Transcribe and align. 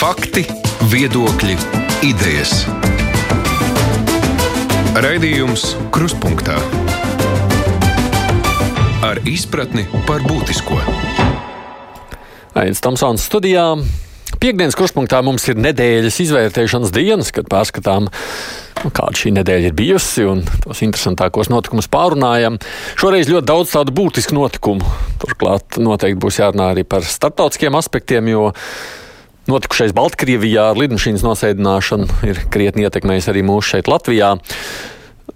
Fakti, 0.00 0.46
viedokļi, 0.88 1.54
idejas. 2.08 2.62
Raidījums 4.96 5.74
Krustpunktā 5.92 6.54
ar 9.04 9.20
izpratni 9.28 9.84
par 10.08 10.24
būtisko. 10.24 10.78
Aizsmeļamies 12.56 12.80
Tamsānas 12.86 13.26
studijā. 13.28 13.66
Piektdienas 14.40 14.78
kruspunktā 14.78 15.20
mums 15.26 15.44
ir 15.52 15.60
nedēļas 15.60 16.16
izvērtēšanas 16.24 16.94
dienas, 16.96 17.28
kad 17.36 17.50
pārskatām, 17.52 18.08
nu, 18.08 18.92
kāda 18.96 19.20
šī 19.20 19.34
nedēļa 19.36 19.68
ir 19.68 19.76
bijusi 19.76 20.24
un 20.24 20.40
tos 20.64 20.80
interesantākos 20.86 21.52
notikumus 21.52 21.90
pārunājam. 21.92 22.56
Šoreiz 22.96 23.28
ļoti 23.28 23.50
daudz 23.52 23.76
tādu 23.76 23.92
būtisku 24.00 24.38
notikumu. 24.38 24.96
Turklāt 25.20 25.76
noteikti 25.76 26.22
būs 26.24 26.40
jārunā 26.40 26.72
arī 26.72 26.88
par 26.88 27.04
starptautiskiem 27.04 27.76
aspektiem, 27.76 28.32
jo 28.32 28.48
notikušais 29.50 29.94
Baltkrievijā 29.96 30.70
ar 30.72 30.78
lidmašīnas 30.80 31.26
nosēdināšanu 31.26 32.22
ir 32.30 32.40
krietni 32.52 32.86
ietekmējis 32.86 33.30
arī 33.32 33.44
mūsu 33.46 33.74
šeit 33.74 33.90
Latvijā. 33.90 34.36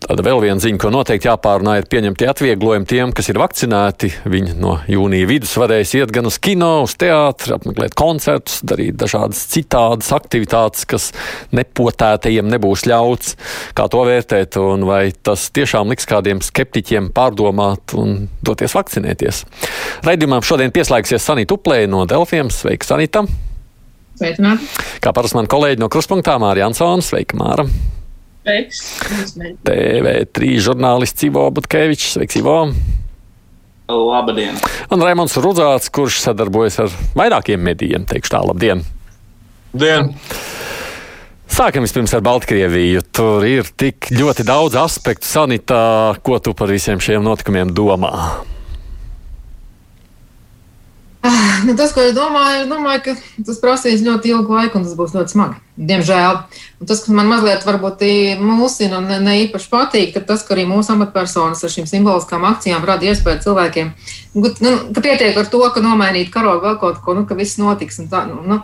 Tāda 0.04 0.24
vēl 0.26 0.40
viena 0.42 0.60
ziņa, 0.60 0.78
ko 0.82 0.90
noteikti 0.92 1.28
jāpārunā, 1.30 1.78
ir 1.78 1.86
pieņemti 1.88 2.26
atvieglojumi 2.28 2.88
tiem, 2.88 3.12
kas 3.16 3.30
ir 3.30 3.38
vakcinēti. 3.40 4.10
Viņi 4.28 4.56
no 4.60 4.74
jūnija 4.90 5.28
vidus 5.30 5.54
varēs 5.60 5.94
iet 5.96 6.12
gan 6.12 6.28
uz 6.28 6.36
kino, 6.42 6.82
uz 6.84 6.96
teātri, 7.00 7.54
apmeklēt 7.56 7.96
koncertus, 7.96 8.58
darīt 8.66 8.98
dažādas 9.00 9.40
citādas 9.54 10.10
aktivitātes, 10.16 10.84
kas 10.90 11.08
nepotētajiem 11.56 12.50
nebūs 12.52 12.84
ļauts. 12.90 13.38
Kā 13.78 13.88
to 13.92 14.04
vērtēt 14.10 14.60
un 14.60 14.84
vai 14.90 15.06
tas 15.14 15.48
tiešām 15.54 15.94
liks 15.94 16.10
kādiem 16.10 16.44
skeptiķiem 16.44 17.08
pārdomāt 17.16 17.96
un 17.96 18.28
doties 18.44 18.76
vakcinēties? 18.76 19.44
Raidījumam 20.04 20.44
šodien 20.44 20.74
pieslēgsies 20.74 21.32
Sanita 21.32 21.56
Uplēja 21.56 21.88
no 21.96 22.04
Delfiem. 22.10 22.52
Sveika, 22.52 22.92
Sanita! 22.92 23.24
Sveicināti! 24.14 24.68
Kā 25.02 25.10
parasti 25.14 25.38
man 25.38 25.48
kolēģi 25.50 25.82
no 25.82 25.88
Kruspunktā 25.90 26.36
Mārija 26.38 26.68
Ansona. 26.70 27.02
Sveika, 27.02 27.34
Māra! 27.38 27.66
TV3 29.64 30.50
žurnālists 30.62 31.26
Ivo 31.26 31.48
Butkevičs. 31.56 32.12
Sveiks, 32.14 32.38
Ivo! 32.38 32.58
Labdien! 33.90 34.56
Un 34.94 35.02
Raimons 35.02 35.34
Rudzāts, 35.42 35.90
kurš 35.92 36.20
sadarbojas 36.22 36.78
ar 36.84 36.94
vairākiem 37.18 37.60
medijiem, 37.60 38.06
teikšu 38.08 38.36
tā, 38.36 38.40
labdien! 38.46 38.84
Dien! 39.74 40.14
Sākam 41.54 41.84
vispirms 41.84 42.14
ar 42.16 42.22
Baltkrieviju. 42.24 43.02
Tur 43.14 43.44
ir 43.46 43.68
tik 43.78 44.08
ļoti 44.14 44.46
daudz 44.46 44.78
aspektu 44.80 45.26
sanitā, 45.28 46.14
ko 46.22 46.38
tu 46.42 46.54
par 46.56 46.70
visiem 46.72 47.02
šiem 47.02 47.22
notikumiem 47.26 47.74
domā. 47.74 48.14
Nu, 51.64 51.72
tas, 51.72 51.94
ko 51.96 52.02
es 52.04 52.12
domāju, 52.12 52.64
es 52.64 52.68
domāju, 52.68 53.00
ka 53.06 53.44
tas 53.46 53.60
prasīs 53.62 54.02
ļoti 54.04 54.28
ilgu 54.34 54.56
laiku 54.58 54.76
un 54.76 54.82
tas 54.84 54.96
būs 54.98 55.14
ļoti 55.16 55.32
smagi. 55.32 55.56
Diemžēl. 55.88 56.40
Un 56.82 56.88
tas, 56.90 57.00
kas 57.00 57.14
man 57.16 57.30
mazliet 57.30 57.64
mulsina 58.44 58.98
un 59.00 59.08
ne, 59.08 59.16
ne 59.24 59.38
īpaši 59.46 59.70
patīk, 59.72 60.12
ir 60.18 60.26
tas, 60.28 60.44
ka 60.44 60.52
arī 60.52 60.66
mūsu 60.68 60.92
amatpersonas 60.92 61.64
ar 61.64 61.72
šīm 61.72 61.88
simboliskām 61.88 62.44
akcijām 62.44 62.84
rada 62.84 63.08
iespēju 63.08 63.40
cilvēkiem, 63.46 63.94
nu, 64.36 64.44
ka 64.92 65.00
pietiek 65.00 65.40
ar 65.40 65.48
to, 65.48 65.62
ka 65.72 65.80
nomainīt 65.80 66.28
karogu 66.34 66.66
vēl 66.66 66.76
kaut 66.82 67.00
ko, 67.00 67.16
nu, 67.16 67.24
ka 67.24 67.38
viss 67.38 67.56
notiks. 67.56 68.02
Tā, 68.12 68.26
nu, 68.28 68.42
nu, 68.44 68.60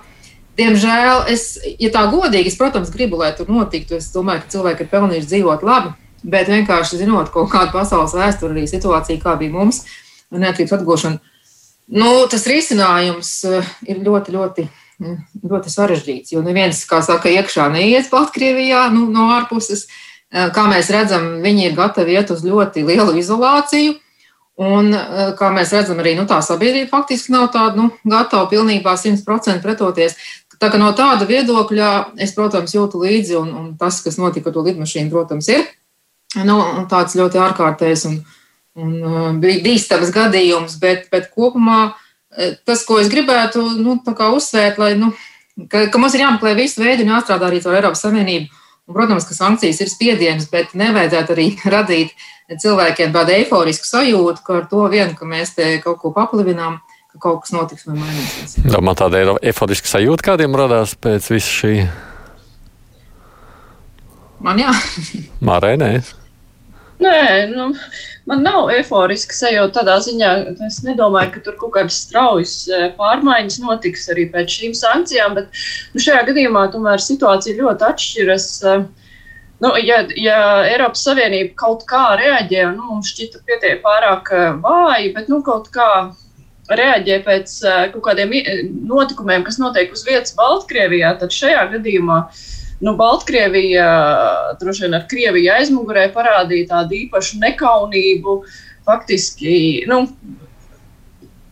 diemžēl, 0.60 1.24
es, 1.32 1.56
ja 1.80 1.88
tā 1.96 2.04
godīgi, 2.12 2.52
es, 2.52 2.60
protams, 2.60 2.92
gribu, 2.92 3.22
lai 3.24 3.32
tur 3.38 3.48
notiktu. 3.48 3.96
Es 3.96 4.12
domāju, 4.12 4.44
ka 4.44 4.56
cilvēki 4.58 4.84
ir 4.84 4.92
pelnījuši 4.92 5.32
dzīvot 5.32 5.64
labi, 5.64 5.96
bet 6.28 6.52
vienkārši 6.52 7.00
zinot 7.00 7.32
kaut 7.32 7.48
kādu 7.56 7.72
pasaules 7.80 8.12
vēsturi, 8.20 8.58
arī 8.58 8.68
situāciju, 8.68 9.24
kā 9.24 9.38
bija 9.40 9.56
mums, 9.56 9.86
un 10.28 10.44
neatkarības 10.44 10.76
atgūšana 10.76 11.30
Nu, 11.90 12.10
tas 12.30 12.46
risinājums 12.46 13.32
eh, 13.48 13.70
ir 13.90 13.98
ļoti, 14.06 14.34
ļoti, 14.36 14.66
mm, 15.02 15.16
ļoti 15.50 15.72
sarežģīts. 15.72 16.34
Jo 16.36 16.44
neviens, 16.46 16.84
kā 16.86 17.00
saka, 17.02 17.32
iekšā 17.32 17.66
neies 17.74 18.10
Baltkrievijā 18.12 18.86
nu, 18.94 19.08
no 19.10 19.26
ārpuses. 19.34 19.88
Eh, 20.30 20.52
kā 20.54 20.68
mēs 20.70 20.92
redzam, 20.94 21.40
viņi 21.42 21.66
ir 21.66 21.74
gatavi 21.78 22.14
iet 22.14 22.30
uz 22.30 22.44
ļoti 22.46 22.86
lielu 22.86 23.16
izolāciju. 23.18 23.96
Un, 24.60 24.94
eh, 24.94 25.32
kā 25.38 25.50
mēs 25.50 25.74
redzam, 25.74 25.98
arī 25.98 26.14
nu, 26.14 26.28
tā 26.30 26.38
sabiedrība 26.46 26.92
faktiski 26.92 27.34
nav 27.34 27.50
tāda 27.50 27.74
nu, 27.74 27.90
gatava 28.06 28.46
pilnībā 28.46 28.94
100% 28.94 29.62
pretoties. 29.64 30.14
Tā 30.60 30.68
kā 30.70 30.78
no 30.78 30.92
tāda 30.92 31.26
viedokļa 31.26 32.20
es, 32.20 32.34
protams, 32.36 32.74
jūtu 32.76 33.00
līdzi, 33.00 33.34
un, 33.40 33.54
un 33.56 33.76
tas, 33.80 34.02
kas 34.04 34.18
notika 34.20 34.50
ar 34.50 34.54
to 34.54 34.62
lidmašīnu, 34.62 35.10
protams, 35.10 35.48
ir 35.48 35.64
nu, 36.44 36.60
tāds 36.86 37.16
ļoti 37.16 37.40
ārkārtējs 37.40 38.04
un, 38.10 38.20
un 38.78 38.94
uh, 39.02 39.18
bija 39.40 39.62
bīstams 39.64 40.12
gadījums, 40.14 40.78
bet, 40.82 41.08
bet 41.12 41.30
kopumā 41.34 41.80
uh, 41.90 42.54
tas, 42.68 42.84
ko 42.86 43.00
es 43.02 43.10
gribētu 43.12 43.62
nu, 43.80 43.98
uzsvērt, 44.06 44.78
lai, 44.80 44.92
nu, 44.98 45.12
ka, 45.70 45.86
ka 45.90 46.00
mums 46.00 46.16
ir 46.16 46.24
jāmeklē 46.26 46.54
visi 46.58 46.82
veidi 46.82 47.06
un 47.06 47.14
jāstrādā 47.16 47.48
arī 47.48 47.62
ar 47.64 47.80
Eiropas 47.80 48.04
Savienību. 48.06 48.60
Un, 48.90 48.94
protams, 48.96 49.26
ka 49.28 49.36
sankcijas 49.36 49.82
ir 49.84 49.90
spiediens, 49.90 50.48
bet 50.50 50.74
nevajadzētu 50.78 51.34
arī 51.36 51.48
radīt 51.76 52.14
cilvēkiem 52.50 53.12
tādu 53.14 53.34
eiforisku 53.36 53.86
sajūtu, 53.86 54.44
ka 54.46 54.62
ar 54.62 54.70
to 54.70 54.86
vien, 54.90 55.14
ka 55.18 55.28
mēs 55.28 55.54
te 55.58 55.72
kaut 55.84 56.00
ko 56.02 56.14
paplivinām, 56.14 56.80
ka 57.10 57.20
kaut 57.22 57.44
kas 57.44 57.54
notiks 57.54 57.86
vai 57.86 57.98
mainīsies. 57.98 58.60
Domā, 58.70 58.96
tāda 58.98 59.36
eiforiska 59.38 59.90
sajūta 59.90 60.32
kādiem 60.32 60.56
radās 60.58 60.96
pēc 60.98 61.30
visa 61.34 61.58
šī? 61.60 61.74
Man 64.40 64.62
jā. 64.62 64.72
Mārai, 65.44 65.76
nē. 65.80 65.92
Nē, 67.00 67.46
nu, 67.48 67.70
man 68.28 68.42
nav 68.44 68.68
eiforiska 68.74 69.32
sajūta 69.32 69.80
tādā 69.80 69.96
ziņā, 70.04 70.30
ka 70.58 70.66
es 70.68 70.82
nedomāju, 70.84 71.30
ka 71.36 71.40
tur 71.46 71.56
kaut 71.60 71.72
kādas 71.78 72.02
straujas 72.04 72.54
e, 72.68 72.80
pārmaiņas 72.98 73.56
notiks 73.62 74.04
arī 74.12 74.26
pēc 74.34 74.56
šīm 74.58 74.74
sankcijām, 74.76 75.38
bet 75.38 75.62
nu, 75.94 76.02
šajā 76.04 76.26
gadījumā 76.28 76.66
tomēr 76.74 77.00
situācija 77.00 77.56
ļoti 77.56 77.88
atšķiras. 77.88 78.50
E, 78.68 78.76
nu, 79.64 79.72
ja, 79.80 80.02
ja 80.20 80.42
Eiropas 80.68 81.06
Savienība 81.08 81.56
kaut 81.64 81.88
kā 81.88 82.04
reaģē, 82.20 82.68
nu, 82.76 82.90
mums 82.92 83.14
šķita 83.14 83.44
pietiek 83.48 83.80
pārāk 83.86 84.28
e, 84.36 84.44
vāji, 84.60 85.14
bet 85.16 85.32
nu, 85.32 85.40
kaut 85.46 85.72
kā 85.72 85.90
reaģē 86.70 87.22
pēc 87.24 87.58
kaut 87.96 88.04
kādiem 88.04 88.36
notikumiem, 88.92 89.42
kas 89.48 89.56
notiek 89.58 89.90
uz 89.96 90.04
vietas 90.06 90.36
Baltkrievijā, 90.36 91.16
tad 91.18 91.32
šajā 91.34 91.64
gadījumā 91.72 92.20
uh, 92.28 92.44
nu, 92.80 92.96
Baltkrievija 92.96 93.88
droši 94.60 94.86
vien 94.86 94.98
ar 94.98 95.06
Krieviju 95.10 95.52
aizmugurē 95.54 96.08
parādīja 96.14 96.70
tādu 96.74 96.96
īpašu 97.04 97.40
nekaunību. 97.42 98.36
Faktiski, 98.88 99.52
nu, 99.90 99.98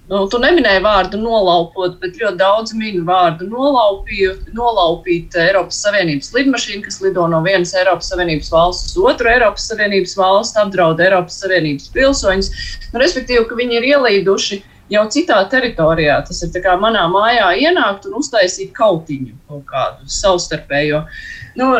nu, 0.09 0.22
tu 0.33 0.41
neminēji 0.41 0.81
vārdu 0.83 1.21
nolaupot, 1.21 1.99
bet 2.00 2.17
ļoti 2.19 2.41
daudz 2.41 2.72
minu 2.78 3.05
vārdu 3.09 3.50
nolaupīt 3.50 5.37
Eiropas 5.38 5.83
Savienības 5.84 6.33
lidmašīnu, 6.34 6.83
kas 6.87 6.99
lido 7.05 7.28
no 7.31 7.43
vienas 7.44 7.75
Eiropas 7.77 8.09
Savienības 8.15 8.49
valsts 8.55 8.97
uz 8.97 9.12
otru 9.12 9.31
Eiropas 9.31 9.69
Savienības 9.69 10.17
valsts, 10.19 10.59
apdraud 10.65 11.05
Eiropas 11.05 11.38
Savienības 11.44 11.93
pilsoņus. 11.94 12.50
Nu, 12.94 13.05
respektīvi, 13.05 13.44
ka 13.50 13.61
viņi 13.61 13.81
ir 13.83 13.88
ielīduši 13.93 14.62
uh, 14.62 14.75
jau 14.93 15.04
citā 15.12 15.38
teritorijā. 15.53 16.19
Tas 16.28 16.43
ir 16.44 16.65
kā 16.65 16.78
manā 16.81 17.04
mājā 17.12 17.53
ienākt 17.66 18.09
un 18.09 18.19
uztaisīt 18.22 18.72
kautiņu 18.76 19.37
kaut 19.49 19.69
kādu 19.69 20.10
savstarpējo. 20.19 21.04
Nu, 21.60 21.71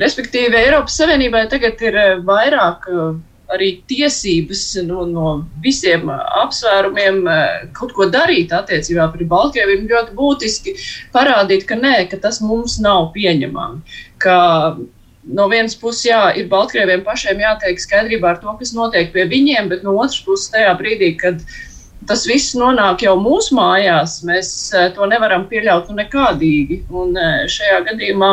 respektīvi, 0.00 0.58
Eiropas 0.62 0.96
Savienībai 1.00 1.46
tagad 1.52 1.82
ir 1.84 1.98
eh, 1.98 2.14
vairāk 2.26 2.88
eh, 2.92 3.04
arī 3.52 3.68
tiesības 3.90 4.62
no, 4.86 5.04
no 5.08 5.32
visiem 5.64 6.08
apsvērumiem 6.12 7.20
eh, 7.28 7.66
kaut 7.76 7.92
ko 7.96 8.08
darīt 8.12 8.54
attiecībā 8.56 9.10
pret 9.12 9.28
Baltkrieviju. 9.32 9.88
Ļoti 9.90 10.16
būtiski 10.18 10.76
parādīt, 11.14 11.66
ka 11.68 11.78
nē, 11.78 11.96
ka 12.12 12.20
tas 12.22 12.40
mums 12.44 12.78
nav 12.82 13.10
pieņemami. 13.16 13.98
Ka 14.22 14.38
no 15.22 15.48
vienas 15.50 15.76
puses, 15.78 16.06
jā, 16.08 16.22
ir 16.38 16.48
Baltkrieviem 16.50 17.04
pašiem 17.06 17.42
jātiek 17.42 17.82
skaidrībā 17.82 18.32
ar 18.32 18.40
to, 18.42 18.54
kas 18.58 18.72
notiek 18.74 19.12
pie 19.14 19.26
viņiem, 19.30 19.68
bet 19.70 19.84
no 19.86 19.94
otras 19.98 20.22
puses, 20.24 20.50
tajā 20.54 20.72
brīdī, 20.80 21.12
kad 21.20 21.42
viņi 21.42 21.71
tas 22.08 22.26
viss 22.28 22.56
nonāk 22.58 23.04
jau 23.06 23.16
mūsu 23.20 23.56
mājās. 23.58 24.20
Mēs 24.26 24.52
eh, 24.76 24.90
to 24.96 25.08
nevaram 25.10 25.46
pieļaut 25.50 25.90
nu, 25.90 25.98
nekādīgi. 26.02 26.82
Un 26.90 27.16
eh, 27.18 27.42
šajā 27.50 27.82
gadījumā 27.90 28.30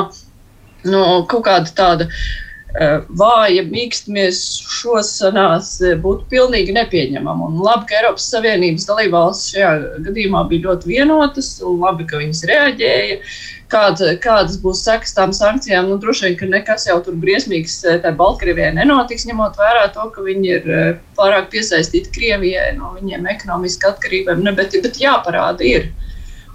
nu, 0.89 1.01
kaut 1.31 1.45
kāda 1.47 1.73
tāda 1.77 2.09
eh, 2.09 2.99
vāja 3.21 3.65
mīkstamies 3.67 4.41
šosanās 4.79 5.75
būtu 6.03 6.27
pilnīgi 6.31 6.75
nepieņemama. 6.77 7.51
Un 7.51 7.61
labi, 7.65 7.89
ka 7.89 8.01
Eiropas 8.01 8.31
Savienības 8.33 8.89
dalībvalstis 8.89 9.55
šajā 9.55 9.71
gadījumā 10.09 10.45
bija 10.51 10.69
ļoti 10.69 10.93
vienotas 10.95 11.55
un 11.63 11.79
labi, 11.83 12.09
ka 12.09 12.21
viņas 12.21 12.45
reaģēja. 12.51 13.21
Uh, 13.21 13.58
kāda, 13.69 14.13
kādas 14.21 14.57
būs 14.61 14.83
sekas 14.85 15.15
tām 15.17 15.33
sankcijām. 15.35 15.89
Nu, 15.91 15.99
droši 16.01 16.27
vien, 16.27 16.37
ka 16.39 16.49
nekas 16.49 16.87
jau 16.89 16.99
tur 17.05 17.17
briesmīgs 17.21 17.79
eh, 17.85 18.01
tajā 18.03 18.17
Baltkrievijai 18.19 18.73
nenotiks, 18.77 19.27
ņemot 19.29 19.57
vērā 19.59 19.87
to, 19.95 20.09
ka 20.15 20.25
viņi 20.25 20.53
ir 20.57 20.69
eh, 20.69 20.91
pārāk 21.17 21.51
piesaistīti 21.53 22.13
Krievijai 22.15 22.73
no 22.77 22.93
viņiem 22.97 23.29
ekonomiski 23.35 23.89
atkarībiem, 23.91 24.45
ne, 24.45 24.55
bet, 24.57 24.77
bet 24.83 25.01
jāparāda 25.01 25.65
ir. 25.67 25.91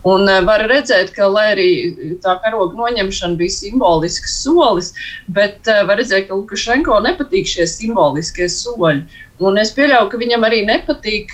Un 0.04 0.28
eh, 0.28 0.40
var 0.44 0.66
redzēt, 0.70 1.14
ka, 1.16 1.28
lai 1.32 1.46
arī 1.54 1.68
tā 2.24 2.36
karoga 2.44 2.76
noņemšana 2.80 3.38
bija 3.40 3.58
simbolisks 3.58 4.40
solis, 4.42 4.92
bet 5.28 5.70
var 5.88 6.00
redzēt, 6.00 6.28
ka 6.28 6.40
Lukašenko 6.40 6.98
nepatīk 7.06 7.48
šie 7.50 7.68
simboliskie 7.70 8.50
soļi. 8.50 9.22
Un 9.42 9.56
es 9.58 9.72
pieļauju, 9.74 10.12
ka 10.12 10.18
viņam 10.20 10.44
arī 10.46 10.60
nepatīk, 10.62 11.32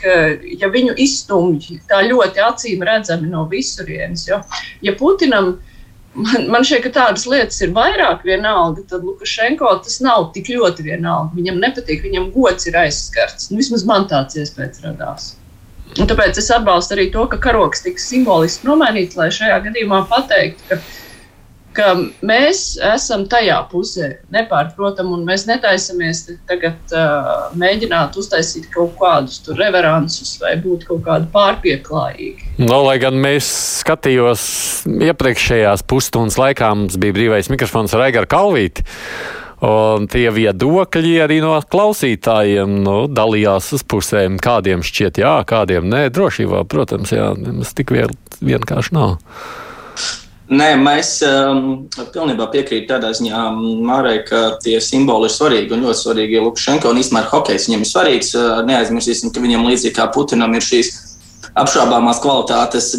ja 0.56 0.71
viņu 0.73 0.94
izstumj 1.05 1.82
tā 1.91 1.99
ļoti 2.06 2.41
acīm 2.41 2.81
redzami 2.88 3.29
no 3.29 3.43
visurienes. 3.50 4.25
Jo, 4.25 4.38
ja 4.81 4.94
Putinam 4.97 5.59
man, 6.15 6.47
man 6.53 6.67
šķiet, 6.67 6.85
ka 6.87 6.93
tādas 6.95 7.27
lietas 7.31 7.61
ir 7.65 7.75
vairāk 7.77 8.25
vienalga, 8.27 8.85
tad 8.91 9.05
Lukašenko 9.07 9.73
tas 9.85 10.01
nav 10.05 10.31
tik 10.37 10.53
ļoti 10.53 10.87
vienalga. 10.87 11.35
Viņam 11.37 11.61
nepatīk, 11.62 12.03
viņam 12.07 12.31
gods 12.35 12.71
ir 12.71 12.79
aizskarts. 12.81 13.51
Nu, 13.51 13.61
vismaz 13.61 13.87
man 13.89 14.09
tāds 14.11 14.39
iespējas 14.41 14.83
radās. 14.87 15.35
Un 15.99 16.07
tāpēc 16.07 16.39
es 16.39 16.51
atbalstu 16.55 16.95
arī 16.95 17.09
to, 17.11 17.25
ka 17.31 17.39
karoks 17.43 17.83
tiks 17.83 18.05
simboliski 18.12 18.69
nomainīts, 18.69 19.19
lai 19.19 19.31
šajā 19.35 19.57
gadījumā 19.65 20.05
pateiktu, 20.11 20.62
ka, 20.69 20.79
ka 21.76 21.93
mēs 22.26 22.75
esam 22.90 23.26
tajā 23.31 23.58
pusē, 23.70 24.11
nepārprotam, 24.34 25.12
un 25.14 25.25
mēs 25.28 25.46
netaisamies 25.49 26.25
tagad 26.50 26.94
uh, 26.94 27.50
mēģināt 27.58 28.19
uztaisīt 28.20 28.70
kaut 28.75 28.96
kādus 29.00 29.43
reveransus 29.58 30.37
vai 30.43 30.56
būt 30.61 30.87
kaut 30.88 31.05
kādi 31.06 31.31
pārpieklājīgi. 31.34 32.55
No, 32.61 32.72
nu, 32.72 32.81
lai 32.88 32.99
gan 33.02 33.19
mēs 33.20 33.49
skatījos 33.82 34.43
iepriekšējās 34.88 35.87
pusstundas 35.90 36.40
laikā, 36.40 36.72
mums 36.76 36.99
bija 37.00 37.17
brīvais 37.17 37.52
mikrofons 37.52 37.94
ar 37.96 38.08
Aigaru 38.08 38.31
Kalvīti. 38.31 38.87
Un 39.61 40.06
tie 40.08 40.31
viedokļi 40.32 41.19
arī 41.20 41.43
no 41.44 41.52
klausītājiem 41.61 42.78
nu, 42.81 42.94
dalījās 43.12 43.75
uz 43.76 43.82
pusēm. 43.84 44.38
Kādiem 44.40 44.81
šķiet 44.81 45.20
jā, 45.20 45.34
kādiem 45.44 45.84
nē. 45.93 46.06
Drošībā, 46.17 46.62
protams, 46.72 47.12
jā, 47.12 47.26
nemaz 47.37 47.75
tik 47.76 47.93
vien, 47.93 48.14
vienkārši 48.40 48.96
nav. 48.96 49.19
Nē, 50.50 50.73
mēs 50.82 51.12
um, 51.23 51.67
pilnībā 52.11 52.49
piekrītam 52.50 52.97
tādā 52.97 53.12
ziņā, 53.14 53.43
Mārai, 53.87 54.17
ka 54.26 54.56
tie 54.64 54.81
simboli 54.82 55.29
ir 55.29 55.35
svarīgi 55.37 55.76
un 55.76 55.85
ļoti 55.87 56.00
svarīgi. 56.00 56.41
Lukašenko 56.43 56.91
un 56.91 56.99
īstenībā 56.99 57.29
hokejs 57.31 57.69
viņam 57.69 57.85
ir 57.85 57.91
svarīgs. 57.91 58.32
Uh, 58.35 58.58
neaizmirsīsim, 58.67 59.31
ka 59.31 59.44
viņam 59.44 59.69
līdzīgi 59.69 59.94
kā 59.94 60.08
Putinam 60.11 60.56
ir 60.58 60.67
šīs 60.67 60.91
apšaubāmās 61.55 62.19
kvalitātes 62.23 62.93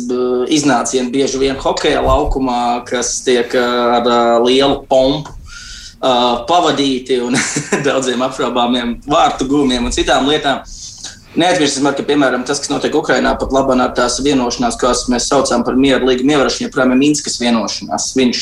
iznācieni 0.51 1.12
bieži 1.12 1.42
vien 1.44 1.59
hokeja 1.59 2.00
laukumā, 2.06 2.86
kas 2.88 3.18
tiek 3.25 3.51
uh, 3.51 3.97
ar 3.97 4.07
uh, 4.07 4.47
lielu 4.47 4.86
pompu 4.88 5.36
uh, 5.36 6.45
pavadīti 6.47 7.19
un 7.25 7.36
daudziem 7.88 8.24
apšaubāmiem 8.30 9.01
vārtu 9.12 9.50
gūmiem 9.51 9.92
un 9.92 9.95
citām 9.95 10.31
lietām. 10.31 10.63
Neaizmirsīsim, 11.31 11.88
ka, 11.95 12.04
piemēram, 12.04 12.44
tas, 12.48 12.60
kas 12.60 12.72
notiek 12.72 12.95
Ukrajinā, 12.98 13.31
pat 13.39 13.54
labā 13.56 13.78
ar 13.80 13.94
tās 13.95 14.18
vienošanās, 14.24 14.75
ko 14.80 14.92
mēs 15.13 15.30
saucam 15.31 15.63
par 15.63 15.78
mieru 15.80 16.10
līgumu 16.10 16.36
ievērošanu, 16.36 16.68
joprojām 16.68 16.92
ir 16.92 17.00
Minskas 17.00 17.39
vienošanās. 17.39 18.10
Viņš 18.19 18.42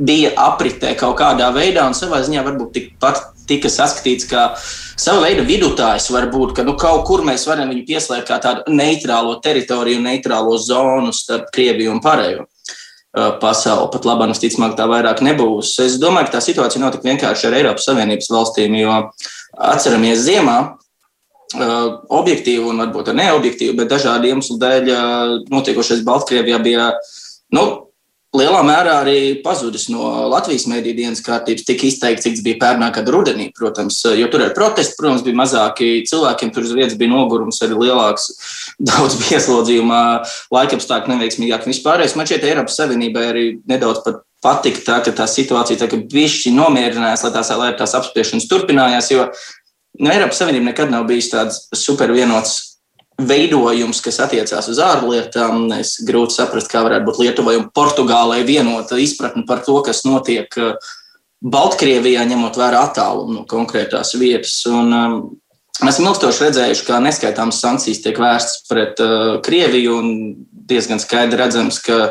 bija 0.00 0.30
apritē 0.40 0.94
kaut 0.96 1.18
kādā 1.18 1.50
veidā 1.52 1.84
un 1.84 1.96
savā 1.96 2.22
ziņā 2.24 2.44
varbūt 2.46 2.72
tikpat 2.76 3.20
tika 3.50 3.68
saskatīts 3.72 4.28
kā 4.30 4.46
sava 5.00 5.26
veida 5.26 5.44
vidutājs. 5.44 6.08
Varbūt, 6.14 6.54
ka 6.56 6.64
nu, 6.66 6.76
kaut 6.80 7.04
kur 7.08 7.24
mēs 7.26 7.44
varam 7.48 7.72
viņu 7.72 7.84
pieslēgt 7.88 8.30
kā 8.30 8.40
tādu 8.42 8.72
neitrālo 8.72 9.36
teritoriju, 9.44 10.00
neitrālo 10.04 10.56
zonu 10.62 11.12
starp 11.16 11.50
Krieviju 11.54 11.92
un 11.96 12.02
pārējo. 12.04 12.46
Uh, 13.10 13.32
pasauli. 13.42 13.88
Pat 13.90 14.04
labi, 14.06 14.28
visticamāk, 14.30 14.76
tā 14.78 14.84
vairāk 14.86 15.18
nebūs. 15.26 15.72
Es 15.82 15.96
domāju, 15.98 16.28
ka 16.28 16.36
tā 16.36 16.44
situācija 16.44 16.78
nav 16.78 16.92
tik 16.94 17.08
vienkārši 17.08 17.48
ar 17.48 17.56
Eiropas 17.58 17.88
Savienības 17.88 18.30
valstīm, 18.30 18.76
jo 18.78 19.00
atceramies 19.66 20.22
ziemā. 20.28 20.60
Objektīvi 21.50 22.62
un 22.70 22.82
varbūt 22.84 23.12
neobjektīvi, 23.16 23.74
bet 23.80 23.90
dažādu 23.90 24.30
iemeslu 24.30 24.58
dēļ 24.62 24.90
notiekošais 25.50 26.04
Baltkrievijā 26.06 26.60
bija 26.62 26.90
nu, 27.56 27.64
lielā 28.36 28.60
mērā 28.62 29.00
arī 29.02 29.16
pazudis 29.42 29.88
no 29.90 30.06
Latvijas 30.30 30.68
mēdīņu 30.70 30.98
dienas 31.00 31.22
kārtības, 31.26 31.66
tik 31.66 31.82
izteikti, 31.88 32.22
cik 32.28 32.36
tas 32.38 32.44
bija 32.46 32.60
pērnā 32.62 32.92
gada 32.94 33.14
rudenī. 33.14 33.48
Protams, 33.56 33.98
jo 34.14 34.30
tur 34.30 34.44
ir 34.46 34.54
protesti, 34.54 34.94
protams, 35.00 35.24
bija 35.26 35.40
mazāki 35.42 35.90
cilvēkiem, 36.06 36.54
tur 36.54 36.66
uz 36.68 36.74
vietas 36.76 36.98
bija 37.00 37.10
nogurums, 37.10 37.58
arī 37.66 37.78
lielāks, 37.80 38.30
daudz 38.90 39.18
bija 39.24 39.40
ieslodzījumā, 39.40 40.02
laikapstākļi 40.54 41.16
neveiksmīgāk. 41.16 41.66
Vispārējais 41.70 42.18
man 42.18 42.30
šķiet, 42.30 42.50
Eiropas 42.52 42.78
Savienībai 42.78 43.30
arī 43.32 43.46
nedaudz 43.70 44.04
pat 44.06 44.22
patika 44.40 44.80
tā, 44.86 44.98
ka 45.04 45.12
tā 45.18 45.26
situācija 45.28 45.82
tā, 45.82 45.90
ka 45.90 45.98
bišķi 46.10 46.54
nomierinājās, 46.56 47.26
lai 47.26 47.32
tās, 47.34 47.50
lai 47.60 47.72
tās 47.76 47.92
apspiešanas 47.98 48.48
turpinājās, 48.48 49.10
jo 49.12 49.26
nu, 49.98 50.10
Eiropas 50.10 50.42
Savienība 50.42 50.70
nekad 50.70 50.92
nav 50.92 51.06
bijis 51.08 51.30
tāds 51.32 51.64
supervienots 51.76 52.58
veidojums, 53.20 54.00
kas 54.04 54.20
attiecās 54.24 54.68
uz 54.70 54.80
ārlietām. 54.82 55.66
Es 55.76 55.96
grūti 56.06 56.38
saprast, 56.38 56.70
kā 56.72 56.84
varētu 56.86 57.08
būt 57.08 57.20
Lietuvai 57.24 57.58
un 57.60 57.68
Portugālei 57.74 58.44
vienota 58.48 58.98
izpratne 59.00 59.44
par 59.48 59.64
to, 59.66 59.76
kas 59.86 60.04
notiek 60.08 60.56
uh, 60.60 60.90
Baltkrievijā, 61.40 62.24
ņemot 62.28 62.58
vērā 62.60 62.84
attālumu 62.88 63.40
no 63.40 63.46
konkrētās 63.48 64.14
vietas. 64.20 64.58
Un, 64.68 64.92
um, 64.92 65.18
mēs 65.80 65.96
esam 65.96 66.10
ilgstoši 66.10 66.46
redzējuši, 66.46 66.86
kā 66.88 67.00
neskaitāmas 67.04 67.60
sankcijas 67.62 68.02
tiek 68.04 68.20
vērstas 68.20 68.64
pret 68.68 69.00
uh, 69.04 69.38
Krieviju, 69.44 69.96
un 70.00 70.12
diezgan 70.70 71.02
skaidri 71.02 71.40
redzams, 71.40 71.80
ka 71.84 72.10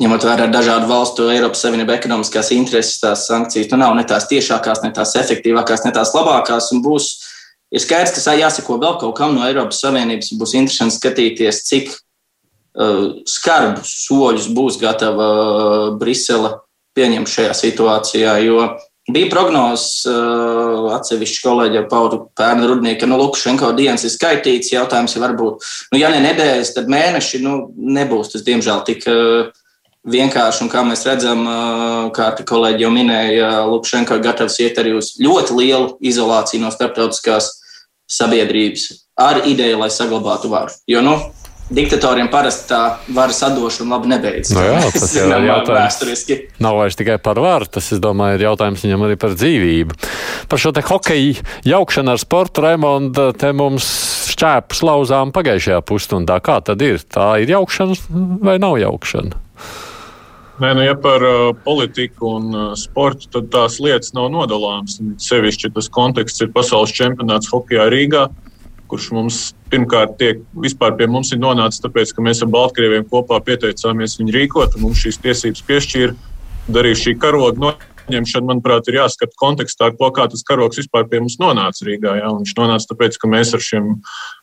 ņemot 0.00 0.24
vērā 0.26 0.48
dažādu 0.50 0.88
valstu 0.90 1.28
Eiropas 1.30 1.62
Savienību 1.62 1.94
ekonomiskās 1.94 2.50
intereses, 2.56 2.98
tās 3.02 3.28
sankcijas 3.28 3.70
nu, 3.70 3.78
nav 3.82 3.94
ne 3.98 4.06
tās 4.08 4.26
tiešākās, 4.30 4.82
ne 4.82 4.90
tās 4.96 5.14
efektīvākās, 5.20 5.84
ne 5.86 5.94
tās 5.94 6.14
labākās, 6.16 6.72
būs 6.82 7.12
Ir 7.74 7.82
skaidrs, 7.82 8.14
ka 8.22 8.36
jāsako 8.38 8.78
vēl 8.78 8.98
kaut 9.00 9.16
kam 9.18 9.34
no 9.34 9.42
Eiropas 9.48 9.80
Savienības. 9.82 10.34
Būs 10.38 10.54
interesanti 10.54 10.94
skatīties, 10.94 11.62
cik 11.66 11.90
uh, 11.90 13.22
skarbus 13.26 13.96
soļus 14.04 14.50
būs 14.54 14.78
gatava 14.82 15.28
uh, 15.34 15.86
Brisele 15.98 16.52
pieņemt 16.94 17.30
šajā 17.30 17.56
situācijā. 17.58 18.36
Jo 18.46 18.68
bija 19.10 19.30
prognozes, 19.32 20.04
uh, 20.06 20.86
atsevišķi 20.94 21.42
kolēģi 21.48 21.80
jau 21.80 21.88
paudu 21.90 22.20
pērnu 22.38 22.70
rudnī, 22.70 22.94
ka 23.00 23.10
nu, 23.10 23.18
Lukašenko 23.18 23.72
dienas 23.74 24.06
ir 24.06 24.14
skaitīts. 24.14 24.70
Jautājums 24.76 25.18
ir 25.18 25.26
varbūt, 25.26 25.66
nu, 25.90 25.98
ja 25.98 26.14
ne 26.14 26.22
nedēļas, 26.28 26.76
tad 26.78 26.94
mēneši 26.94 27.42
nu, 27.42 27.58
nebūs 27.98 28.36
tas, 28.36 28.46
diemžēl, 28.46 28.86
tik. 28.86 29.10
Uh, 29.10 29.50
vienkārši, 30.04 30.64
un 30.64 30.72
kā 30.72 30.84
mēs 30.86 31.04
redzam, 31.08 31.44
kā 32.16 32.30
kolēģi 32.46 32.84
jau 32.86 32.92
minēja, 32.94 33.52
Lukašenko 33.70 34.20
gatavs 34.24 34.58
iet 34.64 34.80
arī 34.80 34.96
uz 34.98 35.14
ļoti 35.20 35.60
lielu 35.60 35.94
izolāciju 36.04 36.64
no 36.64 36.72
starptautiskās 36.74 37.50
sabiedrības 38.10 38.90
ar 39.16 39.44
ideju, 39.48 39.80
lai 39.80 39.90
saglabātu 39.92 40.50
varu. 40.52 40.74
Jo, 40.90 41.00
nu, 41.04 41.14
diktatoriem 41.74 42.28
parasti 42.32 42.68
tā 42.68 42.80
varas 43.16 43.40
atdošana 43.46 43.96
labi 43.96 44.10
nebeidzas. 44.12 44.52
No 44.56 44.64
jā, 44.66 44.80
tas 44.94 45.14
ir 45.16 45.32
jautājums. 45.48 46.24
Nav 46.62 46.80
vairs 46.80 46.98
tikai 47.00 47.16
par 47.22 47.40
varu, 47.40 47.68
tas, 47.76 47.88
es 47.94 48.02
domāju, 48.02 48.38
ir 48.38 48.46
jautājums 48.48 48.84
viņam 48.84 49.06
arī 49.06 49.16
par 49.20 49.36
dzīvību. 49.38 49.96
Par 50.50 50.60
šo 50.60 50.74
te 50.76 50.84
hokeju 50.84 51.38
jaukšanu 51.70 52.12
ar 52.12 52.20
sportu, 52.20 52.66
Raimonda, 52.66 53.30
te 53.38 53.54
mums 53.56 53.88
šķēpus 54.34 54.84
lauzām 54.84 55.32
pagājušajā 55.34 55.80
pusstundā. 55.88 56.40
Kā 56.44 56.60
tad 56.66 56.82
ir? 56.84 57.00
Tā 57.00 57.36
ir 57.44 57.54
jaukšana 57.54 57.96
vai 58.44 58.58
nav 58.62 58.76
jaukšana? 58.82 59.43
Nē, 60.62 60.70
nu, 60.78 60.84
ja 60.86 60.94
par 60.94 61.22
uh, 61.26 61.48
politiku 61.64 62.36
un 62.36 62.52
uh, 62.54 62.66
sportu, 62.78 63.26
tad 63.34 63.48
tās 63.50 63.80
lietas 63.82 64.12
nav 64.14 64.28
nodalāmas. 64.30 65.00
Sevišķi 65.18 65.72
tas 65.74 65.88
konteksts 65.90 66.44
ir 66.44 66.52
pasaules 66.54 66.94
čempionāts 66.94 67.50
hokeja 67.50 67.88
Rīgā, 67.90 68.28
kurš 68.90 69.08
mums 69.16 69.40
pirmkārt 69.72 70.14
tiek 70.20 70.44
vispār 70.62 70.94
pie 70.94 71.08
mums 71.10 71.32
ir 71.34 71.40
nonācis, 71.42 71.82
tāpēc, 71.82 72.12
ka 72.14 72.22
mēs 72.22 72.44
ar 72.46 72.52
Baltkrieviem 72.54 73.08
kopā 73.10 73.40
pieteicāmies 73.42 74.14
viņu 74.20 74.36
rīkot, 74.36 74.78
un 74.78 74.86
mums 74.86 75.02
šīs 75.02 75.18
tiesības 75.24 75.66
piešķīra. 75.66 76.14
Darīja 76.74 77.00
šī 77.02 77.16
karoga 77.20 77.60
no 77.60 77.74
ņemšana, 78.12 78.48
manuprāt, 78.50 78.88
ir 78.88 78.98
jāskata 78.98 79.36
kontekstā 79.40 79.90
to, 79.96 80.10
kā 80.14 80.26
tas 80.30 80.44
karoks 80.46 80.80
vispār 80.80 81.06
pie 81.08 81.22
mums 81.22 81.38
nonāca 81.40 81.86
Rīgā. 81.86 82.18
Jā. 82.20 82.30
Viņš 82.40 82.54
nonāca 82.58 82.90
tāpēc, 82.92 83.18
ka 83.20 83.30
mēs 83.32 83.54
ar 83.56 83.64
šiem 83.64 83.90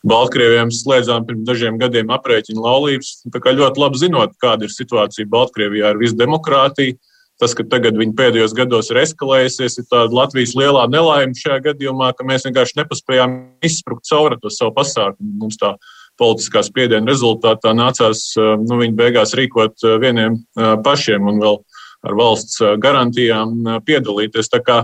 Baltkrieviem 0.07 0.73
slēdzām 0.73 1.27
pirms 1.29 1.45
dažiem 1.47 1.77
gadiem 1.81 2.11
aprēķinu 2.15 2.65
laulības. 2.65 3.13
Tā 3.33 3.43
kā 3.43 3.55
ļoti 3.57 3.83
labi 3.83 4.01
zinot, 4.01 4.35
kāda 4.41 4.67
ir 4.67 4.73
situācija 4.73 5.29
Baltkrievijā 5.31 5.93
ar 5.93 6.01
visu 6.01 6.17
demokrātiju. 6.19 6.97
Tas, 7.41 7.55
ka 7.57 7.65
tagad 7.65 7.95
viņi 7.97 8.13
pēdējos 8.13 8.51
gados 8.53 8.91
ir 8.91 8.99
eskalējusies, 9.01 9.79
ir 9.81 9.85
tāda 9.89 10.13
Latvijas 10.13 10.51
lielā 10.53 10.83
nelaime 10.93 11.33
šajā 11.33 11.57
gadījumā, 11.71 12.11
ka 12.13 12.25
mēs 12.27 12.45
vienkārši 12.45 12.77
nepaspējām 12.83 13.33
izsprukt 13.65 14.05
cauri 14.05 14.37
to 14.43 14.51
savu 14.53 14.75
pasākumu. 14.75 15.39
Mums 15.41 15.57
tā 15.57 15.71
politiskā 16.21 16.61
spiediena 16.61 17.09
rezultātā 17.09 17.73
nācās 17.73 18.27
nu, 18.37 18.77
viņi 18.83 18.93
beigās 18.99 19.33
rīkot 19.37 19.87
vieniem 20.03 20.37
pašiem 20.85 21.31
un 21.31 21.41
vēl 21.41 21.57
ar 22.05 22.17
valsts 22.17 22.61
garantijām 22.81 23.81
piedalīties. 23.85 24.49
Tā 24.51 24.61
kā 24.65 24.81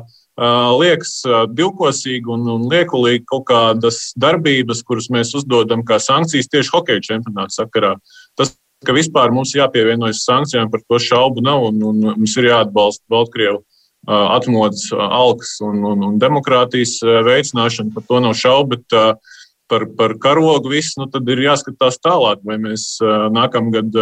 liekas 0.77 1.24
divkosīgi 1.57 2.29
un, 2.29 2.45
un 2.53 2.67
liekulīgi 2.69 3.25
kaut 3.25 3.47
kādas 3.50 4.12
darbības, 4.19 4.83
kuras 4.86 5.09
mēs 5.13 5.33
uzdodam 5.38 5.81
kā 5.86 5.97
sankcijas 6.01 6.51
tieši 6.53 6.74
hokeja 6.75 7.05
čempionāta 7.09 7.63
sakarā. 7.63 7.95
Tas, 8.38 8.53
ka 8.86 8.93
vispār 8.93 9.33
mums 9.33 9.55
jāpievienojas 9.57 10.21
sankcijām, 10.27 10.69
par 10.69 10.83
to 10.86 11.01
šaubu 11.01 11.41
nav, 11.41 11.65
un, 11.71 11.81
un 11.81 12.05
mums 12.12 12.38
ir 12.38 12.51
jāatbalsta 12.51 13.03
Baltkrievu 13.09 13.63
atmodas, 14.07 14.86
alkas 14.93 15.57
un, 15.65 15.81
un, 15.83 16.05
un 16.12 16.19
demokrātijas 16.21 17.00
veicināšana, 17.03 17.91
par 17.95 18.05
to 18.07 18.21
nav 18.24 18.38
šaubu. 18.38 18.77
Bet, 18.77 19.25
par, 19.71 19.86
par 19.97 20.15
karogu 20.24 20.71
viss, 20.71 20.95
nu, 21.00 21.07
tad 21.12 21.27
ir 21.31 21.43
jāskatās 21.45 22.00
tālāk, 22.03 22.41
vai 22.47 22.57
mēs 22.62 22.97
nākamgad 23.36 23.95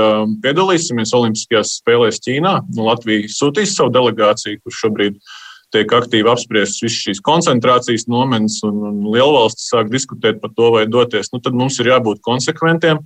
piedalīsimies 0.43 1.13
Olimpiskajās 1.17 1.79
spēlēs 1.81 2.21
Ķīnā. 2.25 2.59
Nu, 2.75 2.87
Latvija 2.89 3.29
sūtīs 3.31 3.75
savu 3.77 3.93
delegāciju, 3.95 4.61
kur 4.63 4.77
šobrīd 4.83 5.19
tiek 5.75 5.91
aktīvi 5.97 6.29
apspriestas 6.31 6.83
visas 6.83 7.01
šīs 7.03 7.21
koncentrācijas 7.25 8.07
nometnes, 8.11 8.61
un, 8.67 8.81
un 8.89 8.99
lielvalstis 9.11 9.69
sāk 9.73 9.89
diskutēt 9.91 10.39
par 10.43 10.53
to, 10.55 10.71
vai 10.77 10.85
doties. 10.87 11.31
Nu, 11.33 11.41
tad 11.43 11.57
mums 11.57 11.79
ir 11.81 11.91
jābūt 11.91 12.23
konsekventiem. 12.25 13.01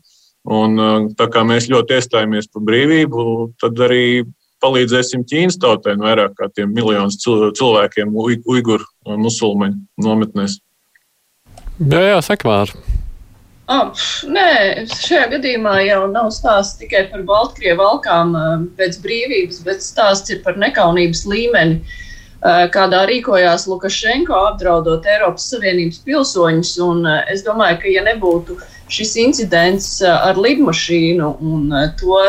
Un, 0.50 0.80
tā 1.20 1.28
kā 1.32 1.44
mēs 1.48 1.68
ļoti 1.72 1.98
iestājāmies 1.98 2.48
par 2.54 2.64
brīvību, 2.70 3.24
tad 3.60 3.80
arī 3.88 4.24
palīdzēsim 4.64 5.26
Ķīnas 5.28 5.60
tautai 5.60 5.96
vairāk 6.00 6.36
kā 6.38 6.48
tiem 6.52 6.72
miljonus 6.76 7.20
cilvēkiem, 7.24 8.16
uiguru 8.16 8.88
musulmaņu 9.20 10.06
nometnēs. 10.06 10.60
Jā, 11.80 12.02
jā, 12.04 12.20
sekmāri. 12.26 12.76
Oh, 13.70 13.94
nē, 14.26 14.88
šajā 14.90 15.28
gadījumā 15.36 15.76
jau 15.86 16.02
nav 16.12 16.32
stāsts 16.34 16.80
tikai 16.82 17.06
par 17.12 17.22
Baltkrievu 17.28 17.78
valkām 17.80 18.34
pēc 18.80 18.98
brīvības, 19.04 19.62
bet 19.64 19.86
stāsts 19.86 20.34
ir 20.34 20.42
par 20.44 20.58
nekaunības 20.60 21.22
līmeni, 21.30 21.78
kādā 22.74 23.04
rīkojās 23.08 23.68
Lukašenko 23.70 24.36
apdraudot 24.50 25.06
Eiropas 25.06 25.48
Savienības 25.54 26.02
pilsoņus. 26.08 26.74
Un 26.84 27.06
es 27.30 27.46
domāju, 27.46 27.80
ka 27.84 27.94
ja 27.94 28.04
nebūtu 28.10 28.58
šis 28.92 29.16
incidents 29.22 29.92
ar 30.02 30.40
lidmašīnu 30.40 31.34
un 31.46 31.70
to, 32.02 32.22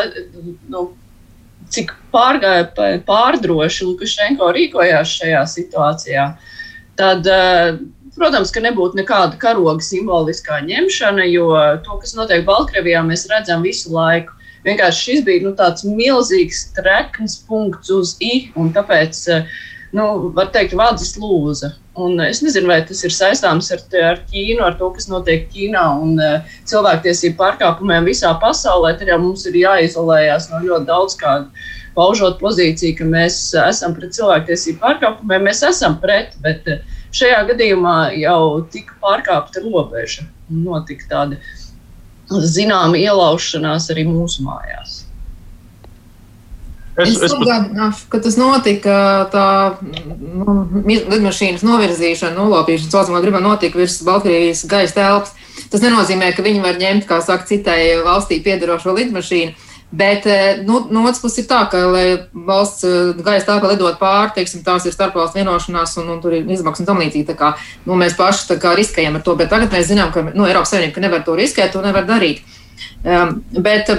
nu, 0.71 0.85
cik 1.73 1.95
pārgāja 2.13 2.69
pārdroši 3.07 3.89
Lukašenko 3.89 4.51
rīkojās 4.55 5.17
šajā 5.23 5.41
situācijā, 5.57 6.27
tad 7.01 7.27
Protams, 8.17 8.51
ka 8.51 8.59
nebūtu 8.63 8.99
nekāda 8.99 9.37
karoga 9.39 9.79
simboliskā 9.85 10.59
ņemšana, 10.67 11.25
jo 11.31 11.47
to, 11.85 11.97
kas 12.01 12.11
notiek 12.17 12.43
Baltkrievijā, 12.47 13.05
mēs 13.07 13.23
redzam 13.31 13.63
visu 13.63 13.93
laiku. 13.95 14.35
Vienkārši 14.65 15.05
šis 15.05 15.21
bija 15.25 15.45
nu, 15.45 15.53
tāds 15.57 15.85
milzīgs 15.87 16.65
trekns 16.75 17.39
punkts 17.47 17.89
uz 17.95 18.17
I, 18.21 18.51
un 18.59 18.69
tāpēc, 18.75 19.23
nu, 19.95 20.09
var 20.35 20.51
teikt, 20.53 20.75
vādzis 20.77 21.15
lūza. 21.23 21.71
Un 22.01 22.19
es 22.23 22.43
nezinu, 22.43 22.69
vai 22.71 22.81
tas 22.87 23.01
ir 23.07 23.15
saistāms 23.15 23.71
ar, 23.73 23.81
ar 24.03 24.21
Ķīnu, 24.27 24.61
ar 24.63 24.77
to, 24.79 24.91
kas 24.95 25.09
notiek 25.11 25.49
Ķīnā 25.51 25.87
un 26.03 26.13
uh, 26.19 26.53
cilvēktiesību 26.69 27.39
pārkāpumiem 27.39 28.07
visā 28.07 28.31
pasaulē. 28.43 28.93
Tad 28.99 29.11
jau 29.11 29.19
mums 29.23 29.43
ir 29.49 29.57
jāizolējas 29.63 30.51
no 30.51 30.61
ļoti 30.67 30.87
daudz 30.87 31.17
kādu. 31.19 31.67
Paužot 31.95 32.39
pozīciju, 32.39 32.95
ka 33.01 33.07
mēs 33.11 33.41
esam 33.65 33.95
pret 33.97 34.15
cilvēktiesību 34.15 34.79
pārkāpumiem, 34.83 35.49
mēs 35.49 35.65
esam 35.67 35.97
pret, 36.03 36.37
bet 36.45 36.69
uh, 36.71 36.99
Šajā 37.11 37.41
gadījumā 37.49 37.95
jau 38.15 38.63
tika 38.71 38.95
pārkāpta 39.03 39.63
robeža 39.65 40.27
un 40.49 40.63
notika 40.67 41.09
tāda 41.09 41.39
zināma 42.31 42.99
ielaušanās 42.99 43.89
arī 43.91 44.05
mūsu 44.07 44.45
mājās. 44.45 45.01
Es, 46.99 47.15
es 47.23 47.31
atgādināšu, 47.31 48.07
ka 48.11 48.19
tas 48.23 48.35
notika 48.35 48.95
tā 49.31 49.45
nu, 49.81 50.55
lidmašīnas 50.83 51.63
novirzīšana, 51.63 52.35
nolaupīšana, 52.35 52.91
saucamā 52.91 53.21
gribam 53.23 53.45
notika 53.47 53.79
virs 53.79 54.01
Baltkrievijas 54.05 54.65
gaisa 54.69 54.97
telpas. 54.99 55.31
Tas 55.71 55.83
nenozīmē, 55.83 56.33
ka 56.35 56.43
viņi 56.43 56.63
var 56.63 56.79
ņemt, 56.79 57.07
kā 57.07 57.21
saka, 57.23 57.47
citai 57.47 57.95
valstī 58.03 58.41
piedarošo 58.43 58.95
lidmašīnu. 58.97 59.55
Bet 59.91 60.25
eh, 60.25 60.61
nu, 60.63 60.85
no 60.89 61.01
otras 61.03 61.19
puses 61.19 61.41
ir 61.41 61.47
tā, 61.49 61.65
ka, 61.71 61.81
lai 61.91 62.05
valsts 62.47 62.85
eh, 62.87 63.09
gaisa 63.19 63.49
telpa 63.49 63.73
lidot 63.73 63.97
pāri, 63.99 64.31
teiksim, 64.37 64.63
tās 64.63 64.85
ir 64.87 64.95
starpvalstu 64.95 65.41
vienošanās 65.41 65.97
un, 65.99 66.13
un 66.13 66.21
tur 66.23 66.37
ir 66.37 66.47
izmaksas 66.47 66.85
un 66.85 66.87
tam 66.87 67.01
līdzīgi. 67.03 67.35
Kā, 67.35 67.51
nu, 67.83 67.97
mēs 67.99 68.15
paši 68.19 68.55
kā, 68.61 68.71
riskējam 68.79 69.19
ar 69.19 69.25
to, 69.25 69.35
bet 69.39 69.51
tagad 69.51 69.75
mēs 69.75 69.89
zinām, 69.91 70.13
ka 70.15 70.23
nu, 70.29 70.47
Eiropas 70.47 70.71
Savienība 70.71 71.03
nevar 71.03 71.25
to 71.27 71.35
riskēt, 71.35 71.73
to 71.75 71.83
nevar 71.83 72.07
darīt. 72.07 72.39
Um, 73.03 73.41
bet, 73.51 73.91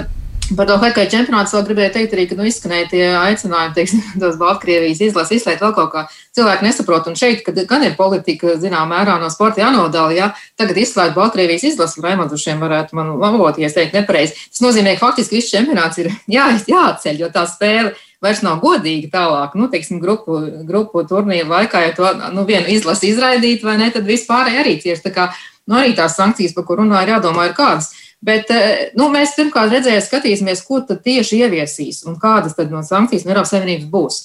Par 0.51 0.67
to 0.67 0.75
hokeja 0.75 1.07
čempionātu 1.07 1.55
vēl 1.55 1.63
gribēju 1.69 1.91
teikt 1.95 2.13
arī, 2.15 2.23
ka 2.27 2.35
nu, 2.35 2.45
izskanēja 2.49 2.87
tie 2.91 3.03
aicinājumi, 3.15 3.73
teiksim, 3.77 4.01
tos 4.21 4.35
Baltkrievijas 4.41 5.01
izlases 5.07 5.39
izslēgt 5.39 5.63
vēl 5.63 5.73
kaut 5.77 5.91
kā. 5.93 6.03
Cilvēki 6.35 6.67
nesaprot, 6.67 7.07
un 7.07 7.17
šeit, 7.17 7.47
gan 7.69 7.85
ir 7.87 7.95
politika, 7.97 8.57
zinām, 8.59 8.91
mērā 8.91 9.15
no 9.21 9.29
sporta 9.33 9.63
jānodala, 9.63 10.11
ja 10.13 10.29
tagad 10.59 10.81
izslēgt 10.83 11.15
Baltkrievijas 11.15 11.63
izlasi, 11.71 12.03
Raimonds 12.03 12.43
šiem 12.43 12.59
varētu 12.63 12.99
man 12.99 13.13
labot, 13.21 13.57
ja 13.57 13.69
es 13.69 13.77
teiktu 13.77 14.01
nepareizi. 14.01 14.35
Tas 14.51 14.65
nozīmē, 14.65 14.97
ka 14.97 15.07
faktiski 15.07 15.39
viss 15.39 15.53
čempionāts 15.53 16.03
ir 16.03 16.11
jā, 16.35 16.49
jāatceļ, 16.67 17.23
jo 17.23 17.31
tā 17.33 17.47
spēle 17.49 17.95
vairs 18.23 18.43
nav 18.43 18.59
godīga 18.63 19.09
tālāk. 19.15 19.55
Nu, 19.59 19.71
teiksim, 19.71 20.03
grupu, 20.03 20.37
grupu 20.67 21.05
turnīru 21.07 21.49
laikā, 21.49 21.87
ja 21.87 21.95
to 21.95 22.11
nu, 22.35 22.45
vienu 22.47 22.67
izlasi 22.71 23.11
izraidīt, 23.11 23.65
vai 23.67 23.79
ne, 23.79 23.89
tad 23.95 24.07
vispārēji 24.07 24.61
arī 24.61 24.77
cieši. 24.83 25.03
Tā 25.07 25.11
kā 25.15 25.27
nu, 25.67 25.79
arī 25.79 25.95
tās 25.97 26.15
sankcijas, 26.19 26.55
par 26.55 26.67
kurām 26.67 26.87
runāju, 26.87 27.07
ir 27.07 27.15
jādomā, 27.17 27.49
ir 27.49 27.57
kādas. 27.57 27.91
Bet 28.23 28.51
eh, 28.55 28.91
nu, 28.95 29.09
mēs 29.11 29.35
pirmkārt 29.35 29.73
redzēsim, 29.73 30.05
skatīsimies, 30.07 30.63
ko 30.63 30.79
tad 30.87 31.01
tieši 31.03 31.41
ieviesīs 31.43 32.03
un 32.07 32.15
kādas 32.21 32.55
tad 32.55 32.71
no 32.71 32.79
sankcijas 32.85 33.25
no 33.25 33.33
Eiropas 33.33 33.51
Savienības 33.51 33.89
būs. 33.91 34.19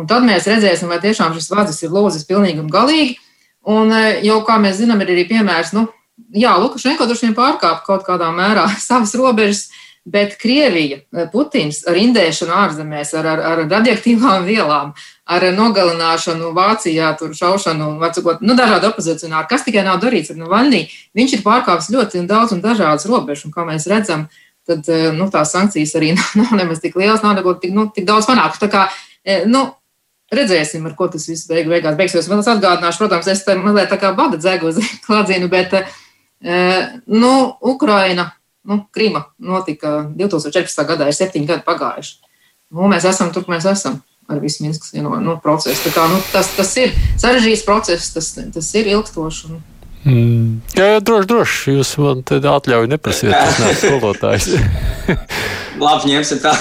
Un 0.00 0.08
tad 0.10 0.24
mēs 0.26 0.48
redzēsim, 0.50 0.88
vai 0.90 0.98
tiešām 1.02 1.36
šis 1.36 1.50
vārds 1.52 1.82
ir 1.84 1.92
lūzis 1.92 2.24
pilnīgi 2.28 2.62
un 2.62 2.70
galīgi. 2.72 3.18
Un 3.68 3.92
eh, 3.92 4.22
jau 4.24 4.40
kā 4.48 4.56
mēs 4.62 4.80
zinām, 4.80 5.02
ir 5.04 5.12
arī 5.12 5.26
piemērs, 5.28 5.74
nu, 5.76 5.86
jā, 6.32 6.54
Lukašenko 6.60 7.08
droši 7.08 7.28
vien 7.28 7.36
pārkāpa 7.36 7.84
kaut 7.84 8.06
kādā 8.08 8.30
mērā 8.32 8.64
savas 8.88 9.12
robežas, 9.18 9.68
bet 10.04 10.36
Krievija, 10.40 10.98
eh, 11.12 11.28
Putins 11.32 11.80
ar 11.88 11.96
indēšanu 11.96 12.52
ārzemēs, 12.52 13.14
ar, 13.18 13.26
ar, 13.26 13.42
ar 13.50 13.62
radioaktīvām 13.64 14.44
vielām, 14.44 14.92
ar 15.24 15.46
nogalināšanu 15.56 16.52
Vācijā, 16.56 17.14
tur 17.18 17.32
šaušanu, 17.36 17.94
vecukot, 18.02 18.42
nu, 18.44 18.56
dažādi 18.58 18.90
opozicionāri, 18.90 19.48
kas 19.48 19.64
tikai 19.64 19.84
nav 19.86 20.02
darīts 20.02 20.34
ar 20.34 20.40
Navaļnī, 20.42 20.82
viņš 21.16 21.38
ir 21.38 21.44
pārkāpis 21.46 21.88
ļoti 21.94 22.26
daudz 22.28 22.52
un 22.52 22.60
dažādas 22.64 23.08
robežas, 23.08 23.46
un 23.48 23.56
kā 23.56 23.64
mēs 23.68 23.88
redzam, 23.88 24.28
tad, 24.68 24.84
eh, 24.92 25.08
nu, 25.16 25.30
tās 25.32 25.56
sankcijas 25.56 25.96
arī 25.96 26.12
nav 26.40 26.52
nemaz 26.60 26.84
tik 26.84 27.00
lielas, 27.00 27.24
nav 27.24 27.38
neko 27.40 27.56
tik, 27.64 27.72
nu, 27.72 27.88
tik 27.94 28.04
daudz 28.08 28.28
panākuši. 28.28 28.64
Tā 28.66 28.70
kā, 28.76 28.86
eh, 29.24 29.48
nu, 29.48 29.66
redzēsim, 30.34 30.84
ar 30.84 30.94
ko 30.98 31.08
tas 31.08 31.24
viss 31.28 31.48
beig, 31.48 31.68
beigās 31.70 31.96
beigsies. 31.96 32.28
Vēl 32.28 32.44
es 32.44 32.52
atgādināšu, 32.52 33.00
protams, 33.00 33.28
es 33.32 33.44
te 33.44 33.56
mazliet 33.56 33.88
tā 33.88 34.00
kā 34.00 34.12
bada 34.16 34.36
dzegu 34.36 34.68
uz 34.68 34.80
klādzienu, 35.06 35.48
bet, 35.48 35.78
nu, 36.44 37.34
Ukraina, 37.64 38.26
nu, 38.64 38.80
Krima 38.94 39.26
notika 39.38 40.02
2014. 40.16 40.86
gadā, 40.88 41.08
ir 41.08 41.16
septiņi 41.16 41.50
gadi 41.50 41.66
pagājuši. 41.66 42.16
Nu, 42.74 42.88
mēs 42.90 43.06
esam 43.08 43.30
tur, 43.34 43.46
mēs 43.50 43.68
esam 43.70 44.00
ar 44.28 44.40
visu 44.40 44.64
Minskas 44.64 44.94
vieno, 44.94 45.12
nu, 45.20 45.36
procesu. 45.42 45.92
Kā, 45.94 46.06
nu, 46.10 46.18
tas, 46.32 46.48
tas 46.56 46.72
ir 46.80 46.94
sarežģīts 47.20 47.64
process, 47.66 48.12
tas, 48.14 48.32
tas 48.54 48.70
ir 48.78 48.88
ilgstošs. 48.94 49.44
Un... 49.50 49.60
Mm. 50.04 50.60
Jā, 50.76 50.88
jā, 50.94 51.02
droši, 51.04 51.28
droši. 51.30 51.74
Jūs 51.78 51.94
man 52.00 52.24
te 52.28 52.40
atļauju 52.40 52.90
neprasiet, 52.92 53.32
tas 53.32 53.60
nav 53.60 53.76
skolotājs. 53.80 54.50
Labi, 55.84 56.12
ņemsim 56.12 56.40
tā. 56.44 56.52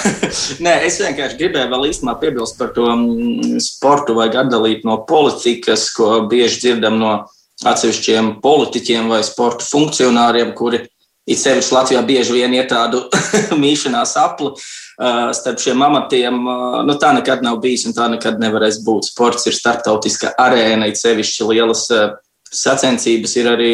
Nē, 0.64 0.78
es 0.88 0.98
vienkārši 1.04 1.40
gribēju 1.40 1.72
vēl 1.72 1.90
īstenībā 1.92 2.16
piebilst 2.22 2.58
par 2.60 2.72
to 2.76 2.88
mm, 2.90 3.60
sportu 3.64 4.16
vai 4.18 4.30
atdalīt 4.32 4.88
no 4.88 4.98
politikas, 5.08 5.90
ko 5.96 6.24
bieži 6.32 6.64
dzirdam 6.64 6.98
no 7.02 7.14
atsevišķiem 7.68 8.38
politiķiem 8.44 9.12
vai 9.12 9.22
sporta 9.28 9.68
funkcionāriem, 9.68 10.52
kuri 10.58 10.82
it 11.30 11.40
sevišķi 11.40 11.76
Latvijā 11.76 12.02
bieži 12.08 12.36
vien 12.36 12.54
ir 12.56 12.68
tādu 12.72 13.06
mīšanās 13.64 14.16
apli 14.20 14.54
starp 15.34 15.62
šiem 15.62 15.82
amatiem. 15.82 16.42
Nu, 16.88 16.98
tā 17.02 17.14
nekad 17.18 17.44
nav 17.46 17.60
bijis 17.64 17.88
un 17.90 17.96
tā 17.98 18.10
nekad 18.12 18.42
nevarēs 18.42 18.82
būt. 18.86 19.10
Sports 19.10 19.48
ir 19.50 19.58
starptautiska 19.58 20.36
arēna, 20.40 20.90
it 20.92 21.00
sevišķi 21.02 21.50
lielas 21.50 21.88
sacensības 22.54 23.34
ir 23.40 23.50
arī 23.56 23.74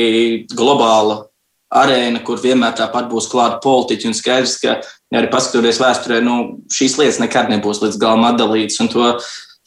globāla 0.53 1.25
arēna, 1.69 2.23
kur 2.25 2.39
vienmēr 2.41 2.73
tāpat 2.77 3.09
būs 3.11 3.27
klāta 3.29 3.59
politiķi. 3.63 4.09
Un 4.09 4.17
skaidrs, 4.17 4.55
ka 4.61 4.79
arī 5.15 5.29
paskatoties 5.33 5.81
vēsturē, 5.81 6.23
nu, 6.25 6.39
šīs 6.73 6.97
lietas 7.01 7.21
nekad 7.21 7.51
nebūs 7.51 7.83
līdz 7.83 7.99
galam 8.01 8.25
atdalītas. 8.31 8.79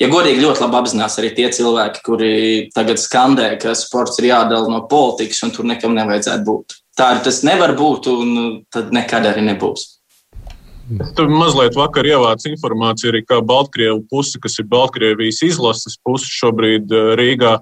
Ja 0.01 0.09
godīgi, 0.11 0.43
ļoti 0.43 0.65
labi 0.65 0.79
apzinās 0.81 1.19
arī 1.21 1.31
tie 1.37 1.51
cilvēki, 1.53 2.01
kuri 2.03 2.33
tagad 2.75 2.99
skandē, 2.99 3.53
ka 3.61 3.77
sports 3.79 4.19
ir 4.19 4.33
jādala 4.33 4.71
no 4.73 4.81
politikas 4.91 5.45
un 5.47 5.53
tur 5.55 5.69
nekam 5.69 5.95
nevajadzētu 5.95 6.47
būt. 6.49 6.82
Tā 6.99 7.09
tas 7.25 7.41
nevar 7.47 7.73
būt, 7.79 8.09
un 8.13 8.63
tad 8.73 8.93
nekad 8.93 9.27
arī 9.31 9.45
nebūs. 9.47 9.89
Tur 11.17 11.31
mazliet 11.31 11.77
vakar 11.79 12.05
ievāca 12.05 12.51
informācija 12.51 13.13
arī, 13.13 13.23
kā 13.25 13.39
Baltkrievu 13.47 14.03
puse, 14.11 14.41
kas 14.43 14.59
ir 14.61 14.67
Baltkrievijas 14.69 15.41
izlases 15.47 15.97
puse 16.05 16.29
šobrīd 16.29 16.93
eh, 16.93 17.13
Rīgā, 17.19 17.55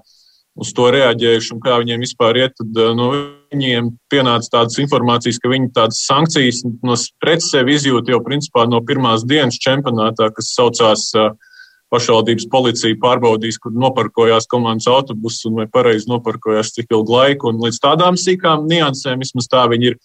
uz 0.59 0.73
to 0.75 0.89
reaģējuši 0.91 1.53
un 1.55 1.61
kā 1.63 1.77
viņiem 1.79 2.03
vispār 2.03 2.41
iet. 2.41 2.57
Tad 2.57 2.81
eh, 2.81 2.89
no 2.97 3.11
viņiem 3.53 3.93
pienāca 4.11 4.57
tādas 4.57 4.81
informācijas, 4.83 5.39
ka 5.39 5.53
viņi 5.53 5.71
tādas 5.77 6.01
sankcijas 6.09 6.63
no 6.83 6.97
pret 7.23 7.45
sevi 7.45 7.77
izjūt 7.77 8.11
jau 8.11 8.19
principā 8.25 8.65
no 8.67 8.81
pirmās 8.87 9.23
dienas 9.27 9.61
čempionātā, 9.63 10.31
kas 10.35 10.51
saucās 10.57 11.07
eh, 11.15 11.31
pašvaldības 11.91 12.47
policija 12.51 12.97
pārbaudīs, 13.01 13.59
kur 13.61 13.75
noparkojās 13.75 14.47
komandas 14.51 14.87
autobusus 14.91 15.49
un 15.49 15.59
vai 15.59 15.67
pareizi 15.71 16.09
noparkojās 16.11 16.73
cik 16.77 16.93
ilgu 16.95 17.17
laiku. 17.17 17.51
Un 17.51 17.61
līdz 17.65 17.81
tādām 17.83 18.19
sīkām 18.19 18.65
niansēm 18.71 19.23
vismaz 19.23 19.49
tā 19.51 19.65
viņi 19.71 19.91
ir 19.91 19.99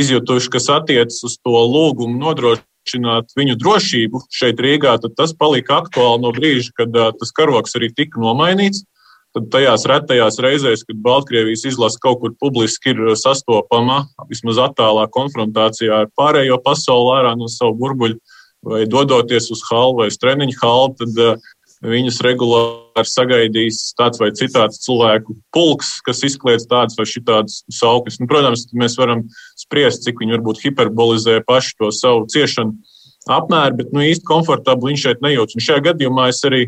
izjutuši, 0.00 0.52
kas 0.52 0.70
attiecas 0.72 1.20
uz 1.26 1.36
to 1.40 1.54
lūgumu 1.56 2.18
nodrošināt 2.20 3.32
viņu 3.38 3.56
drošību 3.60 4.24
šeit 4.32 4.60
Rīgā, 4.60 4.98
tad 5.00 5.16
tas 5.16 5.32
palika 5.36 5.80
aktuāli 5.82 6.24
no 6.24 6.32
brīža, 6.36 6.74
kad 6.76 6.92
tas 6.92 7.32
karoks 7.36 7.76
arī 7.80 7.92
tika 7.96 8.20
nomainīts. 8.20 8.84
Tad 9.34 9.48
tajās 9.50 9.82
retajās 9.90 10.36
reizēs, 10.38 10.84
kad 10.86 11.00
Baltkrievijas 11.02 11.64
izlase 11.66 11.98
kaut 11.98 12.20
kur 12.22 12.36
publiski 12.38 12.92
ir 12.92 13.16
sastopama, 13.18 14.04
vismaz 14.30 14.60
attālā 14.62 15.08
konfrontācijā 15.10 16.04
ar 16.04 16.12
pārējo 16.14 16.60
pasauli 16.62 17.16
ārā 17.16 17.32
no 17.34 17.48
savu 17.50 17.74
burbuļu, 17.80 18.20
vai 18.64 18.84
dodoties 18.90 19.50
uz 19.54 19.62
halu 19.70 20.00
vai 20.00 20.08
uz 20.12 20.18
treniņu 20.20 20.56
halu, 20.62 20.94
tad 20.98 21.20
uh, 21.22 21.52
viņus 21.84 22.20
regulāri 22.24 23.08
sagaidīs 23.08 23.80
tāds 23.98 24.20
vai 24.22 24.30
citāds 24.36 24.80
cilvēku 24.84 25.36
pulks, 25.54 25.98
kas 26.06 26.22
izkliedz 26.26 26.66
tādas 26.70 26.96
vai 26.98 27.06
šitādas 27.08 27.62
saukļus. 27.72 28.20
Nu, 28.22 28.28
protams, 28.30 28.66
mēs 28.76 28.96
varam 29.00 29.26
spriest, 29.60 30.04
cik 30.06 30.22
viņi 30.22 30.38
varbūt 30.38 30.62
hiperbolizē 30.64 31.40
paši 31.46 31.76
to 31.80 31.90
savu 31.94 32.24
ciešanu 32.32 32.76
apmēru, 33.34 33.78
bet 33.80 33.92
nu, 33.96 34.04
īsti 34.04 34.26
komfortabli 34.28 34.92
viņš 34.92 35.06
šeit 35.08 35.24
nejūtas. 35.24 35.58
Un 35.58 35.66
šajā 35.66 35.84
gadījumā 35.90 36.28
es 36.32 36.40
arī 36.48 36.64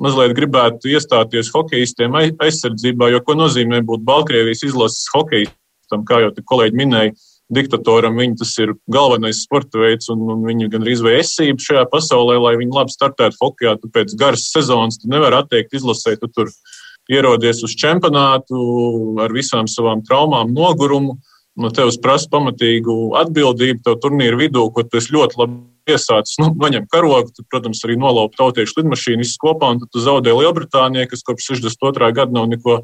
mazliet 0.00 0.34
gribētu 0.38 0.90
iestāties 0.94 1.50
hokeistiem 1.54 2.14
aizsardzībā, 2.18 3.10
jo 3.12 3.22
ko 3.24 3.36
nozīmē 3.38 3.82
būt 3.86 4.06
Baltkrievijas 4.06 4.64
izlases 4.66 5.10
hokeistam, 5.14 6.06
kā 6.08 6.22
jau 6.24 6.32
te 6.34 6.46
kolēģi 6.46 6.80
minēja 6.80 7.14
diktatoram 7.50 8.18
viņa 8.18 8.38
tas 8.40 8.52
ir 8.62 8.74
galvenais 8.90 9.42
sporta 9.44 9.80
veids 9.82 10.10
un, 10.12 10.22
un 10.34 10.44
viņa 10.46 10.70
gandrīz 10.72 11.02
vai 11.04 11.16
esība 11.20 11.62
šajā 11.64 11.86
pasaulē, 11.92 12.38
lai 12.40 12.54
viņi 12.60 12.76
labi 12.76 12.94
startētu 12.94 13.40
hokeja. 13.40 13.76
Tu 13.80 13.90
pēc 13.94 14.14
garas 14.18 14.46
sezonas 14.52 15.00
tu 15.00 15.10
nevari 15.10 15.40
atteikt 15.40 15.74
izlasē, 15.76 16.16
tu 16.20 16.30
tur 16.30 16.52
ierodies 17.10 17.64
uz 17.66 17.74
čempionātu 17.78 18.60
ar 19.24 19.34
visām 19.34 19.68
savām 19.70 20.04
traumām, 20.06 20.54
nogurumu. 20.54 21.18
No 21.60 21.68
tevis 21.74 21.98
prasa 22.00 22.30
pamatīgu 22.30 23.10
atbildību, 23.20 23.82
tev 23.84 23.98
turnīru 24.00 24.38
vidū, 24.38 24.62
ko 24.72 24.84
tu 24.86 25.02
ļoti 25.02 25.40
labi 25.40 25.58
iesācis. 25.90 26.38
Nu, 26.40 26.52
noņem 26.56 26.86
karogu, 26.92 27.32
tad, 27.34 27.46
protams, 27.50 27.82
arī 27.84 27.96
nolaupa 28.00 28.38
tautiešu 28.38 28.78
lidmašīnu, 28.78 29.24
viss 29.24 29.40
kopā, 29.40 29.72
un 29.74 29.82
tad 29.82 29.90
tu 29.92 30.02
zaudē 30.02 30.32
Lielbritānijai, 30.36 31.08
kas 31.10 31.26
kopš 31.26 31.50
62. 31.56 32.12
gada 32.16 32.36
nav 32.36 32.46
neko 32.52 32.80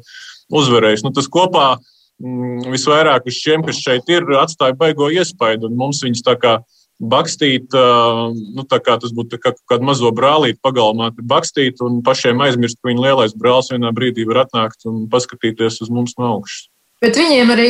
uzvarējis. 0.59 1.05
Nu, 1.07 1.13
tas 1.15 1.29
kopā 1.31 1.77
visvairāk 2.17 3.27
uz 3.29 3.37
šiem, 3.37 3.63
kas 3.65 3.79
šeit 3.83 4.09
ir, 4.09 4.25
atstāja 4.39 4.75
baigo 4.77 5.09
iespaidu, 5.13 5.69
un 5.69 5.77
mums 5.77 6.01
viņus 6.05 6.25
tā 6.25 6.37
kā 6.41 6.57
bakstīt, 6.97 7.73
nu, 7.73 8.63
tā 8.65 8.79
kā 8.81 8.97
tas 8.97 9.13
būtu 9.13 9.37
kā 9.41 9.53
kādu 9.69 9.85
mazo 9.85 10.09
brālīti 10.15 10.57
pagalmā, 10.65 11.11
bakstīt 11.21 11.83
un 11.85 12.01
pašiem 12.05 12.41
aizmirst, 12.41 12.79
ka 12.81 12.89
viņa 12.89 13.03
lielais 13.05 13.37
brālis 13.37 13.69
vienā 13.73 13.93
brīdī 13.93 14.25
var 14.25 14.47
atnākt 14.47 14.87
un 14.89 15.05
paskatīties 15.11 15.83
uz 15.85 15.93
mums 15.93 16.17
no 16.17 16.33
augšas. 16.37 16.65
Bet 16.97 17.13
viņiem 17.13 17.51
arī 17.53 17.65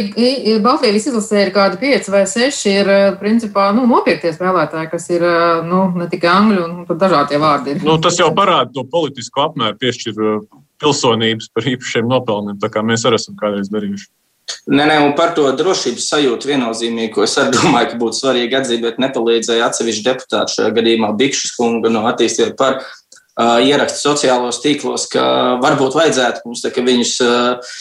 Baltkrievijas 0.63 1.09
izlasē 1.09 1.41
ir 1.43 1.49
kādi 1.51 1.75
pieci 1.81 2.11
vai 2.13 2.21
seši, 2.31 2.75
ir 2.79 2.91
principā 3.19 3.65
nu, 3.75 3.83
nopietnie 3.89 4.31
spēlētāji, 4.31 4.87
kas 4.93 5.09
ir 5.11 5.25
nu, 5.67 5.81
ne 5.99 6.07
tikai 6.07 6.29
angļu, 6.31 6.61
un 6.63 6.85
pat 6.87 7.01
dažādi 7.01 7.41
vārdi. 7.43 7.73
Ir. 7.75 7.83
Nu, 7.83 7.97
tas 7.99 8.15
jau 8.21 8.29
parāda 8.37 8.71
to 8.71 8.85
politisko 8.87 9.49
apmēru, 9.49 9.75
piešķir 9.83 10.21
pilsonības 10.79 11.51
par 11.51 11.67
īpašiem 11.73 12.07
nopelniem, 12.07 12.55
tā 12.63 12.71
kā 12.71 12.85
mēs 12.87 13.03
arī 13.09 13.19
esam 13.19 13.35
kādreiz 13.35 13.67
darījuši. 13.73 14.07
Nē, 14.67 14.83
nē, 14.87 14.95
un 15.03 15.13
par 15.15 15.33
to 15.35 15.45
drošības 15.55 16.07
sajūtu 16.11 16.49
viennozīmīgi, 16.49 17.11
ko 17.15 17.25
es 17.25 17.35
arī 17.39 17.55
domāju, 17.57 17.91
ka 17.91 17.99
būtu 18.01 18.19
svarīgi 18.21 18.59
atzīt, 18.59 18.83
bet 18.83 19.01
nepalīdzēja 19.03 19.67
atsevišķi 19.67 20.07
deputāti 20.07 20.57
šajā 20.57 20.73
gadījumā 20.77 21.11
Bikšas 21.19 21.55
kunga 21.59 21.91
no 21.91 22.05
attīstīt 22.09 22.55
par 22.59 22.79
uh, 22.81 23.57
ierakstu 23.63 24.09
sociālos 24.09 24.61
tīklos, 24.63 25.07
ka 25.11 25.23
varbūt 25.63 25.99
vajadzētu 25.99 26.47
mums 26.47 26.63
tā, 26.63 26.71
viņus 26.75 27.13
uh, 27.25 27.73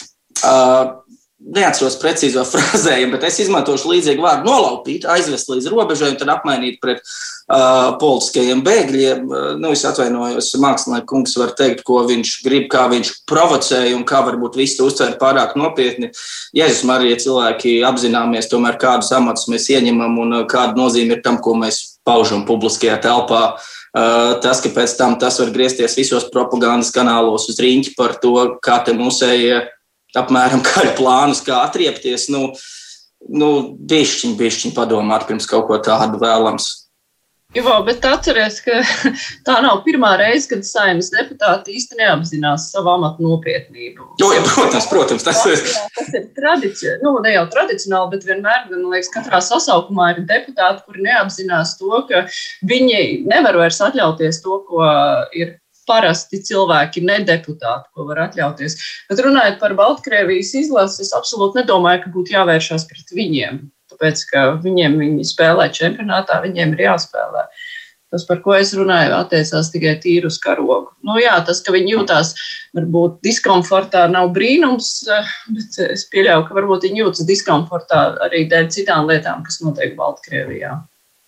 uh, 0.43 0.95
neatceros 1.37 1.97
precīzo 2.01 2.43
frāzējumu, 2.51 3.13
bet 3.15 3.27
es 3.29 3.39
izmantošu 3.43 3.91
līdzīgu 3.91 4.23
vārdu 4.25 4.49
nolaupīt, 4.49 5.05
aizvest 5.09 5.51
līdz 5.51 5.69
robežai 5.71 6.11
un 6.13 6.19
tad 6.19 6.31
apmainīt 6.33 6.79
pret 6.83 7.03
uh, 7.03 7.93
politiskajiem 8.01 8.63
bēgļiem. 8.65 9.23
Uh, 9.27 9.51
nu, 9.61 9.71
es 9.75 9.85
atvainojos, 9.87 10.49
mākslinieks 10.63 11.07
kungs 11.09 11.37
var 11.39 11.53
teikt, 11.57 11.83
ko 11.87 12.01
viņš 12.09 12.33
grib, 12.45 12.67
kā 12.73 12.87
viņš 12.91 13.13
provocēja 13.29 13.95
un 13.97 14.05
kā 14.07 14.23
varbūt 14.25 14.57
visi 14.59 14.81
uztver 14.85 15.17
pārāk 15.21 15.55
nopietni. 15.59 16.11
Jēzus 16.57 16.85
Marija 16.89 17.21
cilvēki 17.27 17.79
apzināmies 17.87 18.49
tomēr, 18.51 18.79
kādus 18.81 19.13
amatus 19.15 19.49
mēs 19.51 19.69
ieņemam 19.77 20.21
un 20.25 20.37
kāda 20.49 20.77
nozīme 20.79 21.17
ir 21.17 21.25
tam, 21.25 21.41
ko 21.43 21.55
mēs 21.59 21.83
paužam 22.07 22.47
publiskajā 22.49 22.97
telpā. 23.03 23.43
Uh, 23.97 24.35
tas, 24.43 24.59
ka 24.61 24.69
pēc 24.73 24.91
tam 24.97 25.15
tas 25.17 25.39
var 25.41 25.49
griezties 25.53 25.95
visos 25.97 26.27
propagandas 26.33 26.91
kanālos 26.93 27.47
uz 27.49 27.57
rīņķi 27.61 27.95
par 27.97 28.17
to, 28.21 28.35
kā 28.61 28.81
te 28.85 28.93
mūsējie 28.93 29.63
apmēram 30.15 30.63
kādu 30.69 30.95
plānus, 30.99 31.43
kā 31.45 31.63
atriepties. 31.65 32.29
Nu, 32.33 32.51
nu, 33.27 33.53
bišķiņ, 33.89 34.35
bišķiņ 34.39 34.75
padomāt 34.77 35.27
pirms 35.29 35.49
kaut 35.49 35.67
ko 35.69 35.79
tādu 35.83 36.21
vēlams. 36.21 36.87
Jo, 37.55 37.77
bet 37.87 38.03
atcerieties, 38.05 38.57
ka 38.59 38.81
tā 39.47 39.53
nav 39.63 39.79
pirmā 39.85 40.11
reize, 40.19 40.49
kad 40.51 40.65
saimnes 40.67 41.07
deputāti 41.13 41.77
īsti 41.77 41.95
neapzinās 42.01 42.65
savu 42.73 42.91
amatu 42.91 43.23
nopietnību. 43.23 44.09
Jo, 44.19 44.33
ja, 44.35 44.41
protams, 44.43 44.87
protams, 44.91 45.23
tas 45.25 45.45
ir. 45.47 45.61
Tas 45.95 46.11
ir 46.11 46.25
tradicionāli, 46.35 46.99
nu, 47.05 47.13
ne 47.23 47.31
jau 47.37 47.45
tradicionāli, 47.53 48.11
bet 48.17 48.27
vienmēr, 48.27 48.65
man 48.73 48.83
liekas, 48.91 49.13
katrā 49.15 49.39
sasaukumā 49.43 50.11
ir 50.13 50.25
deputāti, 50.27 50.83
kuri 50.89 51.07
neapzinās 51.07 51.77
to, 51.79 52.03
ka 52.09 52.25
viņi 52.67 53.23
nevar 53.31 53.61
vairs 53.63 53.79
atļauties 53.87 54.43
to, 54.43 54.59
ko 54.67 54.91
ir 55.39 55.55
parasti 55.87 56.41
cilvēki, 56.43 57.05
ne 57.07 57.21
deputāti, 57.27 57.89
ko 57.95 58.07
var 58.09 58.25
atļauties. 58.27 58.77
Bet 59.09 59.23
runājot 59.23 59.57
par 59.61 59.75
Baltkrievijas 59.79 60.53
izlasi, 60.61 61.01
es 61.07 61.15
absolūti 61.17 61.61
nedomāju, 61.61 62.03
ka 62.05 62.13
būtu 62.13 62.35
jāvēršās 62.35 62.87
pret 62.91 63.15
viņiem. 63.15 63.65
Tāpēc, 63.93 64.23
ka 64.29 64.45
viņiem 64.63 64.99
viņi 64.99 65.25
spēlē 65.27 65.69
čempionātā, 65.73 66.41
viņiem 66.43 66.75
ir 66.75 66.87
jāspēlē. 66.89 67.47
Tas, 68.07 68.23
par 68.23 68.39
ko 68.43 68.53
es 68.55 68.69
runāju, 68.75 69.11
attiecās 69.17 69.67
tikai 69.73 69.97
tīri 70.03 70.29
uz 70.29 70.37
karogu. 70.39 70.93
Nu, 71.03 71.17
jā, 71.19 71.33
tas, 71.47 71.59
ka 71.63 71.73
viņi 71.75 71.91
jūtās 71.91 72.33
varbūt 72.77 73.17
diskomfortā, 73.25 74.05
nav 74.11 74.29
brīnums, 74.35 74.91
bet 75.51 75.79
es 75.89 76.05
pieļauju, 76.13 76.45
ka 76.47 76.55
varbūt 76.55 76.87
viņi 76.87 77.03
jūtas 77.03 77.27
diskomfortā 77.27 78.03
arī 78.29 78.45
dēļ 78.51 78.69
citām 78.77 79.11
lietām, 79.11 79.43
kas 79.43 79.59
notiek 79.63 79.97
Baltkrievijā. 79.99 80.77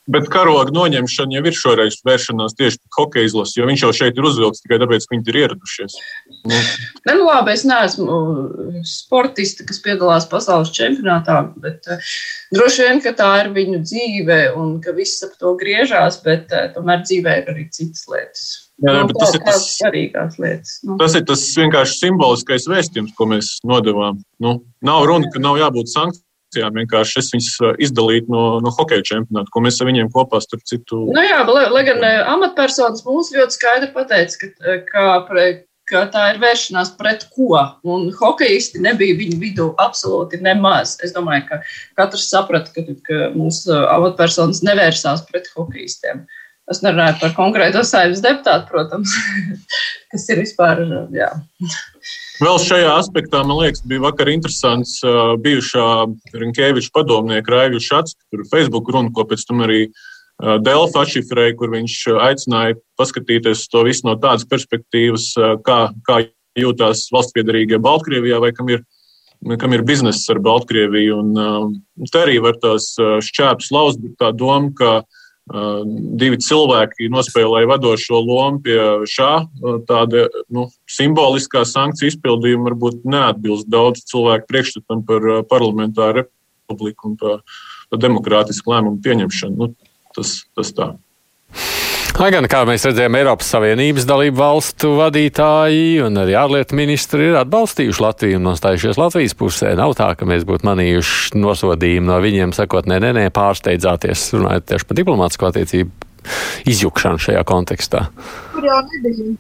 Bet 0.10 0.30
karoga 0.34 0.74
noņemšana 0.74 1.36
jau 1.38 1.44
ir 1.46 1.56
šoreiz 1.58 2.00
vēršanās 2.08 2.56
tieši 2.58 2.80
pret 2.80 2.98
hokeja 2.98 3.30
izlasi, 3.30 3.60
jo 3.60 3.68
viņš 3.70 3.84
jau 3.86 3.90
šeit 3.94 4.18
ir 4.18 4.26
uzvilkts 4.26 4.64
tikai 4.64 4.80
tāpēc, 4.82 5.06
ka 5.06 5.14
viņi 5.16 5.30
ir 5.30 5.38
ieradušies. 5.44 5.98
Nu. 6.50 6.62
Ne, 7.06 7.14
nu 7.20 7.28
labi, 7.28 7.54
es 7.54 7.66
neesmu 7.70 8.16
sportiste, 8.90 9.68
kas 9.70 9.82
piedalās 9.86 10.26
pasaules 10.32 10.72
čempionātā, 10.74 11.42
bet 11.62 11.86
uh, 11.92 12.14
droši 12.56 12.88
vien, 12.88 13.04
ka 13.06 13.14
tā 13.20 13.30
ir 13.44 13.52
viņu 13.54 13.84
dzīve 13.86 14.40
un 14.58 14.80
ka 14.82 14.96
viss 14.98 15.22
ap 15.28 15.36
to 15.42 15.54
griežās, 15.60 16.18
bet 16.26 16.50
uh, 16.58 16.72
tomēr 16.74 17.04
dzīvē 17.06 17.36
ir 17.44 17.54
arī 17.54 17.68
citas 17.76 18.08
lietas. 18.10 18.48
Jā, 18.80 18.96
nu, 18.96 19.12
tas, 19.12 19.36
ir 19.36 19.44
tas, 19.44 20.38
lietas, 20.40 20.78
nu. 20.88 20.96
tas 21.02 21.18
ir 21.20 21.26
tas 21.28 21.44
vienkārši 21.60 21.98
simboliskais 22.00 22.66
vēstījums, 22.72 23.12
ko 23.18 23.28
mēs 23.28 23.58
nodevām. 23.68 24.22
Nu, 24.40 24.56
nav 24.88 25.04
runa, 25.10 25.28
ka 25.34 25.42
nav 25.44 25.60
jābūt 25.60 25.92
sankcijām 25.92 26.26
akcijām. 26.50 26.74
Vienkārši 26.74 27.20
es 27.22 27.32
viņus 27.34 27.50
uh, 27.62 27.74
izdalītu 27.80 28.32
no, 28.34 28.60
no 28.64 28.72
hokeja 28.74 29.06
čempionāta, 29.06 29.50
ko 29.54 29.62
mēs 29.62 29.80
ar 29.82 29.90
viņiem 29.90 30.12
kopā 30.12 30.42
starp 30.42 30.66
citu. 30.66 31.06
Nu 31.14 31.22
jā, 31.22 31.44
lai, 31.46 31.70
lai 31.70 31.84
gan 31.86 32.02
uh, 32.02 32.26
amatpersonas 32.36 33.06
mums 33.06 33.32
ļoti 33.34 33.58
skaidri 33.58 33.92
pateica, 33.94 34.38
ka, 34.42 34.50
uh, 34.66 35.28
ka, 35.30 35.46
ka 35.90 36.04
tā 36.14 36.26
ir 36.34 36.42
vēršanās 36.42 36.96
pret 36.98 37.28
ko. 37.36 37.62
Un 37.84 38.10
hokeisti 38.18 38.82
nebija 38.82 39.18
viņu 39.18 39.40
vidū 39.40 39.70
absolūti 39.78 40.42
nemaz. 40.42 40.98
Es 41.04 41.14
domāju, 41.14 41.46
ka 41.50 41.62
katrs 41.98 42.30
saprata, 42.30 42.74
ka, 42.74 42.86
ka 43.06 43.32
mūsu 43.38 43.74
amatpersonas 43.74 44.64
nevērsās 44.66 45.26
pret 45.30 45.50
hokeistiem. 45.56 46.26
Es 46.70 46.84
nerunāju 46.86 47.18
par 47.22 47.32
konkrēto 47.34 47.82
saimnes 47.82 48.22
deputātu, 48.22 48.70
protams, 48.70 49.14
kas 50.14 50.28
ir 50.30 50.44
vispār. 50.44 50.84
Jā. 51.14 51.32
Vēl 52.40 52.56
šajā 52.64 52.92
aspektā, 52.96 53.42
man 53.44 53.58
liekas, 53.60 53.82
bija 53.84 54.06
vakar 54.06 54.30
interesants 54.32 55.02
uh, 55.04 55.34
bijušā 55.44 55.88
Rinkēviča 56.40 56.94
padomnieka 56.96 57.52
Raivju 57.52 57.82
Šats, 57.84 58.16
tur 58.32 58.46
Facebook 58.48 58.88
runa, 58.96 59.12
ko 59.12 59.26
pēc 59.28 59.44
tam 59.50 59.66
arī 59.66 59.82
uh, 59.90 60.56
Delfa 60.64 61.04
atšifrēja, 61.04 61.58
kur 61.60 61.74
viņš 61.74 61.98
aicināja 62.30 62.78
paskatīties 63.00 63.66
to 63.74 63.84
visu 63.90 64.08
no 64.08 64.16
tādas 64.24 64.48
perspektīvas, 64.48 65.34
uh, 65.36 65.58
kā, 65.68 65.82
kā 66.08 66.22
jūtās 66.56 67.10
valsts 67.12 67.36
piedarīgie 67.36 67.82
Baltkrievijā 67.84 68.40
vai 68.40 68.54
kam 68.56 68.72
ir, 68.72 68.88
kam 69.60 69.76
ir 69.76 69.84
bizness 69.84 70.32
ar 70.32 70.40
Baltkrieviju. 70.48 71.20
Un, 71.20 71.36
uh, 71.36 72.08
te 72.08 72.24
arī 72.24 72.40
var 72.46 72.56
tās 72.64 72.94
šķēpes 72.96 73.74
lauzt, 73.76 74.00
bet 74.00 74.16
tā 74.24 74.32
doma, 74.32 74.72
ka 74.80 75.02
divi 75.50 76.38
cilvēki 76.46 77.10
nospēlēja 77.14 77.70
vadošo 77.72 78.22
lomu 78.22 78.62
pie 78.66 78.78
šā 79.10 79.32
tāda 79.90 80.28
nu, 80.54 80.68
simboliskā 80.90 81.64
sankciju 81.66 82.14
izpildījuma, 82.14 82.70
varbūt 82.70 83.06
neatbilst 83.10 83.70
daudz 83.72 84.06
cilvēku 84.12 84.50
priekšstatam 84.52 85.04
par 85.10 85.26
parlamentāru 85.50 86.24
republiku 86.24 87.12
un 87.12 87.18
par 87.20 87.42
demokrātisku 87.98 88.76
lēmumu 88.76 89.02
pieņemšanu. 89.06 89.58
Nu, 89.58 89.94
tas, 90.16 90.44
tas 90.54 90.76
tā. 90.78 90.94
Lai 92.18 92.30
gan, 92.34 92.48
kā 92.50 92.64
mēs 92.68 92.84
redzējām, 92.88 93.16
Eiropas 93.20 93.48
Savienības 93.54 94.06
dalību 94.10 94.40
valstu 94.40 94.96
vadītāji 94.98 96.02
un 96.04 96.20
arī 96.20 96.34
ārlietu 96.40 96.76
ministri 96.80 97.30
ir 97.30 97.38
atbalstījuši 97.40 98.04
Latviju 98.04 98.40
un 98.40 98.48
nostājušies 98.50 99.00
Latvijas 99.00 99.36
pusē. 99.40 99.72
Nav 99.78 99.94
tā, 100.00 100.10
ka 100.20 100.28
mēs 100.28 100.44
būtu 100.48 100.68
manījuši 100.68 101.40
nosodījumu 101.40 102.10
no 102.10 102.18
viņiem, 102.24 102.56
sakot, 102.58 102.90
nē, 102.90 102.98
nē, 103.04 103.14
nē 103.16 103.26
pārsteidzāties, 103.36 104.26
runājot 104.36 104.68
tieši 104.72 104.90
par 104.90 105.00
diplomātsko 105.00 105.52
attiecību 105.52 106.10
izjukšanu 106.74 107.22
šajā 107.24 107.44
kontekstā. 107.48 108.06
Tur 108.56 108.68
jau 108.68 108.82
nebija. 108.90 109.36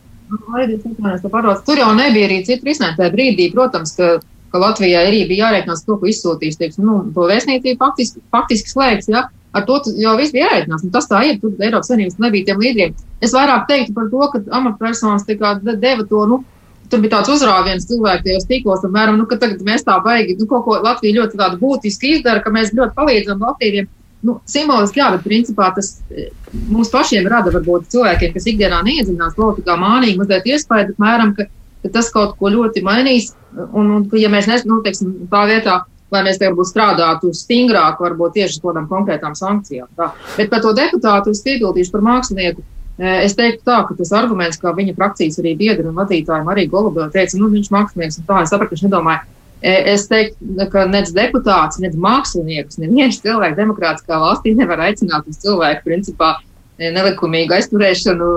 Tur 1.65 1.81
jau 1.81 1.89
nebija 1.97 2.29
arī 2.29 2.43
citu 2.45 2.69
risinājumu. 2.69 2.99
Tajā 2.99 3.13
brīdī, 3.15 3.49
protams, 3.55 3.95
ka, 3.97 4.11
ka 4.53 4.61
Latvijai 4.61 5.07
arī 5.09 5.23
bija 5.29 5.47
jārēķinās 5.47 5.83
to, 5.87 5.97
ko 5.97 6.09
izsūtīs, 6.09 6.59
teiksim, 6.61 6.85
nu, 6.85 7.01
to 7.15 7.25
vēstniecību 7.31 7.79
faktiski, 7.81 8.21
faktiski 8.35 8.73
slēgts. 8.75 9.09
Ja? 9.09 9.27
Ar 9.53 9.65
to 9.65 9.79
jau 9.97 10.15
viss 10.19 10.33
bija 10.35 10.47
ierēķināts. 10.49 10.85
Nu, 10.85 10.93
tas 10.93 11.09
tā 11.09 11.23
ir, 11.27 11.39
tur 11.41 11.55
Eiropas 11.57 11.89
Savienības 11.89 12.19
nebija 12.21 12.49
tiem 12.49 12.63
līderiem. 12.63 12.95
Es 13.23 13.33
vairāk 13.35 13.67
teiktu 13.69 13.95
par 13.97 14.09
to, 14.11 14.23
ka 14.33 14.41
amatpersonas 14.59 15.25
deva 15.27 16.05
to, 16.09 16.25
nu, 16.29 16.41
tur 16.89 17.03
bija 17.03 17.17
tāds 17.17 17.31
uzrāviens 17.33 17.87
cilvēku 17.89 18.25
tajos 18.25 18.47
tīklos, 18.49 18.83
apmēram, 18.85 19.17
nu, 19.19 19.27
ka 19.29 19.37
tagad 19.41 19.61
mēs 19.65 19.85
tā 19.85 19.97
baigi, 20.05 20.37
nu, 20.39 20.47
kaut 20.49 20.65
ko 20.65 20.79
Latvija 20.83 21.21
ļoti 21.21 21.57
būtiski 21.61 22.17
izdara, 22.17 22.43
ka 22.43 22.53
mēs 22.53 22.73
ļoti 22.77 22.95
palīdzam 22.97 23.45
Latvijiem. 23.45 23.89
Nu, 24.25 24.41
simboliski, 24.51 24.99
jā, 24.99 25.13
bet 25.13 25.21
principā 25.23 25.69
tas 25.75 25.93
eh, 26.11 26.27
mums 26.67 26.89
pašiem 26.91 27.27
rada 27.31 27.53
varbūt 27.53 27.87
cilvēkiem, 27.93 28.33
kas 28.33 28.49
ikdienā 28.51 28.81
neiedziļinās 28.83 29.37
politikā, 29.37 29.77
mānīgi 29.79 30.19
mazliet 30.19 30.49
iespēju, 30.49 30.95
apmēram, 30.97 31.31
ka, 31.37 31.45
ka 31.85 31.91
tas 31.93 32.09
kaut 32.11 32.35
ko 32.41 32.51
ļoti 32.51 32.83
mainīs. 32.83 33.31
Un, 33.71 33.93
un 33.95 34.03
ja 34.19 34.27
mēs 34.31 34.49
nes, 34.51 34.65
nu, 34.67 34.81
teiksim, 34.83 35.13
tā 35.31 35.45
vietā, 35.47 35.77
lai 36.13 36.23
mēs 36.25 36.39
te 36.39 36.49
varbūt 36.49 36.71
strādātu 36.71 37.31
stingrāk, 37.35 38.01
varbūt 38.01 38.35
tieši 38.37 38.57
uz 38.57 38.63
kādām 38.63 38.89
konkrētām 38.89 39.37
sankcijām. 39.37 39.89
Tā. 39.97 40.11
Bet 40.37 40.51
par 40.51 40.63
to 40.65 40.73
deputātu 40.77 41.33
es 41.35 41.43
piebildīšu 41.45 41.93
par 41.95 42.05
mākslinieku. 42.05 42.65
Es 42.99 43.35
teiktu 43.37 43.63
tā, 43.63 43.77
ka 43.87 43.95
tas 43.95 44.11
arguments, 44.11 44.59
kā 44.59 44.73
viņa 44.75 44.97
frakcijas 44.97 45.39
arī 45.39 45.53
biedri 45.59 45.87
un 45.87 45.95
vadītāji 45.95 46.49
arī 46.51 46.65
Golubē 46.67 47.07
teica, 47.13 47.37
nu, 47.39 47.47
viņš 47.53 47.69
mākslinieks 47.71 48.19
un 48.19 48.25
tā, 48.27 48.41
es 48.43 48.51
sapratu, 48.51 48.75
viņš 48.75 48.83
nedomāja, 48.89 49.21
es 49.63 50.03
teiktu, 50.11 50.67
ka 50.73 50.83
nec 50.87 51.13
deputāts, 51.15 51.79
nec 51.79 51.95
mākslinieks, 51.95 52.79
neviens 52.81 53.21
cilvēks 53.23 53.55
demokrātiskā 53.55 54.19
valstī 54.19 54.51
nevar 54.55 54.83
aicināt 54.89 55.31
uz 55.31 55.39
cilvēku 55.39 55.87
principā 55.87 56.33
nelikumīgu 56.79 57.55
aizturēšanu, 57.55 58.27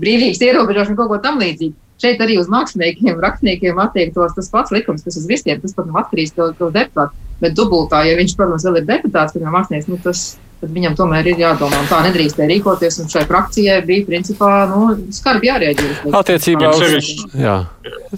brīvības 0.00 0.42
ierobežošanu, 0.48 0.96
kaut 0.96 1.12
ko 1.12 1.20
tam 1.24 1.40
līdzīgu. 1.40 1.76
Šeit 2.02 2.20
arī 2.20 2.36
uz 2.40 2.48
māksliniekiem, 2.52 3.20
rakstniekiem 3.22 3.78
attiektos 3.80 4.34
tas 4.36 4.50
pats 4.52 4.74
likums, 4.74 5.04
kas 5.06 5.16
uz 5.16 5.28
visiem, 5.30 5.60
tas 5.62 5.72
pat 5.76 5.88
nav 5.88 6.02
atkarīgs 6.04 6.34
no 6.36 6.50
deputāta. 6.74 7.12
Bet 7.40 7.56
dubultā, 7.56 8.02
ja 8.08 8.16
viņš, 8.16 8.34
protams, 8.36 8.64
vēl 8.64 8.80
ir 8.80 8.88
deputāts, 8.88 9.32
tad 9.32 9.44
mākslinieks, 9.52 9.88
nu, 9.92 9.98
tas 10.04 10.26
tad 10.66 10.74
viņam 10.74 10.96
tomēr 10.98 11.30
ir 11.30 11.40
jādomā. 11.40 11.80
Tā 11.90 12.00
nedrīkstēja 12.08 12.50
rīkoties, 12.50 12.98
un 13.02 13.10
šai 13.12 13.22
frakcijai 13.28 13.78
bija 13.86 14.06
principā 14.08 14.50
nu, 14.70 14.96
skarbi 15.14 15.50
jārēģē. 15.50 15.90
Attiecībā 16.18 16.72
uz 16.74 16.82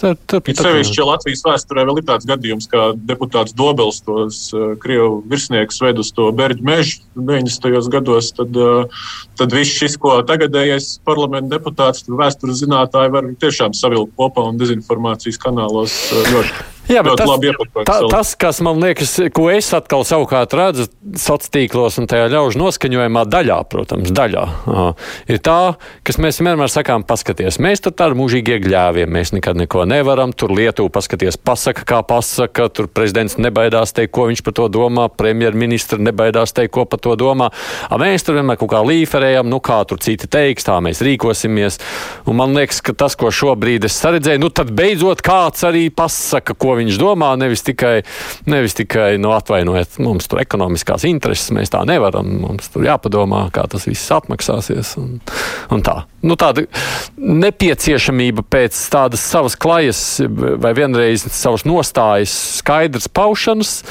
tad, 0.00 0.20
tad, 0.30 0.48
sevišķi 0.56 1.04
Latvijas 1.04 1.44
vēsturē 1.44 1.84
vēl 1.88 2.00
ir 2.00 2.06
tāds 2.08 2.28
gadījums, 2.28 2.68
kā 2.72 2.88
deputāts 3.11 3.56
Dobels 3.58 4.00
tos 4.06 4.40
uh, 4.56 4.72
Krievu 4.80 5.20
virsniekus 5.28 5.82
ved 5.84 6.00
uz 6.00 6.12
to 6.16 6.30
Berģu 6.32 6.64
mežu 6.64 7.02
90. 7.18 7.92
gados. 7.92 8.32
Tad, 8.38 8.56
uh, 8.56 9.04
tad 9.40 9.52
viss 9.56 9.76
šis, 9.76 9.98
ko 10.00 10.16
tagadējais 10.28 10.96
parlamenta 11.08 11.58
deputāts, 11.58 12.08
vēstures 12.08 12.64
zinātāji 12.64 13.14
var 13.14 13.30
tiešām 13.44 13.76
savilkt 13.76 14.16
kopā 14.18 14.48
un 14.48 14.61
dezinformācijas 14.61 15.40
kanālos 15.44 16.00
uh, 16.14 16.32
ļoti 16.32 16.68
Jā, 16.88 17.02
bet 17.04 17.20
tas, 17.20 17.28
tā, 17.84 17.96
tas, 18.08 18.30
kas 18.40 18.61
man 18.64 18.80
liekas, 18.80 19.12
ko 19.37 19.48
es 19.52 19.68
atkal 19.76 20.06
savukārt 20.08 20.54
redzu 20.56 20.87
sociālos 21.12 21.52
tīklos 21.52 21.98
un 22.00 22.08
tajā 22.08 22.30
ļaužu 22.38 22.62
noskaņojumā 22.62 23.24
daļā, 23.29 23.59
protams, 23.72 24.12
daļā, 24.14 24.44
ir 25.31 25.42
tā, 25.44 25.59
kas 26.07 26.18
mēs 26.22 26.40
vienmēr 26.40 26.70
sakām, 26.72 27.05
paskaties, 27.09 27.61
mēs 27.62 27.83
tur 27.85 27.94
tādi 27.98 28.18
mūžīgi 28.18 28.57
iegļāviem, 28.57 29.11
mēs 29.12 29.35
nekad 29.37 29.59
neko 29.59 29.85
nevaram, 29.88 30.33
tur 30.33 30.55
Lietuva 30.55 30.92
paskaties, 30.94 31.38
pasaka, 31.42 31.85
kā 31.88 32.01
pasaka, 32.07 32.68
tur 32.72 32.90
prezidents 32.92 33.38
nebaidās 33.40 33.94
teikt, 33.96 34.14
ko 34.16 34.29
viņš 34.31 34.42
par 34.46 34.57
to 34.59 34.68
domā, 34.72 35.09
premjerministra 35.12 36.01
nebaidās 36.03 36.55
teikt, 36.57 36.72
ko 36.74 36.87
par 36.88 37.03
to 37.05 37.14
domā. 37.18 37.51
A 37.88 37.98
mēs 38.01 38.27
tur 38.27 38.38
vienmēr 38.38 38.59
kaut 38.61 38.72
kā 38.72 38.83
līferējam, 38.87 39.48
nu 39.51 39.61
kā 39.64 39.81
tur 39.88 40.01
citi 40.03 40.29
teiks, 40.31 40.66
tā 40.66 40.79
mēs 40.85 41.03
rīkosimies. 41.05 41.79
Un 42.29 42.38
man 42.40 42.57
liekas, 42.57 42.81
ka 42.85 42.94
tas, 42.98 43.16
ko 43.18 43.31
šobrīd 43.35 43.87
es 43.88 43.98
saredzēju, 44.03 44.42
nu 44.42 44.51
tad 44.55 44.72
beidzot 44.77 45.22
kāds 45.24 45.64
arī 45.68 45.87
pasaka, 45.94 46.57
ko 46.59 46.77
viņš 46.81 46.98
domā, 47.01 47.35
nevis 47.40 47.64
tikai, 47.66 48.03
nevis 48.51 48.77
tikai 48.79 49.12
nu, 49.22 49.33
atvainojiet, 49.37 50.01
mums 50.03 50.29
tur 50.31 50.42
ekonomiskās 50.42 51.07
intereses, 51.09 51.53
mēs 51.55 51.72
tā 51.74 51.85
nevaram, 51.88 52.17
mums 52.26 52.70
tur 52.72 52.87
jāpadomā, 52.87 53.46
kā 53.54 53.64
tas 53.70 53.87
viss 53.88 54.12
atmaksāsies 54.14 54.94
un, 55.00 55.18
un 55.74 55.83
tā. 55.87 56.00
Nu, 56.24 56.37
tāda 56.40 56.66
nepieciešamība 57.16 58.44
pēc 58.50 58.78
tādas 58.92 59.24
savas 59.24 59.59
klajas 59.59 60.02
vai 60.28 60.74
vienreiz 60.78 61.26
savas 61.33 61.66
nostājas 61.68 62.35
skaidrs 62.61 63.11
paušanas, 63.12 63.83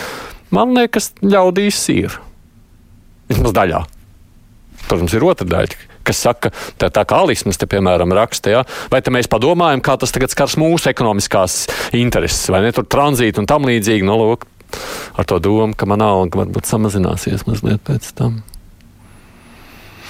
man 0.53 0.75
liekas, 0.77 1.13
ļaudīs 1.23 1.83
ir. 1.95 2.17
Vismaz 3.27 3.55
daļā. 3.55 3.83
Protams, 4.87 5.13
ir 5.17 5.25
otra 5.27 5.47
daļa, 5.47 5.79
kas 6.07 6.21
saka, 6.23 6.51
tā, 6.79 6.87
tā 6.93 7.03
kā 7.07 7.19
Alismas 7.25 7.59
te, 7.59 7.67
piemēram, 7.69 8.13
raksta, 8.15 8.53
ja? 8.53 8.61
vai 8.91 9.01
te 9.03 9.11
mēs 9.11 9.27
padomājam, 9.31 9.83
kā 9.83 9.97
tas 9.99 10.13
tagad 10.15 10.31
skars 10.31 10.55
mūsu 10.59 10.91
ekonomiskās 10.93 11.65
intereses, 11.97 12.47
vai 12.53 12.63
ne 12.63 12.71
tur 12.75 12.87
tranzītu 12.87 13.43
un 13.43 13.49
tam 13.49 13.67
līdzīgi. 13.67 14.07
Nu, 14.07 14.15
lūk, 14.21 14.47
ar 15.17 15.25
to 15.25 15.39
domu, 15.39 15.73
ka 15.77 15.89
man 15.89 16.03
alga 16.05 16.43
varbūt 16.43 16.69
samazināsies 16.69 17.47
mazliet 17.49 17.81
pēc 17.87 18.13
tam. 18.17 18.41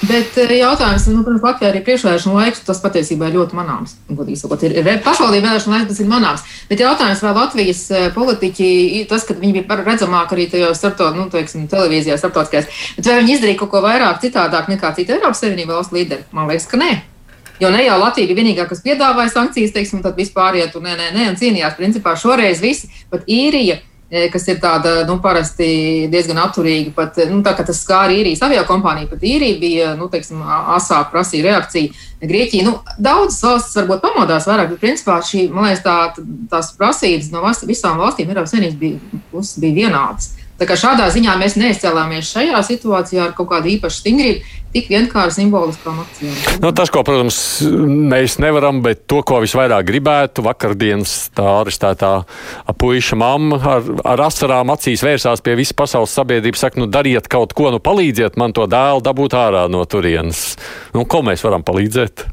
Bet 0.05 0.35
eh, 0.37 0.51
jautājums, 0.59 1.07
nu, 1.09 1.23
protams, 1.25 1.41
Latvijā 1.41 1.71
arī 1.71 1.79
priekšvēlēšana 1.85 2.35
laiks, 2.37 2.61
tas 2.67 2.79
patiesībā 2.83 3.31
ir 3.31 3.39
ļoti 3.39 3.57
manāms. 3.57 3.95
Godīgi 4.11 4.37
sakot, 4.43 4.61
ir, 4.67 4.75
ir 4.77 4.99
pašvaldība 5.01 5.49
vēlēšana 5.49 5.73
laiks, 5.73 5.89
tas 5.89 6.01
ir 6.03 6.11
manāms. 6.11 6.43
Bet 6.69 6.83
jautājums, 6.83 7.23
vai 7.25 7.33
Latvijas 7.33 7.81
eh, 7.89 8.05
politiķi, 8.13 8.69
tas, 9.09 9.25
ka 9.25 9.33
viņi 9.39 9.55
bija 9.57 9.79
redzamāki 9.81 10.37
arī 10.37 10.45
tajos 10.53 10.77
starpto, 10.77 11.09
nu, 11.17 11.25
teiksim, 11.33 11.65
televīzijā, 11.71 12.19
starptautiskajās, 12.21 12.69
bet 12.99 13.09
vai 13.09 13.17
viņi 13.23 13.35
izdarīja 13.39 13.61
kaut 13.63 13.73
ko 13.73 13.83
vairāk 13.87 14.21
citādāk 14.21 14.69
nekā 14.69 14.93
cita 14.99 15.17
Eiropas 15.17 15.41
Savienība 15.41 15.79
valsts 15.79 15.97
līderi? 15.97 16.29
Man 16.29 16.51
liekas, 16.51 16.69
ka 16.69 16.77
nē. 16.77 16.93
Jo 17.57 17.73
ne 17.73 17.81
jau 17.81 17.97
Latvija 17.97 18.29
bija 18.29 18.43
vienīgā, 18.43 18.69
kas 18.69 18.85
piedāvāja 18.85 19.33
sankcijas, 19.33 19.73
teiksim, 19.73 20.05
tad 20.05 20.13
vispār 20.19 20.61
iet 20.61 20.77
un 20.77 20.85
nē, 20.85 20.93
nē, 20.93 21.11
nē, 21.17 21.29
un 21.31 21.41
cīnījās. 21.41 21.73
Principā 21.79 22.13
šoreiz 22.13 22.61
visi, 22.61 22.91
pat 23.09 23.25
īrija 23.25 23.79
E, 23.79 23.96
kas 24.31 24.45
ir 24.47 24.59
tāda 24.63 25.01
nu, 25.07 25.17
parasti 25.23 26.07
diezgan 26.11 26.39
atturīga. 26.39 26.93
Pat, 26.95 27.19
nu, 27.27 27.41
tā 27.43 27.53
kā 27.57 27.65
tas 27.67 27.81
skāra 27.83 28.15
īrijas 28.15 28.43
avio 28.45 28.63
kompāniju, 28.67 29.09
pat 29.11 29.25
īrija 29.27 29.59
bija 29.59 29.89
nu, 29.99 30.07
teiksim, 30.11 30.41
asāk 30.77 31.11
prasīja 31.11 31.49
reakciju. 31.49 31.91
Grieķija, 32.23 32.65
nu, 32.65 32.77
daudzas 33.03 33.43
valstis 33.45 33.77
varbūt 33.77 34.01
pamodās 34.05 34.47
vairāk, 34.49 34.71
bet 34.71 34.81
principā 34.81 35.19
šī, 35.21 35.43
man 35.53 35.67
liekas, 35.67 35.83
tā, 35.85 35.97
tās 36.49 36.71
prasības 36.79 37.29
no 37.33 37.43
visām 37.69 37.99
valstīm 38.01 38.31
Eiropas 38.31 38.55
Savienības 38.55 38.79
bija, 38.81 39.43
bija 39.61 39.77
vienādas. 39.83 40.31
Tā 40.57 40.65
kā 40.65 40.73
šādā 40.79 41.05
ziņā 41.13 41.35
mēs 41.37 41.53
neizcēlāmies 41.59 42.31
šajā 42.33 42.61
situācijā 42.65 43.27
ar 43.27 43.33
kaut 43.37 43.51
kādu 43.51 43.69
īpašu 43.75 44.01
stingrību, 44.01 44.55
tik 44.73 44.89
vienkārši 44.89 45.41
simboliskām 45.41 45.99
akcijām. 46.01 46.37
Nu, 46.63 46.71
tas, 46.75 46.89
ko, 46.93 47.03
protams, 47.05 47.37
mēs 48.11 48.37
nevaram, 48.41 48.81
bet 48.85 49.05
to, 49.09 49.21
ko 49.27 49.41
visvairāk 49.43 49.85
gribētu, 49.87 50.45
vakardienas 50.45 51.15
tā 51.37 51.45
arestētā 51.61 52.11
puiša 52.81 53.19
mamma 53.21 53.61
ar, 53.75 53.91
ar 54.15 54.25
asarām 54.27 54.73
acīs 54.73 55.05
vērsās 55.05 55.45
pie 55.45 55.57
visas 55.59 55.77
pasaules 55.77 56.15
sabiedrības, 56.17 56.65
saka, 56.65 56.81
nu, 56.81 56.89
dariet 56.89 57.29
kaut 57.31 57.53
ko, 57.57 57.69
nu, 57.73 57.81
palīdziet 57.83 58.39
man 58.41 58.55
to 58.57 58.65
dēlu 58.69 59.05
dabūt 59.05 59.37
ārā 59.37 59.67
no 59.71 59.85
turienes. 59.85 60.49
Nu, 60.97 61.05
ko 61.05 61.23
mēs 61.25 61.45
varam 61.45 61.65
palīdzēt? 61.67 62.27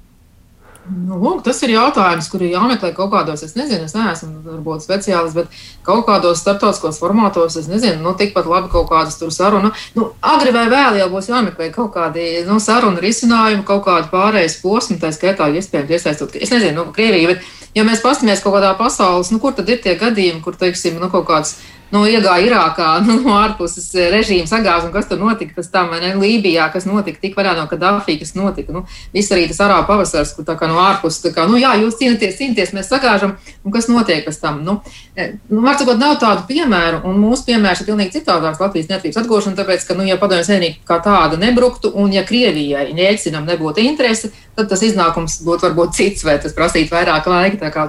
Nu, 0.85 1.17
lūk, 1.17 1.39
tas 1.47 1.63
ir 1.65 1.71
jautājums, 1.73 2.27
kur 2.29 2.43
ir 2.45 2.53
jāmeklē 2.53 2.91
kaut 2.93 3.09
kādos, 3.15 3.41
es 3.47 3.55
nezinu, 3.57 3.87
es 3.87 3.95
neesmu 3.97 4.43
varbūt 4.45 4.85
speciālists, 4.85 5.37
bet 5.39 5.55
kaut 5.87 6.05
kādos 6.05 6.43
starptautiskos 6.43 6.99
formātos, 7.01 7.57
es 7.57 7.71
nezinu, 7.71 8.03
nu, 8.05 8.13
tikpat 8.21 8.45
labi 8.51 8.69
kaut 8.73 8.91
kādas 8.91 9.17
tur 9.17 9.33
saruna. 9.33 9.73
Nu, 9.97 10.11
agri 10.21 10.53
vai 10.53 10.67
vēl 10.69 10.99
jau 11.01 11.09
būs 11.15 11.31
jāmeklē 11.33 11.71
kaut 11.73 11.95
kādi 11.97 12.45
nu, 12.45 12.59
saruna 12.61 13.01
risinājumi, 13.01 13.65
kaut 13.65 13.87
kādi 13.89 14.13
pārējais 14.13 14.59
posmi, 14.61 14.99
tā 15.01 15.09
skaitā, 15.17 15.49
iespējams, 15.57 15.95
iesaistot, 15.97 16.37
es 16.37 16.53
nezinu, 16.53 16.83
nu, 16.83 16.93
Krieviju, 16.93 17.33
bet, 17.33 17.49
ja 17.79 17.87
mēs 17.89 18.05
pastamies 18.05 18.45
kaut 18.45 18.59
kādā 18.59 18.75
pasaules, 18.77 19.33
nu, 19.33 19.41
kur 19.41 19.57
tad 19.57 19.73
ir 19.73 19.81
tie 19.81 19.97
gadījumi, 20.01 20.45
kur, 20.45 20.59
teiksim, 20.61 21.01
nu, 21.01 21.09
kaut 21.13 21.25
kāds 21.33 21.57
nu, 21.95 22.03
iegāja 22.11 22.49
Irākā, 22.49 22.89
nu, 23.07 23.19
no 23.23 23.37
ārpuses 23.39 23.87
eh, 23.95 24.11
režīma 24.13 24.49
sagāzta, 24.51 24.89
un 24.89 24.95
kas 24.95 25.09
tur 25.11 25.21
notika 25.21 25.55
pēc 25.59 25.71
tam, 25.73 25.95
ne, 26.03 26.15
Lībijā, 26.19 26.67
kas 26.75 26.89
notika, 26.89 27.21
tik 27.23 27.37
varētu 27.39 27.63
no 27.63 27.69
Kadafī, 27.71 28.19
kas 28.21 28.35
notika, 28.39 28.75
nu, 28.75 28.85
viss 29.15 29.33
arī 29.35 29.47
tas 29.51 29.63
arābu 29.65 29.87
pavasars, 29.93 30.35
kur 30.37 30.47
tā 30.49 30.57
kā 30.59 30.69
no 30.71 30.81
ārpuses, 30.83 31.23
tā 31.25 31.35
kā, 31.35 31.47
nu, 31.51 31.59
jā, 31.61 31.75
jūs 31.81 31.99
cīnāties, 32.01 32.39
cīnāties, 32.41 32.75
mēs 32.77 32.91
sagāžam, 32.91 33.37
un 33.65 33.75
kas 33.75 33.89
notiek 33.91 34.25
pēc 34.27 34.41
tam, 34.43 34.63
nu, 34.67 34.79
eh, 35.17 35.37
nu 35.53 35.63
var 35.65 35.79
sakot, 35.81 36.01
nav 36.01 36.17
tādu 36.23 36.47
piemēru, 36.51 37.05
un 37.09 37.21
mūsu 37.23 37.47
piemērs 37.51 37.85
ir 37.85 37.91
pilnīgi 37.91 38.19
citādāks 38.19 38.63
Latvijas 38.63 38.91
neatkarības 38.91 39.21
atgūšana, 39.23 39.59
tāpēc, 39.61 39.87
ka, 39.89 39.99
nu, 39.99 40.07
ja 40.09 40.19
padomjas 40.21 40.51
vienīgi 40.51 40.83
kā 40.89 40.99
tāda 41.05 41.39
nebruktu, 41.41 41.93
un 41.95 42.15
ja 42.15 42.25
Krievijai, 42.27 42.89
Jēlcinam 42.95 43.47
nebūtu 43.47 43.85
interese, 43.85 44.33
tad 44.57 44.71
tas 44.71 44.83
iznākums 44.87 45.41
būtu 45.47 45.69
varbūt 45.69 45.95
cits, 45.99 46.27
vai 46.27 46.39
tas 46.43 46.55
prasītu 46.57 46.95
vairāk 46.95 47.27
laika, 47.31 47.61
tā 47.67 47.71
kā 47.75 47.87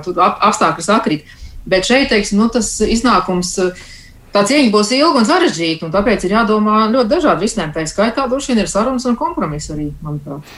apstākļi 0.50 0.86
sakrīt. 0.86 1.36
Bet 1.66 1.88
šeit, 1.88 2.12
teiksim, 2.12 2.38
nu, 2.42 2.46
tas 2.54 2.68
iznākums 2.86 3.56
uh, 3.62 3.86
tā 4.36 4.44
cīņa 4.50 4.74
būs 4.74 4.92
ilga 4.98 5.22
un 5.22 5.30
sarežģīta, 5.30 5.88
un 5.88 5.96
tāpēc 5.96 6.28
ir 6.28 6.36
jādomā 6.36 6.86
ļoti 6.92 7.12
dažādi 7.16 7.48
risinājumi. 7.48 7.76
Tā 7.78 7.88
skaitā 7.90 8.28
droši 8.32 8.54
vien 8.54 8.64
ir 8.66 8.72
sarunas 8.72 9.08
un 9.08 9.18
kompromiss 9.20 9.72
arī, 9.74 9.90
manuprāt. 10.04 10.54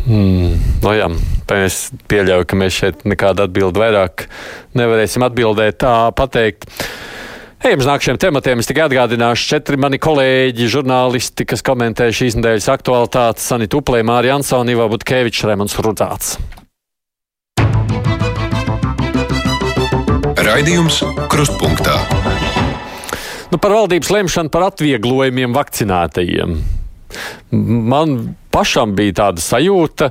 Hmm, 0.00 0.56
no 0.80 0.92
jā, 0.96 1.10
es 1.60 1.82
pieļauju, 2.08 2.46
ka 2.48 2.56
mēs 2.56 2.76
šeit 2.76 3.02
nekādu 3.08 3.44
atbildi 3.44 3.82
vairāk 3.82 4.26
nevarēsim 4.78 5.24
atbildēt, 5.26 5.80
tā 5.84 5.94
pateikt. 6.16 6.68
Ejam 7.60 7.82
uz 7.82 7.88
nākamajiem 7.90 8.20
tematiem. 8.22 8.62
Es 8.62 8.70
tikai 8.70 8.86
atgādināšu, 8.86 9.50
četri 9.52 9.76
mani 9.76 9.98
kolēģi, 10.00 10.70
žurnālisti, 10.72 11.44
kas 11.44 11.60
komentē 11.66 12.08
šīs 12.16 12.38
nedēļas 12.38 12.70
aktualitātes, 12.72 13.44
Sanita 13.52 13.76
Uplē, 13.76 14.00
Mārija 14.08 14.38
Ansona, 14.40 14.72
Ivo 14.72 14.88
Butkevičs, 14.94 15.44
Remons 15.44 15.76
Rudzāts. 15.76 16.38
Raidījums 20.50 20.96
Krustpunktā. 21.30 21.92
Nu, 23.52 23.58
par 23.62 23.70
valdības 23.70 24.08
lemšanu 24.10 24.50
par 24.50 24.64
atvieglojumiem 24.66 25.52
vakcinētajiem. 25.54 26.56
Man 27.54 28.14
pašam 28.50 28.96
bija 28.98 29.14
tāda 29.20 29.44
sajūta, 29.44 30.08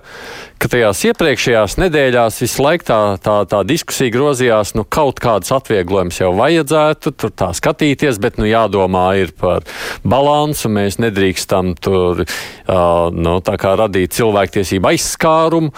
ka 0.56 0.70
tajās 0.72 1.02
iepriekšējās 1.10 1.76
nedēļās 1.82 2.40
visu 2.46 2.64
laiku 2.64 2.88
tā, 2.88 3.00
tā, 3.24 3.34
tā 3.52 3.60
diskusija 3.68 4.14
grozījās, 4.16 4.72
nu 4.80 4.86
kaut 4.88 5.20
kādas 5.20 5.52
atvieglojumus 5.58 6.22
jau 6.22 6.32
vajadzētu 6.40 7.14
tur 7.20 7.34
tā 7.36 7.50
skatīties, 7.60 8.22
bet 8.24 8.40
nu 8.40 8.48
jādomā 8.48 9.10
ir 9.20 9.34
par 9.36 9.68
balansu. 10.08 10.72
Mēs 10.72 11.02
nedrīkstam 11.04 11.74
tur 11.84 12.24
uh, 12.24 13.12
nu, 13.12 13.36
radīt 13.44 14.16
cilvēktiesību 14.16 14.94
aizskārumu. 14.94 15.76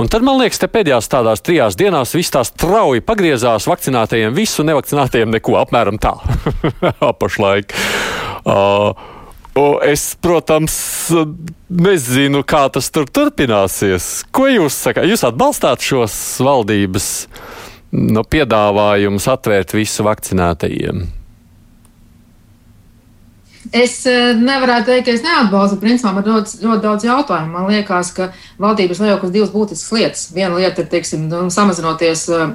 Un 0.00 0.08
tad, 0.08 0.24
man 0.24 0.38
liekas, 0.40 0.60
te 0.62 0.68
pēdējās 0.72 1.10
tādās 1.12 1.44
trijās 1.44 1.76
dienās 1.76 2.14
viss 2.16 2.32
tā 2.32 2.44
strauji 2.48 3.04
pagriezās 3.04 3.68
vakcinētajiem, 3.68 4.32
visu 4.36 4.64
nevakcinētajiem 4.64 5.34
neko 5.36 5.58
apmēram 5.60 6.00
tā. 6.00 6.14
Pašlaik. 7.22 7.74
Uh, 8.42 8.92
Es, 9.84 10.14
protams, 10.16 10.74
nezinu, 11.68 12.40
kā 12.48 12.62
tas 12.72 12.86
tur 12.88 13.04
turpināsies. 13.04 14.22
Ko 14.32 14.46
jūs 14.48 14.78
sakāt? 14.86 15.04
Jūs 15.10 15.26
atbalstāt 15.28 15.84
šos 15.84 16.14
valdības 16.40 17.08
nu, 17.92 18.24
piedāvājumus 18.24 19.28
atvērt 19.28 19.74
visu 19.76 20.06
vakcinētajiem? 20.08 21.04
Es 23.72 24.02
eh, 24.04 24.34
nevarētu 24.36 24.90
teikt, 24.90 25.06
ka 25.06 25.14
es 25.16 25.22
neatbalstu. 25.24 25.78
Principā 25.80 26.12
man 26.12 26.26
ir 26.26 26.34
ļoti, 26.34 26.58
ļoti 26.60 26.84
daudz 26.84 27.06
jautājumu. 27.08 27.54
Man 27.54 27.70
liekas, 27.72 28.12
ka 28.16 28.28
valdības 28.60 29.00
lielākās 29.00 29.32
divas 29.32 29.52
būtiskas 29.54 29.94
lietas. 29.96 30.26
Viena 30.36 30.58
lieta 30.60 30.84
ir, 30.84 30.90
teiksim, 30.92 31.24
nu, 31.30 31.46
samazinoties, 31.52 32.26
eh, 32.28 32.52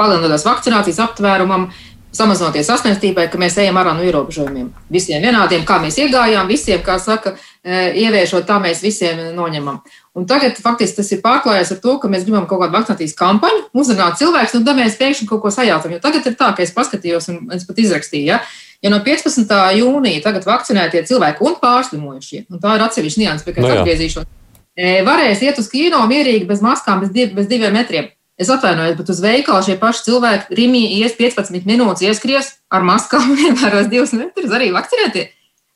palielinoties 0.00 0.48
vakcinācijas 0.48 0.98
aptvērumam, 1.06 1.68
samazinoties 2.14 2.66
sasniegtībai, 2.66 3.28
ka 3.30 3.38
mēs 3.38 3.56
ejam 3.62 3.78
ārā 3.78 3.94
no 3.94 4.04
ierobežojumiem. 4.06 4.70
Visiem 4.90 5.22
vienādiem, 5.22 5.62
kā 5.66 5.78
mēs 5.82 5.98
iegājām, 6.02 6.48
visiem, 6.50 6.80
kā 6.82 6.96
saka, 6.98 7.36
e, 7.62 7.92
ieviešot, 8.02 8.46
tā 8.48 8.58
mēs 8.62 8.82
visiem 8.82 9.20
noņemam. 9.36 9.78
Un 10.18 10.26
tagad 10.26 10.58
faktiski 10.58 10.98
tas 10.98 11.12
ir 11.14 11.20
pārklājies 11.22 11.70
ar 11.76 11.78
to, 11.84 11.98
ka 12.02 12.10
mēs 12.10 12.26
gribam 12.26 12.48
kaut 12.50 12.64
kādu 12.64 12.74
vakcinācijas 12.74 13.14
kampaņu, 13.18 13.68
uzrunāt 13.78 14.18
cilvēkus, 14.18 14.56
un 14.58 14.66
tad 14.66 14.80
mēs 14.80 14.98
pēkšņi 14.98 15.28
kaut 15.30 15.44
ko 15.44 15.54
sajaucam. 15.54 15.94
Jo 15.94 16.02
tagad 16.02 16.26
ir 16.26 16.34
tā, 16.40 16.50
ka 16.56 16.66
es 16.66 16.74
paskatījos, 16.74 17.30
un 17.30 17.54
es 17.54 17.68
pat 17.68 17.78
izrakstīju, 17.78 18.26
ja, 18.32 18.40
ja 18.84 18.92
no 18.92 19.00
15. 19.04 19.56
jūnija 19.80 20.22
tagad 20.24 20.46
vakcinētie 20.48 21.02
cilvēki 21.08 21.44
un 21.46 21.58
pārslimojušie, 21.60 22.46
un 22.50 22.62
tā 22.62 22.76
ir 22.76 22.86
atsevišķa 22.86 23.22
nianses, 23.22 23.46
pie 23.46 23.54
kā 23.56 23.62
es 23.62 23.68
no 23.68 23.74
atgriezīšos, 23.80 24.30
e, 24.76 24.94
varēs 25.06 25.44
iet 25.44 25.60
uz 25.60 25.68
kino 25.72 26.00
mierīgi 26.10 26.48
bez 26.48 26.64
maskām, 26.64 27.04
bez, 27.04 27.12
div, 27.14 27.34
bez 27.36 27.50
diviem 27.50 27.76
metriem. 27.76 28.10
Es 28.40 28.48
atvainojos, 28.48 28.96
bet 28.96 29.10
uz 29.12 29.18
veikalu 29.20 29.64
šie 29.66 29.76
paši 29.76 30.06
cilvēki 30.06 30.56
Rimī 30.56 30.86
ies 30.96 31.12
15 31.18 31.66
minūtes, 31.68 32.06
ieskries 32.08 32.54
ar 32.72 32.86
maskām 32.88 33.34
ievēros 33.46 33.90
divus 33.92 34.16
metrus 34.16 34.54
arī 34.56 34.70
vakcinētie. 34.72 35.28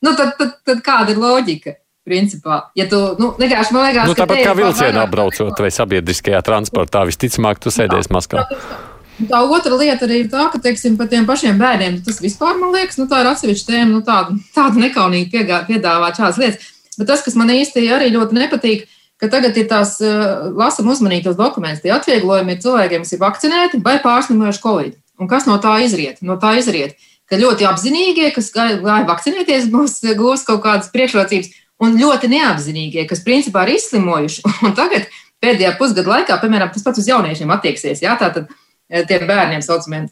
Nu, 0.04 0.14
tad, 0.16 0.36
tad, 0.40 0.56
tad 0.64 0.84
kāda 0.84 1.12
ir 1.12 1.20
loģika? 1.20 1.80
Principā, 2.04 2.66
ja 2.76 2.84
tu 2.84 2.98
nu, 3.16 3.30
vienkārši 3.40 3.72
man 3.72 3.86
liekas, 3.86 4.10
nu, 4.10 4.16
tāpat 4.18 4.42
kā 4.44 4.50
vilcienā 4.58 5.06
braucot 5.08 5.62
vai 5.64 5.70
sabiedriskajā 5.72 6.42
transportā, 6.44 7.00
visticamāk, 7.08 7.62
tu 7.64 7.72
sēdies 7.72 8.10
maskā. 8.12 8.42
Tā 9.14 9.40
otra 9.46 9.76
lieta 9.78 10.08
arī 10.08 10.24
ir 10.24 10.30
tā, 10.32 10.48
ka, 10.50 10.58
teiksim, 10.58 10.96
par 10.98 11.06
tiem 11.10 11.26
pašiem 11.28 11.58
bērniem 11.60 12.00
tas 12.02 12.18
vispār, 12.22 12.56
man 12.58 12.74
liekas, 12.74 12.98
nu, 12.98 13.06
tā 13.10 13.22
ir 13.22 13.30
atsevišķa 13.30 13.68
tēma, 13.68 13.90
nu, 13.92 14.00
tāda, 14.06 14.34
tāda 14.56 14.82
nekaunīga 14.82 15.60
piedāvāt 15.68 16.18
šādas 16.18 16.40
lietas. 16.42 16.72
Bet 16.98 17.10
tas, 17.10 17.22
kas 17.22 17.38
man 17.38 17.52
īsti 17.54 17.86
arī 17.94 18.10
ļoti 18.14 18.38
nepatīk, 18.40 18.84
ka 19.22 19.30
tagad 19.30 19.56
ir 19.58 19.68
tās 19.70 19.96
uh, 20.02 20.50
lasam 20.58 20.90
uzmanītos 20.90 21.38
dokumentus. 21.38 21.84
Tie 21.84 21.94
atvieglojumi 21.94 22.56
ir 22.56 22.62
cilvēkiem, 22.64 23.06
kas 23.06 23.14
ir 23.14 23.22
vakcinēti 23.22 23.82
vai 23.86 23.96
pārslimojuši 24.02 24.62
Covid. 24.62 24.96
Un 25.22 25.30
kas 25.30 25.46
no 25.46 25.60
tā 25.62 25.76
izriet? 25.86 26.18
No 26.26 26.34
tā 26.42 26.56
izriet, 26.58 26.98
ka 27.30 27.38
ļoti 27.38 27.68
apzinīgie, 27.70 28.32
kas 28.34 28.50
gāja 28.54 29.04
vakcinēties, 29.06 29.70
būs 29.70 30.00
gūs 30.18 30.42
kaut 30.46 30.64
kādas 30.66 30.90
priekšrocības, 30.94 31.52
un 31.82 31.94
ļoti 32.00 32.30
neapzinīgie, 32.34 33.06
kas 33.10 33.22
principā 33.26 33.64
ir 33.66 33.76
izslimojuši. 33.78 34.42
Un 34.66 34.74
tagad 34.76 35.06
pēdējā 35.42 35.74
pusgada 35.78 36.16
laikā, 36.16 36.38
piemēram, 36.42 36.74
tas 36.74 36.84
pats 36.86 37.02
uz 37.02 37.08
jauniešiem 37.10 37.50
attieksies, 37.54 38.02
jā, 38.04 38.14
tātad 38.20 38.50
tiem 38.88 39.24
bērniem 39.30 39.64
saucamiem. 39.64 40.10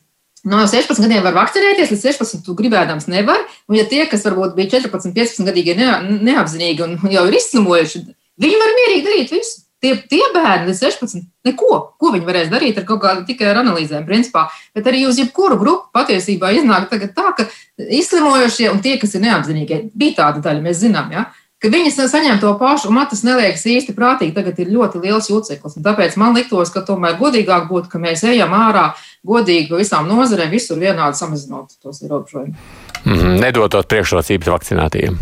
No 0.48 0.64
16 0.66 0.98
gadiem 1.04 1.22
var 1.22 1.36
vakcinēties, 1.36 1.92
līdz 1.92 2.06
16 2.08 2.42
tu 2.46 2.56
gribēdams 2.58 3.06
nevar. 3.12 3.44
Un, 3.70 3.76
ja 3.78 3.84
tie, 3.86 4.02
kas 4.10 4.24
varbūt 4.26 4.56
bija 4.56 4.80
14, 4.80 5.14
15 5.14 5.46
gadīgi 5.46 5.76
neapzinīgi 5.78 6.82
un 6.82 6.98
jau 7.14 7.28
ir 7.28 7.38
izslimojuši, 7.38 8.02
Viņi 8.40 8.58
var 8.58 8.72
mierīgi 8.78 9.04
darīt 9.06 9.34
visu. 9.34 9.60
Tie, 9.82 9.96
tie 10.06 10.22
bērni 10.30 10.68
līdz 10.68 10.78
16, 10.78 11.24
neko, 11.48 11.68
ko 11.98 12.12
viņi 12.14 12.26
varēs 12.28 12.50
darīt 12.52 12.76
ar 12.78 12.84
kaut 12.86 13.00
kādu 13.02 13.24
tikai 13.26 13.48
ar 13.50 13.58
analīzēm, 13.64 14.04
principā. 14.06 14.44
Bet 14.76 14.86
arī 14.86 15.00
uz 15.08 15.18
jebkuru 15.18 15.56
grupu 15.58 15.90
patiesībā 15.96 16.52
iznāk 16.54 16.86
tā, 16.92 17.32
ka 17.34 17.48
izslimojošie 17.82 18.68
un 18.70 18.78
tie, 18.84 18.94
kas 19.02 19.16
ir 19.18 19.24
neapzinīgie, 19.24 19.80
bija 19.98 20.20
tāda 20.20 20.44
daļa, 20.44 20.62
mēs 20.62 20.84
zinām, 20.84 21.10
ja, 21.10 21.24
ka 21.62 21.70
viņi 21.72 21.92
saņem 21.94 22.40
to 22.42 22.52
pašu, 22.60 22.90
un 22.90 22.98
man 22.98 23.08
tas 23.10 23.22
neliekas 23.26 23.64
īsti 23.70 23.94
prātīgi. 23.96 24.34
Tagad 24.36 24.58
ir 24.62 24.72
ļoti 24.74 25.02
liels 25.04 25.30
jūtseklis. 25.30 25.78
Tāpēc 25.84 26.18
man 26.20 26.36
liktos, 26.36 26.72
ka 26.74 26.84
tomēr 26.86 27.18
godīgāk 27.20 27.68
būtu, 27.70 27.92
ka 27.92 28.02
mēs 28.02 28.24
ejam 28.28 28.54
ārā 28.58 28.90
godīgi 29.26 29.78
visām 29.78 30.10
nozarēm, 30.10 30.50
visur 30.52 30.80
vienādi 30.82 31.18
samazinot 31.18 31.78
tos 31.82 32.02
ierobežojumus. 32.02 32.72
Mm, 33.06 33.38
nedodot 33.42 33.86
priekšrocības 33.90 34.50
vakcinētajiem 34.56 35.20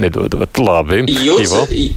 nedodot. 0.00 0.58
Labi. 0.60 1.02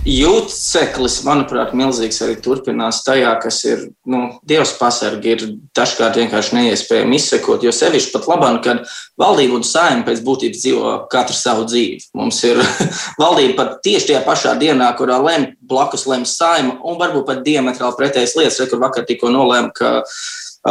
Jūtceklis, 0.08 1.18
manuprāt, 1.28 1.74
milzīgs 1.78 2.20
arī 2.26 2.38
turpinās 2.44 3.02
tajā, 3.06 3.34
kas 3.44 3.60
ir, 3.68 3.84
nu, 4.10 4.24
Dievs 4.48 4.74
pasargi 4.80 5.34
ir 5.34 5.46
dažkārt 5.78 6.20
vienkārši 6.22 6.58
neiespējami 6.58 7.20
izsekot, 7.20 7.66
jo 7.66 7.74
sevišķi 7.76 8.14
pat 8.16 8.30
labāk, 8.32 8.60
kad 8.66 8.84
valdība 9.20 9.60
un 9.60 9.68
saima 9.68 10.06
pēc 10.08 10.24
būtības 10.26 10.64
dzīvo 10.64 10.96
katru 11.12 11.38
savu 11.38 11.68
dzīvi. 11.70 12.02
Mums 12.18 12.42
ir 12.48 12.62
valdība 13.22 13.58
pat 13.62 13.78
tieši 13.88 14.12
tajā 14.12 14.26
pašā 14.28 14.58
dienā, 14.62 14.90
kurā 15.00 15.20
lem, 15.24 15.52
blakus 15.68 16.08
lems 16.10 16.38
saima, 16.40 16.80
un 16.88 17.00
varbūt 17.02 17.28
pat 17.30 17.46
diametrāli 17.46 18.00
pretējas 18.00 18.38
lietas, 18.40 18.60
re, 18.62 18.70
kur 18.72 18.84
vakar 18.84 19.08
tikko 19.08 19.32
nolēma, 19.34 19.74
ka 19.76 19.96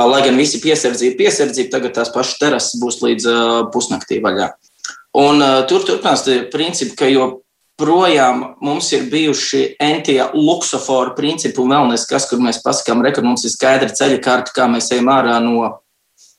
lai 0.05 0.23
gan 0.27 0.37
visi 0.37 0.61
piesardzība, 0.61 1.17
piesardzība, 1.21 1.73
tagad 1.73 1.95
tās 1.97 2.11
pašas 2.13 2.41
terases 2.41 2.81
būs 2.83 3.01
līdz 3.05 3.29
uh, 3.31 3.61
pusnaktī 3.73 4.21
vaļā. 4.25 4.51
Un 5.17 5.41
uh, 5.41 5.63
tur 5.69 5.85
turpinās 5.87 6.27
tie 6.27 6.43
principi, 6.53 6.93
ka 6.99 7.09
joprojām 7.09 8.43
mums 8.65 8.91
ir 8.93 9.09
bijuši 9.13 9.63
entie 9.81 10.21
luksusforu 10.35 11.15
principi 11.17 11.63
un 11.63 11.73
vēl 11.73 11.89
neskas, 11.95 12.29
kur 12.29 12.43
mēs 12.45 12.61
pasakām, 12.65 13.01
re, 13.05 13.15
kur 13.17 13.25
mums 13.25 13.47
ir 13.49 13.55
skaidra 13.55 13.89
ceļa 13.89 14.21
karta, 14.25 14.53
kā 14.57 14.69
mēs 14.69 14.91
ejam 14.93 15.09
ārā 15.15 15.39
no 15.41 15.71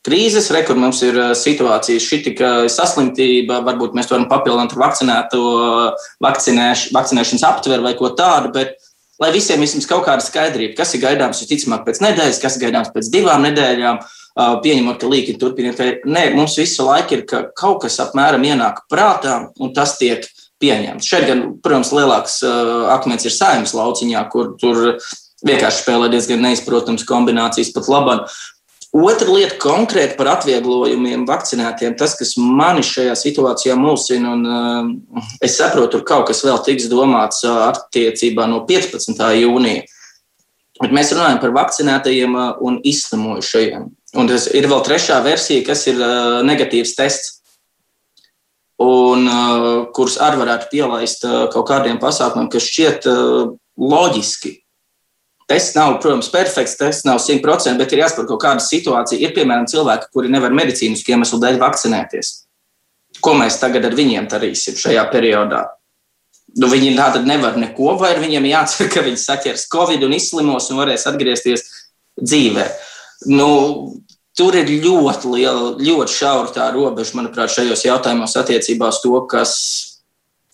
krīzes, 0.05 0.51
re, 0.53 0.61
kur 0.67 0.77
mums 0.79 1.01
ir 1.03 1.17
situācija 1.35 2.03
šī 2.03 2.21
tika 2.29 2.51
saslimtība, 2.71 3.63
varbūt 3.65 3.97
mēs 3.97 4.07
to 4.07 4.15
varam 4.15 4.29
papildināt 4.29 4.75
ar 4.75 4.83
vakcinēto 4.85 5.41
vakcinēš, 6.23 6.89
vakcinēšanas 6.95 7.47
aptveru 7.49 7.87
vai 7.89 7.95
ko 7.97 8.13
tādu, 8.15 8.53
bet 8.55 8.77
lai 9.21 9.31
visiem 9.33 9.61
vismaz 9.63 9.87
kaut 9.89 10.05
kāda 10.07 10.23
skaidrība, 10.25 10.75
kas 10.77 10.93
ir 10.95 11.03
gaidāms 11.03 11.41
visticamāk 11.43 11.85
pēc 11.87 12.01
nedēļas, 12.05 12.41
kas 12.43 12.57
ir 12.57 12.67
gaidāms 12.67 12.91
pēc 12.93 13.11
divām 13.13 13.45
nedēļām, 13.47 14.01
uh, 14.01 14.57
pieņemot, 14.63 14.99
ka 15.01 15.11
līķi 15.11 15.37
turpiniet. 15.41 15.81
Nē, 16.05 16.27
mums 16.37 16.57
visu 16.59 16.85
laiku 16.87 17.17
ir 17.17 17.23
ka 17.29 17.45
kaut 17.57 17.83
kas 17.85 17.99
apmēram 18.03 18.45
ienāk 18.47 18.83
prātā, 18.91 19.39
un 19.59 19.73
tas 19.77 19.97
tiek 20.01 20.27
pieņemts. 20.61 21.07
Šeit, 21.07 21.27
gan, 21.29 21.45
protams, 21.63 21.93
lielāks 21.95 22.41
uh, 22.45 22.89
akmens 22.95 23.25
ir 23.27 23.33
saimnes 23.33 23.75
lauciņā, 23.77 24.25
kur 24.33 24.55
tur 24.61 24.99
vienkārši 25.45 25.83
spēlē 25.83 26.09
diezgan 26.13 26.41
neizprotams 26.45 27.05
kombinācijas 27.07 27.73
pat 27.75 27.89
labāk. 27.91 28.37
Otra 28.97 29.29
lieta 29.29 29.59
konkrēti 29.61 30.15
par 30.17 30.31
atvieglojumiem 30.31 31.27
vakcinētiem, 31.27 31.93
tas, 31.99 32.15
kas 32.17 32.31
mani 32.39 32.81
šajā 32.85 33.13
situācijā 33.19 33.75
mulsina, 33.77 34.31
un 34.33 34.47
uh, 34.47 35.27
es 35.43 35.57
saprotu, 35.59 35.91
tur 35.97 36.05
kaut 36.07 36.25
kas 36.31 36.41
vēl 36.45 36.57
tiks 36.65 36.87
domāts 36.89 37.43
uh, 37.45 37.67
attiecībā 37.67 38.47
no 38.49 38.63
15. 38.65 39.21
jūnija. 39.37 39.85
Bet 40.81 40.93
mēs 40.93 41.13
runājam 41.13 41.41
par 41.43 41.53
vakcinētajiem 41.57 42.37
un 42.65 42.81
izslimojušajiem. 42.85 43.87
Un 44.17 44.29
tas 44.29 44.47
ir 44.57 44.69
vēl 44.71 44.81
trešā 44.85 45.19
versija, 45.25 45.65
kas 45.67 45.85
ir 45.91 46.01
uh, 46.01 46.39
negatīvs 46.47 46.95
tests, 46.97 47.33
un 48.81 49.29
uh, 49.29 49.67
kurus 49.93 50.17
arī 50.21 50.41
varētu 50.41 50.71
pielaist 50.73 51.27
uh, 51.27 51.43
kaut 51.53 51.69
kādiem 51.69 52.01
pasākumiem, 52.01 52.49
kas 52.53 52.65
šķiet 52.65 53.09
loģiski. 53.77 54.57
Tests 55.47 55.77
nav, 55.77 55.95
protams, 56.03 56.27
perfekts, 56.31 56.75
tests 56.79 57.05
nav 57.07 57.21
100%, 57.23 57.77
bet 57.79 57.93
ir 57.95 58.01
jāsaprot 58.01 58.27
kaut 58.33 58.41
kāda 58.43 58.63
situācija. 58.63 59.21
Ir, 59.23 59.31
piemēram, 59.35 59.67
cilvēki, 59.71 60.09
kuri 60.11 60.31
nevar 60.33 60.55
medicīnisku 60.55 61.13
iemeslu 61.13 61.39
dēļ 61.43 61.59
vakcinēties. 61.61 62.33
Ko 63.23 63.33
mēs 63.37 63.59
tagad 63.61 63.87
ar 63.87 63.95
viņiem 63.97 64.27
darīsim 64.29 64.75
šajā 64.77 65.05
periodā? 65.13 65.63
Nu, 66.59 66.67
viņi 66.71 66.97
tātad 66.97 67.27
nevar 67.29 67.55
neko, 67.59 67.95
vai 68.01 68.15
viņiem 68.19 68.49
jācer, 68.49 68.91
ka 68.91 69.05
viņi 69.05 69.23
saķers 69.23 69.69
Covid 69.71 70.03
un 70.03 70.17
izslimos 70.17 70.67
un 70.73 70.81
varēs 70.81 71.07
atgriezties 71.09 71.63
dzīvē. 72.19 72.67
Nu, 73.31 73.47
Tur 74.37 74.53
ir 74.53 74.67
ļoti 74.69 75.31
liela, 75.33 75.69
ļoti 75.81 76.13
šaura 76.13 76.51
tā 76.53 76.67
robeža, 76.69 77.15
manuprāt, 77.17 77.49
šajos 77.55 77.81
jautājumos 77.87 78.35
attiecībā 78.37 78.91
uz 78.93 78.99
to, 79.01 79.15
kas, 79.25 79.53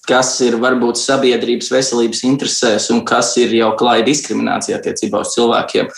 kas 0.07 0.33
ir 0.43 0.57
varbūt 0.59 0.99
sabiedrības 0.99 1.71
veselības 1.71 2.23
interesēs 2.27 2.89
un 2.93 3.03
kas 3.07 3.33
ir 3.41 3.53
jau 3.55 3.71
klāja 3.79 4.05
diskriminācija 4.07 4.79
attiecībā 4.79 5.23
uz 5.23 5.33
cilvēkiem. 5.35 5.89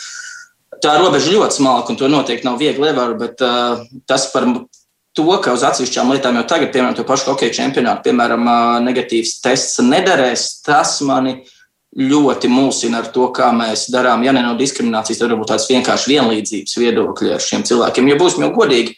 Tā 0.84 0.98
robeža 1.00 1.34
ļoti 1.34 1.58
smalka, 1.58 1.94
un 1.94 1.98
to 2.00 2.10
noteikti 2.12 2.46
nav 2.46 2.60
viegli 2.62 2.92
ievērot, 2.92 3.18
bet 3.18 3.42
uh, 3.42 3.82
tas 4.10 4.28
par 4.34 4.46
to, 5.16 5.26
ka 5.42 5.56
uz 5.56 5.64
atsevišķām 5.66 6.12
lietām 6.14 6.38
jau 6.38 6.46
tagad, 6.52 6.74
piemēram, 6.74 6.98
to 6.98 7.06
pašu 7.08 7.32
hokeja 7.32 7.56
čempionātu, 7.62 8.10
piemēram, 8.10 8.50
negatīvs 8.86 9.40
tests 9.44 9.80
nederēs, 9.84 10.48
tas 10.66 10.98
mani 11.08 11.40
ļoti 11.96 12.52
mulsina 12.52 13.00
ar 13.00 13.10
to, 13.16 13.30
kā 13.36 13.54
mēs 13.56 13.88
darām. 13.94 14.26
Ja 14.28 14.36
ne 14.36 14.44
no 14.44 14.58
diskriminācijas, 14.60 15.22
tad 15.22 15.32
varbūt 15.32 15.54
tāds 15.54 15.70
vienkārši 15.72 16.12
vienlīdzības 16.12 16.78
viedokļi 16.82 17.36
ar 17.38 17.44
šiem 17.44 17.64
cilvēkiem. 17.66 18.10
Ja 18.12 18.20
būsim 18.20 18.44
jau 18.44 18.52
godīgi, 18.58 18.98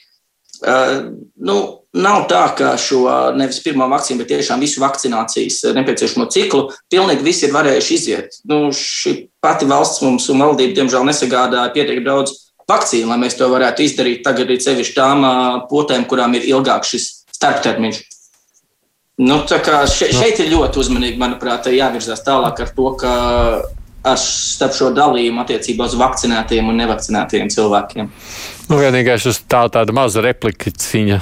uh, 0.66 0.96
nu, 1.38 1.60
nav 1.96 2.26
tā, 2.32 2.42
ka 2.58 2.74
šo 2.82 3.04
nevis 3.38 3.62
pirmo 3.64 3.88
vakcīnu, 3.92 4.22
bet 4.22 4.32
tiešām 4.34 4.64
visu 4.64 4.82
vakcinācijas 4.84 5.62
nepieciešamo 5.78 6.28
ciklu 6.34 6.68
pilnīgi 6.92 7.26
visi 7.26 7.48
ir 7.48 7.56
varējuši 7.56 7.96
iziet. 7.96 8.42
Nu, 8.50 8.68
šī 8.76 9.16
pati 9.44 9.70
valsts 9.70 10.04
mums 10.04 10.28
un 10.34 10.44
valdība, 10.44 10.76
diemžēl, 10.82 11.08
nesagādāja 11.08 11.74
pietiekami 11.76 12.06
daudz 12.06 12.36
vakcīnu, 12.68 13.08
lai 13.12 13.22
mēs 13.22 13.40
to 13.40 13.48
varētu 13.52 13.86
izdarīt 13.86 14.26
tagad, 14.28 14.52
ir 14.52 14.62
sevišķi 14.64 14.98
tām 14.98 15.26
potēm, 15.72 16.06
kurām 16.10 16.36
ir 16.36 16.48
ilgāks 16.52 16.94
šis 16.94 17.10
starptermiņš. 17.38 18.04
Nu, 19.18 19.40
še, 19.50 20.12
šeit 20.14 20.44
ir 20.44 20.52
ļoti 20.52 20.84
uzmanīgi, 20.84 21.18
manuprāt, 21.18 21.72
jāvirzās 21.74 22.22
tālāk 22.26 22.60
ar 22.62 22.74
to, 22.76 22.92
ka 23.02 23.14
starp 24.16 24.76
šo 24.78 24.92
dalījumu 24.96 25.42
attiecībā 25.44 25.88
uz 25.90 25.96
vakcinētiem 26.00 26.70
un 26.70 26.80
nevakcinētiem 26.84 27.50
cilvēkiem. 27.54 28.12
Nu, 28.68 28.80
vienīgais 28.82 29.24
ir 29.30 29.38
tā, 29.48 29.62
tāda 29.72 29.96
maza 29.96 30.22
replikācija 30.26 31.22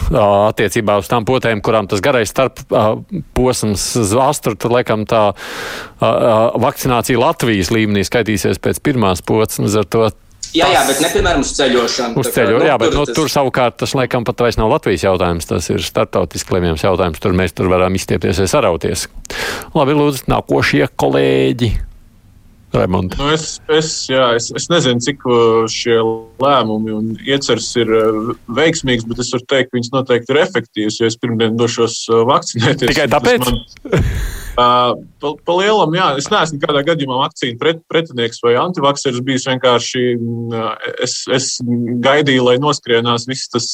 attiecībā 0.49 0.97
uz 1.01 1.09
tām 1.11 1.27
potēm, 1.29 1.61
kurām 1.65 1.85
tas 1.89 2.01
garais 2.01 2.31
starp 2.33 2.63
posms 3.37 3.91
zvāstur. 4.09 4.57
Tad, 4.57 4.73
laikam, 4.73 5.05
tā 5.09 5.27
vakcinācija 6.01 7.21
Latvijas 7.21 7.69
līmenī 7.73 8.05
skaitīsies 8.07 8.61
pēc 8.61 8.81
pirmās 8.85 9.21
posmas. 9.25 9.77
Jā, 10.55 10.69
jā, 10.71 10.81
bet 10.87 11.01
ne 11.03 11.09
piemēram 11.11 11.41
uz 11.43 11.51
ceļošanu. 11.57 12.21
Uz 12.21 12.29
ceļo, 12.31 12.55
kā, 12.55 12.61
nu, 12.63 12.67
jā, 12.69 12.75
bet 12.79 12.93
tur, 12.93 12.99
nu, 13.01 13.07
tas... 13.09 13.17
tur 13.17 13.31
savukārt 13.31 13.77
tas 13.81 13.95
laikam 13.97 14.25
pat 14.27 14.45
vairs 14.45 14.57
nav 14.59 14.71
Latvijas 14.71 15.03
jautājums, 15.03 15.49
tas 15.49 15.67
ir 15.73 15.83
starptautiski 15.83 16.55
lemjams 16.55 16.85
jautājums. 16.85 17.19
Tur 17.21 17.35
mēs 17.37 17.55
tur 17.57 17.69
varam 17.71 17.97
izstiepties 17.97 18.39
vai 18.41 18.47
sarauties. 18.49 19.09
Labi, 19.75 19.97
lūdzu, 19.99 20.25
nākošie 20.31 20.87
kolēģi. 20.95 21.73
Raimonds. 22.75 23.17
Nu, 23.19 23.29
es, 23.33 23.45
es, 23.71 23.89
jā, 24.11 24.27
es, 24.37 24.49
es 24.57 24.67
nezinu, 24.71 25.01
cik 25.03 25.23
uh, 25.27 25.63
šie 25.71 25.97
lēmumi 26.43 26.93
un 26.95 27.13
ieceres 27.23 27.69
ir 27.79 27.91
uh, 27.95 28.33
veiksmīgs, 28.57 29.07
bet 29.09 29.21
es 29.23 29.31
varu 29.35 29.47
teikt, 29.51 29.71
ka 29.71 29.79
viņas 29.79 29.93
noteikti 29.93 30.35
ir 30.35 30.41
efektīvas, 30.43 30.99
jo 30.99 31.09
es 31.09 31.17
pirmdien 31.21 31.57
došos 31.59 32.01
uh, 32.11 32.25
vakcinēties. 32.29 32.91
Tikai 32.91 33.07
tāpēc? 33.13 33.47
Man, 33.47 35.01
pa, 35.23 35.33
pa 35.47 35.57
lielam, 35.61 35.95
jā, 35.97 36.11
es 36.19 36.29
neesmu 36.31 36.61
kādā 36.63 36.83
gadījumā 36.91 37.23
vakcīnu 37.23 37.59
pret, 37.61 37.81
pretinieks 37.91 38.43
vai 38.43 38.55
antivakcērs 38.61 39.23
bijis 39.25 39.49
vienkārši. 39.49 40.05
Es, 41.03 41.17
es 41.31 41.49
gaidīju, 42.05 42.45
lai 42.49 42.59
noskrienās 42.63 43.27
viss 43.31 43.51
tas 43.51 43.67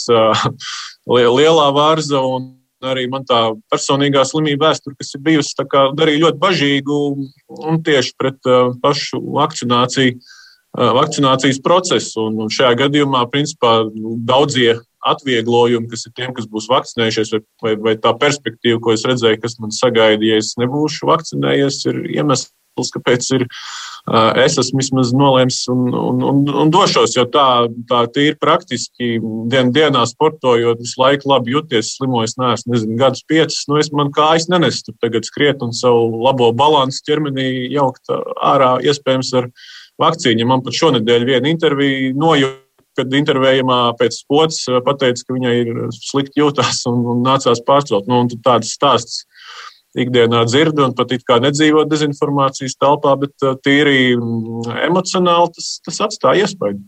lielā 1.17 1.69
vārza 1.77 2.21
un 2.21 2.51
arī 2.85 3.07
man 3.11 3.25
tā 3.27 3.39
personīgā 3.71 4.23
slimība 4.27 4.69
vēsture, 4.69 4.97
kas 4.99 5.15
ir 5.15 5.23
bijusi, 5.25 5.55
darīja 5.97 6.25
ļoti 6.25 6.41
bažīgu 6.41 6.99
un 7.61 7.81
tieši 7.85 8.15
pret 8.19 8.51
pašu 8.83 9.21
vakcināciju, 9.37 10.17
vakcinācijas 10.97 11.59
procesu. 11.63 12.29
Un 12.29 12.53
šajā 12.53 12.77
gadījumā, 12.85 13.25
principā, 13.31 13.81
nu, 13.91 14.15
daudzie 14.17 14.79
atvieglojumi, 15.01 15.89
kas 15.89 16.05
ir 16.07 16.15
tiem, 16.17 16.33
kas 16.37 16.47
būs 16.49 16.69
vakcinējušies, 16.71 17.33
vai, 17.33 17.41
vai, 17.63 17.75
vai 17.87 17.95
tā 18.01 18.13
perspektīva, 18.21 18.79
ko 18.83 18.93
es 18.93 19.05
redzēju, 19.07 19.41
kas 19.41 19.57
man 19.61 19.73
sagaida, 19.73 20.25
ja 20.25 20.37
es 20.41 20.53
nebūšu 20.61 21.09
vakcinējies, 21.09 21.81
ir 21.89 22.03
iemesls, 22.17 22.93
kāpēc 22.93 23.31
ir 23.39 23.47
es 24.41 24.57
esmu 24.57 24.81
vismaz 24.81 25.11
nolēmis 25.13 25.59
un, 25.71 25.83
un, 25.93 26.23
un, 26.25 26.39
un 26.63 26.71
došos, 26.73 27.13
jo 27.15 27.25
tā, 27.29 27.67
tā 27.89 28.01
ir 28.21 28.39
praktiski 28.41 29.19
dien, 29.51 29.69
dienā 29.75 30.03
sportojot, 30.09 30.81
visu 30.81 31.01
laiku 31.01 31.29
labi 31.31 31.53
jūties, 31.55 31.93
slimojas, 31.97 32.37
neesmu, 32.41 32.73
nezinu, 32.73 32.97
gadus 32.99 33.23
piecus. 33.29 33.61
Nu, 33.69 33.77
es 33.81 33.91
man 33.93 34.11
kājas 34.15 34.49
nenesu 34.51 34.95
tagad 35.01 35.27
skriet 35.27 35.61
un 35.61 35.75
savu 35.77 36.23
labo 36.25 36.49
balansu 36.51 37.03
ķermenī 37.07 37.69
jaukt 37.75 38.11
ārā, 38.41 38.79
iespējams, 38.81 39.31
ar 39.37 39.51
vakcīnu. 40.01 40.49
Man 40.49 40.65
pat 40.65 40.77
šonadēļ 40.81 41.29
viena 41.29 41.53
intervija 41.53 42.11
nojauta 42.17 42.59
kad 42.99 43.13
intervējumā 43.15 43.79
pēc 43.99 44.17
spots 44.19 44.65
pateica, 44.83 45.23
ka 45.23 45.35
viņai 45.35 45.53
ir 45.61 45.69
slikti 45.95 46.41
jūtās 46.41 46.83
un, 46.89 47.05
un 47.13 47.21
nācās 47.23 47.63
pārcelt. 47.63 48.09
Nu, 48.11 48.25
tāds 48.43 48.73
stāsts 48.75 49.21
ikdienā 49.99 50.45
dzird 50.47 50.79
un 50.79 50.95
pat 50.95 51.11
it 51.15 51.25
kā 51.27 51.39
nedzīvo 51.43 51.83
dezinformācijas 51.89 52.77
telpā, 52.79 53.15
bet 53.19 53.45
uh, 53.45 53.57
tīri 53.59 54.15
mm, 54.15 54.71
emocionāli 54.87 55.51
tas, 55.57 55.69
tas 55.85 56.01
atstāja 56.07 56.47
iespēju. 56.47 56.81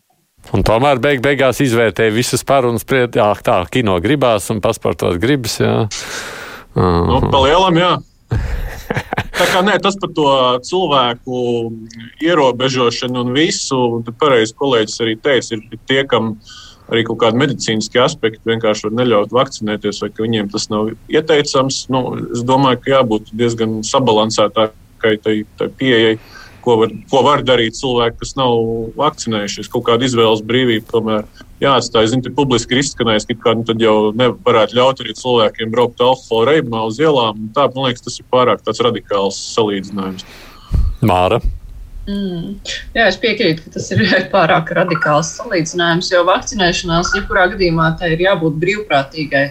Un 0.54 0.64
tomēr 0.68 1.00
beig 1.00 1.22
beigās 1.24 1.62
izvērtēja 1.64 2.12
visas 2.12 2.44
par 2.48 2.68
un 2.68 2.80
spried, 2.82 3.16
jā, 3.16 3.30
tā, 3.44 3.62
kino 3.72 3.96
gribās 4.04 4.50
un 4.52 4.60
pasportot 4.64 5.16
gribas, 5.22 5.60
jā. 5.64 5.88
-huh. 6.76 7.08
Nu, 7.08 7.22
pa 7.32 7.44
lielam, 7.46 7.80
jā. 7.80 7.94
Tā 9.34 9.46
kā 9.50 9.64
nē, 9.66 9.80
tas 9.82 9.96
par 10.00 10.12
to 10.16 10.28
cilvēku 10.68 11.38
ierobežošanu 12.22 13.24
un 13.24 13.34
visu, 13.34 14.04
tad 14.06 14.20
pareizi 14.20 14.54
kolēģis 14.54 15.02
arī 15.02 15.16
teica, 15.22 15.56
ir 15.56 15.80
tie, 15.88 16.04
kam 16.06 16.36
ir 16.36 16.63
arī 16.94 17.04
kaut 17.08 17.20
kādi 17.24 17.42
medicīniski 17.42 18.02
aspekti 18.02 18.52
vienkārši 18.52 18.88
var 18.88 18.96
neļaut 19.02 19.34
vakcinēties, 19.36 20.04
vai 20.04 20.12
ka 20.14 20.26
viņiem 20.26 20.52
tas 20.54 20.70
nav 20.72 20.94
ieteicams. 21.12 21.84
Nu, 21.94 22.06
es 22.36 22.46
domāju, 22.48 22.82
ka 22.84 22.96
jābūt 22.98 23.34
diezgan 23.34 23.82
sabalansētākai 23.88 25.18
tai, 25.24 25.38
tai 25.60 25.70
pieejai. 25.82 26.16
Ko 26.64 26.78
var, 26.80 26.94
ko 27.12 27.20
var 27.26 27.42
darīt 27.44 27.76
cilvēki, 27.76 28.22
kas 28.22 28.38
nav 28.40 28.54
vakcinējušies? 28.96 29.68
Kaut 29.72 29.84
kāda 29.90 30.08
izvēles 30.08 30.46
brīvība 30.48 30.88
tomēr 30.94 31.26
jāatstāj. 31.60 32.08
Zini, 32.14 32.24
tur 32.24 32.38
publiski 32.38 32.78
ir 32.78 32.80
izskanējis, 32.86 33.28
ka 33.28 33.36
kā, 33.42 33.56
nu, 33.60 33.66
tad 33.68 33.84
jau 33.84 34.14
nevarētu 34.16 34.78
ļaut 34.80 35.02
arī 35.04 35.16
cilvēkiem 35.20 35.74
braukt 35.74 36.00
alkohola 36.00 36.54
reibumā 36.54 36.86
uz 36.88 37.02
ielām. 37.04 37.50
Tā, 37.58 37.68
man 37.76 37.90
liekas, 37.90 38.06
tas 38.08 38.16
ir 38.22 38.30
pārāk 38.32 38.64
radikāls 38.64 39.42
salīdzinājums. 39.58 40.24
Māra. 41.04 41.42
Mm. 42.04 42.58
Jā, 42.92 43.08
es 43.08 43.16
piekrītu, 43.22 43.64
ka 43.64 43.78
tas 43.78 43.88
ir 43.96 44.04
pārāk 44.34 44.74
radikāls 44.76 45.38
salīdzinājums, 45.38 46.12
jo 46.12 46.26
vakcinēšanās, 46.28 47.16
jebkurā 47.16 47.48
gadījumā, 47.54 47.94
tai 48.00 48.14
ir 48.18 48.28
jābūt 48.28 48.60
brīvprātīgai. 48.60 49.48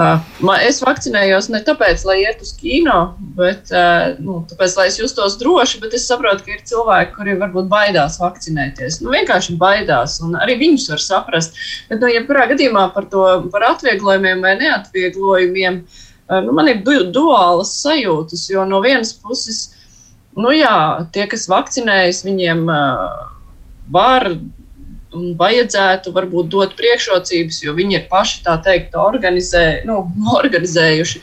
Uh, 0.00 0.22
es 0.64 0.78
vakcinējos 0.80 1.50
ne 1.52 1.60
tāpēc, 1.66 2.02
lai 2.08 2.20
iet 2.22 2.40
uz 2.40 2.54
kino, 2.56 3.14
bet 3.36 3.68
uh, 3.74 4.16
nu, 4.22 4.38
tāpēc, 4.48 4.76
lai 4.78 4.86
es 4.88 4.96
justos 5.00 5.36
droši, 5.40 5.80
bet 5.82 5.96
es 5.98 6.06
saprotu, 6.08 6.46
ka 6.46 6.54
ir 6.54 6.62
cilvēki, 6.66 7.12
kuri 7.18 7.34
varbūt 7.38 7.68
baidās 7.70 8.16
vakcinēties. 8.22 9.00
Nu, 9.04 9.10
vienkārši 9.12 9.58
baidās, 9.60 10.16
un 10.24 10.38
arī 10.40 10.56
viņus 10.62 10.86
var 10.94 11.04
saprast. 11.04 11.58
Bet, 11.90 12.00
nu, 12.00 12.08
jebkurā 12.10 12.46
gadījumā 12.54 12.86
par 12.94 13.10
to 13.12 13.26
par 13.52 13.66
atvieglojumiem 13.74 14.40
vai 14.46 14.54
neatvieglojumiem, 14.62 15.82
uh, 15.84 16.40
nu, 16.46 16.54
man 16.56 16.70
ir 16.72 16.80
du 16.86 16.96
duālas 17.12 17.74
sajūtas, 17.82 18.46
jo 18.54 18.64
no 18.70 18.80
vienas 18.86 19.12
puses 19.20 19.66
nu 20.40 20.54
jā, 20.54 21.06
tie, 21.14 21.26
kas 21.30 21.48
vakcinējas, 21.50 22.24
viņiem 22.26 22.64
var 23.90 24.26
un 25.16 25.32
vajadzētu 25.38 26.12
varbūt 26.14 26.50
dot 26.52 26.76
priekšrocības, 26.78 27.62
jo 27.64 27.74
viņi 27.76 27.98
ir 27.98 28.04
paši 28.10 28.44
tā 28.46 28.56
teikt 28.64 28.96
organizē, 28.98 29.82
nu, 29.88 30.04
organizējuši 30.40 31.22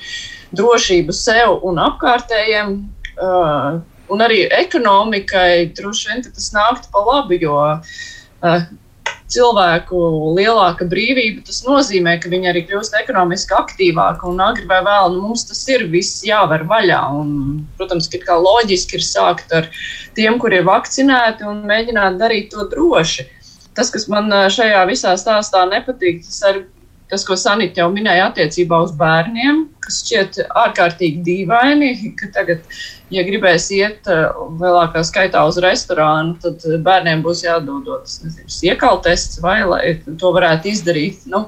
drošību 0.57 1.15
sev 1.15 1.59
un 1.67 1.79
apkārtējiem. 1.83 2.75
Uh, 3.17 3.79
un 4.13 4.21
arī 4.23 4.43
ekonomikai 4.53 5.71
droši 5.75 6.11
vien 6.11 6.21
tas 6.27 6.51
nāktu 6.53 6.91
pa 6.93 7.01
labi, 7.03 7.39
jo 7.41 7.55
uh, 7.57 8.67
cilvēku 9.31 9.99
lielāka 10.37 10.87
brīvība, 10.87 11.43
tas 11.47 11.59
nozīmē, 11.65 12.15
ka 12.21 12.31
viņi 12.31 12.51
arī 12.51 12.63
kļūst 12.67 12.95
ekonomiski 13.01 13.55
aktīvāki 13.57 14.27
un 14.29 14.39
agri 14.43 14.67
vai 14.69 14.79
vēl. 14.85 15.11
Nu, 15.15 15.23
mums 15.27 15.45
tas 15.49 15.63
ir 15.71 15.87
viss 15.91 16.23
jāver 16.27 16.63
vaļā. 16.69 17.01
Un, 17.19 17.33
protams, 17.79 18.07
ka 18.11 18.21
kā 18.23 18.37
loģiski 18.39 18.99
ir 18.99 19.05
sākt 19.05 19.53
ar 19.55 19.67
tiem, 20.17 20.39
kuri 20.41 20.61
ir 20.61 20.69
vakcinēti 20.69 21.47
un 21.47 21.65
mēģināt 21.67 22.19
darīt 22.21 22.53
to 22.55 22.67
droši. 22.71 23.27
Tas, 23.77 23.91
kas 23.93 24.07
man 24.09 24.31
šajā 24.31 24.81
visā 24.89 25.13
stāstā 25.19 25.67
nepatīk, 25.69 26.23
tas 26.25 26.39
ir 26.49 26.63
tas, 27.11 27.23
ko 27.27 27.37
Sanita 27.39 27.81
jau 27.81 27.89
minēja 27.93 28.29
attiecībā 28.29 28.79
uz 28.85 28.93
bērniem, 28.99 29.65
kas 29.83 30.01
šķiet 30.03 30.39
ārkārtīgi 30.63 31.23
dīvaini, 31.25 31.91
ka 32.19 32.31
tagad, 32.35 32.63
ja 33.13 33.23
gribēs 33.27 33.69
iet 33.75 34.09
uh, 34.11 34.31
lielākā 34.59 35.03
skaitā 35.07 35.43
uz 35.47 35.59
restorānu, 35.63 36.37
tad 36.43 36.65
bērniem 36.85 37.23
būs 37.25 37.45
jādodas 37.47 38.19
iekaltests 38.67 39.41
vai 39.43 39.61
lai 39.67 39.83
to 40.07 40.33
varētu 40.35 40.73
izdarīt. 40.73 41.23
Nu, 41.31 41.47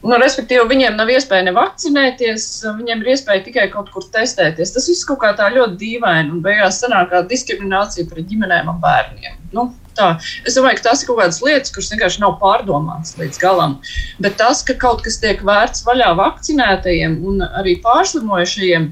Nu, 0.00 0.16
respektīvi, 0.16 0.62
viņiem 0.64 0.94
nav 0.96 1.10
iespēja 1.12 1.44
ne 1.44 1.52
vakcinēties, 1.52 2.44
viņiem 2.78 3.02
ir 3.02 3.10
iespēja 3.12 3.42
tikai 3.44 3.66
kaut 3.72 3.90
kur 3.92 4.06
testēties. 4.14 4.72
Tas 4.72 4.86
viss 4.88 5.04
kaut 5.04 5.20
kā 5.20 5.34
tā 5.36 5.50
ļoti 5.52 5.76
dīvaini 5.82 6.32
un 6.32 6.40
beigās 6.44 6.78
sanāk 6.80 7.10
kā 7.10 7.20
diskriminācija 7.28 8.08
pret 8.08 8.30
ģimenēm 8.30 8.70
un 8.72 8.78
bērniem. 8.80 9.36
Nu, 9.52 9.66
tā. 10.00 10.10
Es 10.48 10.56
domāju, 10.58 10.80
ka 10.80 10.88
tas 10.90 11.02
ir 11.02 11.10
kaut 11.10 11.20
kādas 11.20 11.42
lietas, 11.44 11.74
kuras 11.74 11.90
vienkārši 11.94 12.22
nav 12.24 12.38
pārdomātas 12.42 13.18
līdz 13.20 13.42
galam. 13.42 13.76
Bet 14.22 14.38
tas, 14.40 14.64
ka 14.66 14.76
kaut 14.80 15.04
kas 15.06 15.20
tiek 15.22 15.44
vērts 15.46 15.84
vaļā 15.88 16.14
vakcinētajiem 16.20 17.20
un 17.28 17.44
arī 17.50 17.76
pārslimojušajiem, 17.84 18.90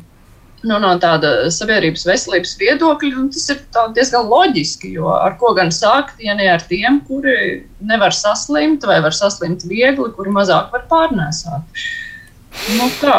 nu, 0.67 0.79
no 0.83 0.93
tāda 1.03 1.33
sabiedrības 1.55 2.05
veselības 2.09 2.55
viedokļa, 2.61 3.27
tas 3.35 3.49
ir 3.55 3.61
diezgan 3.97 4.31
loģiski. 4.31 4.93
Jo 4.99 5.13
ar 5.15 5.39
ko 5.41 5.53
gan 5.59 5.73
sākt, 5.75 6.19
ja 6.25 6.37
ne 6.39 6.49
ar 6.53 6.65
tiem, 6.71 7.01
kuri 7.09 7.65
nevar 7.81 8.15
saslimt 8.17 8.87
vai 8.89 9.01
var 9.05 9.17
saslimt 9.17 9.67
viegli, 9.69 10.11
kuri 10.17 10.35
mazāk 10.35 10.73
var 10.75 10.87
pārnēsāt. 10.91 11.85
Nu, 12.79 12.89
tā. 13.03 13.19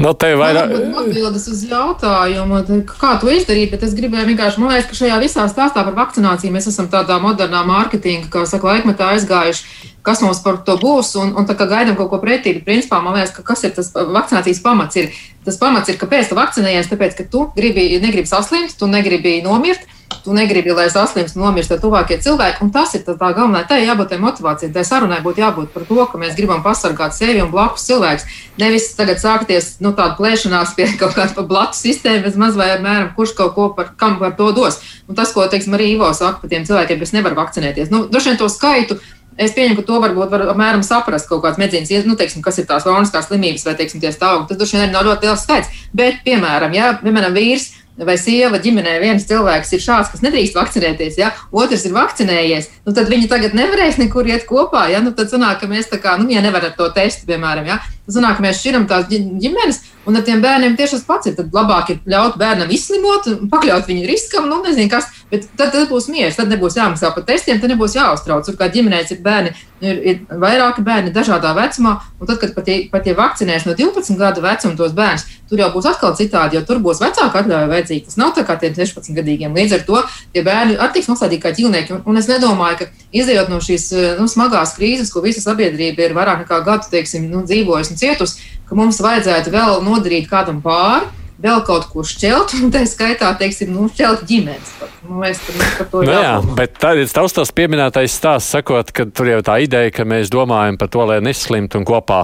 No 0.00 0.14
te 0.16 0.30
vairāk. 0.38 0.72
Atbildes 1.02 1.44
uz 1.52 1.60
jautājumu, 1.68 2.62
kā 2.88 3.14
to 3.20 3.28
izdarīt, 3.34 3.72
bet 3.74 3.84
es 3.84 3.92
gribēju 3.98 4.30
vienkārši, 4.30 4.62
man 4.62 4.72
liekas, 4.72 4.88
ka 4.88 5.00
šajā 5.02 5.18
visā 5.20 5.44
stāstā 5.50 5.84
par 5.84 5.96
vakcināciju 5.98 6.54
mēs 6.54 6.70
esam 6.72 6.88
tādā 6.92 7.20
modernā 7.20 7.60
mārketinga, 7.68 8.30
kā 8.32 8.46
saka, 8.48 8.74
laikmetā 8.74 9.12
aizgājuši 9.16 9.90
kas 10.02 10.22
mums 10.24 10.40
par 10.44 10.60
to 10.64 10.76
būs, 10.80 11.12
un, 11.20 11.32
un 11.36 11.46
tā 11.48 11.56
kā 11.58 11.66
gaidām 11.68 11.96
kaut 11.98 12.10
ko 12.12 12.20
pretī. 12.22 12.54
Principā 12.64 13.00
man 13.04 13.18
liekas, 13.18 13.34
ka 13.36 13.44
kas 13.52 13.64
ir 13.68 13.74
tas 13.76 13.92
vakcinācijas 13.94 14.62
pamats? 14.64 14.96
Ir, 15.00 15.10
tas 15.46 15.58
pamats 15.60 15.92
ir, 15.92 15.98
kāpēc 16.00 16.30
tu 16.30 16.38
vakcinējies, 16.38 16.90
tāpēc, 16.92 17.16
ka 17.18 17.26
tu 17.32 17.46
gribi, 17.56 17.92
negribi 18.02 18.28
saslimt, 18.30 18.76
tu 18.78 18.88
negribi 18.90 19.40
nomirt. 19.44 19.84
Tu 20.24 20.34
negribi, 20.36 20.72
lai 20.76 20.88
saslimst 20.92 21.36
nomirst 21.38 21.72
tuvākie 21.80 22.18
cilvēki. 22.20 22.60
Un 22.64 22.72
tas 22.74 22.92
ir 22.98 23.04
tā, 23.06 23.14
tā 23.16 23.30
galvenā. 23.36 23.62
Tā 23.68 23.78
jābūt 23.80 24.10
tai 24.12 24.18
motivācijai. 24.20 24.72
Tai 24.74 24.82
sarunai 24.84 25.20
būtu 25.24 25.40
jābūt 25.40 25.70
par 25.72 25.86
to, 25.88 26.00
ka 26.10 26.20
mēs 26.20 26.34
gribam 26.36 26.64
pasargāt 26.64 27.16
sevi 27.16 27.40
un 27.40 27.52
blakus 27.54 27.86
cilvēkus. 27.88 28.26
Nevis 28.60 28.90
tagad 28.98 29.22
sākties 29.22 29.78
nu, 29.80 29.94
tāda 29.96 30.18
plēšanās 30.18 30.74
pie 30.76 30.90
kaut 31.00 31.16
kāda 31.16 31.46
blakus 31.46 31.80
sistēmas, 31.86 32.36
maz 32.40 32.58
vai 32.58 32.72
apmēram, 32.74 33.14
kurš 33.16 33.36
kaut 33.38 33.54
ko 33.56 33.70
par, 33.78 33.94
kam 34.00 34.18
par 34.20 34.36
to 34.36 34.50
dos. 34.56 34.82
Un 35.08 35.16
tas, 35.16 35.32
ko, 35.32 35.46
teiksim, 35.48 35.78
arī 35.78 35.94
Ivo 35.94 36.10
saka 36.12 36.42
par 36.42 36.52
tiem 36.52 36.68
cilvēkiem, 36.68 37.00
kas 37.00 37.16
nevar 37.16 37.38
vakcinēties. 37.38 37.94
Nu, 37.94 38.04
droši 38.10 38.32
vien 38.32 38.42
to 38.42 38.50
skaitu 38.52 39.00
Es 39.40 39.54
pieņemu, 39.56 39.78
ka 39.78 39.86
to 39.88 39.98
varbūt 40.02 40.32
var 40.34 40.42
apmēram 40.52 40.82
saprast 40.84 41.28
kaut 41.30 41.40
kāds 41.44 41.56
medicīnas, 41.60 42.04
nu, 42.04 42.16
teiksim, 42.18 42.42
kas 42.44 42.58
ir 42.60 42.66
tās 42.68 42.84
kroniskās 42.84 43.28
slimības 43.30 43.64
vai, 43.64 43.72
teiksim, 43.78 44.02
tie 44.02 44.10
stāvokļi. 44.12 44.50
Tas 44.50 44.58
droši 44.60 44.76
vien 44.76 44.82
arī 44.84 44.92
nav 44.92 45.06
ļoti 45.06 45.28
liels 45.28 45.44
skaits. 45.46 45.84
Bet, 45.96 46.18
piemēram, 46.26 46.74
ja, 46.76 46.90
piemēram, 47.00 47.32
vīrs 47.38 47.70
vai 48.06 48.16
sieva 48.20 48.60
ģimenē 48.62 48.96
viens 49.02 49.26
cilvēks 49.28 49.74
ir 49.76 49.82
šāds, 49.84 50.10
kas 50.12 50.24
nedrīkst 50.24 50.56
vakcinēties, 50.56 51.18
ja 51.20 51.32
otrs 51.52 51.84
ir 51.88 51.96
vakcinējies, 51.96 52.70
nu, 52.86 52.94
tad 52.96 53.10
viņi 53.12 53.28
tagad 53.30 53.56
nevarēs 53.56 54.00
nekur 54.00 54.28
iet 54.30 54.46
kopā. 54.48 54.86
Ja? 54.92 55.02
Nu, 55.04 55.12
tad 55.16 55.32
sanāk, 55.32 55.60
ka 55.62 55.70
mēs 55.70 55.90
tā 55.92 56.00
kā, 56.02 56.16
nu, 56.20 56.30
ja 56.32 56.42
nevaram 56.44 56.72
to 56.76 56.88
testu, 56.96 57.28
piemēram, 57.30 57.68
ja? 57.68 57.80
Sanāk, 58.14 58.38
ka 58.38 58.44
mēs 58.46 58.60
šķiram 58.60 58.86
tās 58.90 59.08
ģimenes, 59.10 59.80
un 60.06 60.16
ar 60.16 60.24
tiem 60.26 60.42
bērniem 60.42 60.76
tieši 60.78 60.98
tas 60.98 61.06
pats 61.06 61.30
ir. 61.30 61.36
Tad 61.38 61.54
labāk 61.54 61.94
ir 61.94 61.98
ļaut 62.10 62.38
bērnam 62.40 62.70
izslimot, 62.72 63.28
pakļaut 63.52 63.88
viņu 63.88 64.06
riskam, 64.08 64.48
nu, 64.50 64.60
nezinu 64.64 64.90
kas, 64.92 65.08
bet 65.30 65.46
tad, 65.56 65.72
tad 65.74 65.88
būs 65.90 66.08
miers, 66.12 66.38
tad 66.38 66.50
nebūs 66.52 66.78
jāmaksā 66.78 67.12
par 67.14 67.26
testiem, 67.28 67.60
tad 67.62 67.72
nebūs 67.72 67.96
jāuztrauc. 67.98 68.46
Tur 68.46 68.56
kā 68.58 68.70
ģimenēs 68.72 69.12
ir 69.14 69.20
bērni, 69.24 69.52
ir, 69.84 70.00
ir 70.12 70.40
vairāki 70.40 70.84
bērni 70.86 71.12
dažādā 71.14 71.52
vecumā, 71.56 71.98
un 72.18 72.30
tad, 72.30 72.40
kad 72.42 72.54
pat 72.56 72.70
ja, 72.70 72.78
pat 72.92 73.06
ja 73.06 73.16
vakcinēs 73.18 73.68
no 73.68 73.76
12 73.78 74.18
gadu 74.20 74.44
vecuma 74.44 74.78
tos 74.78 74.96
bērnus, 74.96 75.26
tur 75.50 75.62
jau 75.62 75.70
būs 75.74 75.88
atkal 75.90 76.16
citādi, 76.18 76.58
jo 76.58 76.64
tur 76.66 76.80
būs 76.82 77.02
vecāka 77.02 77.42
atļauja 77.42 77.70
vajadzīga. 77.70 78.06
Tas 78.08 78.18
nav 78.20 78.32
tā 78.36 78.46
kā 78.48 78.56
tiem 78.60 78.74
16 78.76 79.16
gadīgiem. 79.16 79.56
Līdz 79.56 79.76
ar 79.78 79.86
to 79.88 80.02
tie 80.34 80.44
bērni 80.46 80.78
arī 80.78 80.96
tiks 80.96 81.10
nosādīti 81.10 81.42
kā 81.44 81.54
ķīlnieki. 81.56 82.02
Un 82.06 82.20
es 82.20 82.28
nedomāju, 82.30 82.80
ka 82.80 82.88
izējot 83.22 83.50
no 83.52 83.60
šīs 83.64 83.88
nu, 84.20 84.28
smagās 84.30 84.76
krīzes, 84.78 85.10
ko 85.12 85.24
visa 85.24 85.42
sabiedrība 85.42 86.06
ir 86.06 86.16
vairāk 86.16 86.44
nekā 86.44 86.60
gadu 86.66 86.90
teiksim, 86.92 87.26
nu, 87.32 87.42
dzīvojusi 87.48 87.94
un 87.94 87.99
cietusi, 88.00 88.50
ka 88.68 88.78
mums 88.78 89.00
vajadzētu 89.04 89.54
vēl 89.54 89.80
nodarīt 89.86 90.30
kādam 90.30 90.62
pāri 90.64 91.08
vēl 91.40 91.62
kaut 91.64 91.86
ko 91.90 92.04
šķelt, 92.04 92.54
un 92.60 92.72
tā 92.72 92.82
skaitā, 92.88 93.30
teiksim, 93.40 93.72
nu, 93.72 93.86
šķelt 93.90 94.24
ģimenes. 94.28 94.72
Nu, 95.06 95.20
mēs 95.22 95.40
par, 95.46 95.56
par 95.78 95.88
to 95.92 96.02
nu, 96.04 96.12
jā, 96.12 96.32
bet 96.58 96.76
tā 96.82 96.92
ir 97.00 97.08
tavs 97.12 97.34
tās 97.36 97.52
pieminētais 97.56 98.16
stāsts, 98.20 98.52
sakot, 98.52 98.92
ka 98.94 99.06
tur 99.08 99.30
jau 99.30 99.40
tā 99.46 99.56
ideja, 99.64 99.92
ka 99.94 100.04
mēs 100.08 100.32
domājam 100.32 100.76
par 100.80 100.90
to, 100.92 101.04
lai 101.08 101.18
neslimtu 101.24 101.80
un 101.80 101.88
kopā 101.88 102.20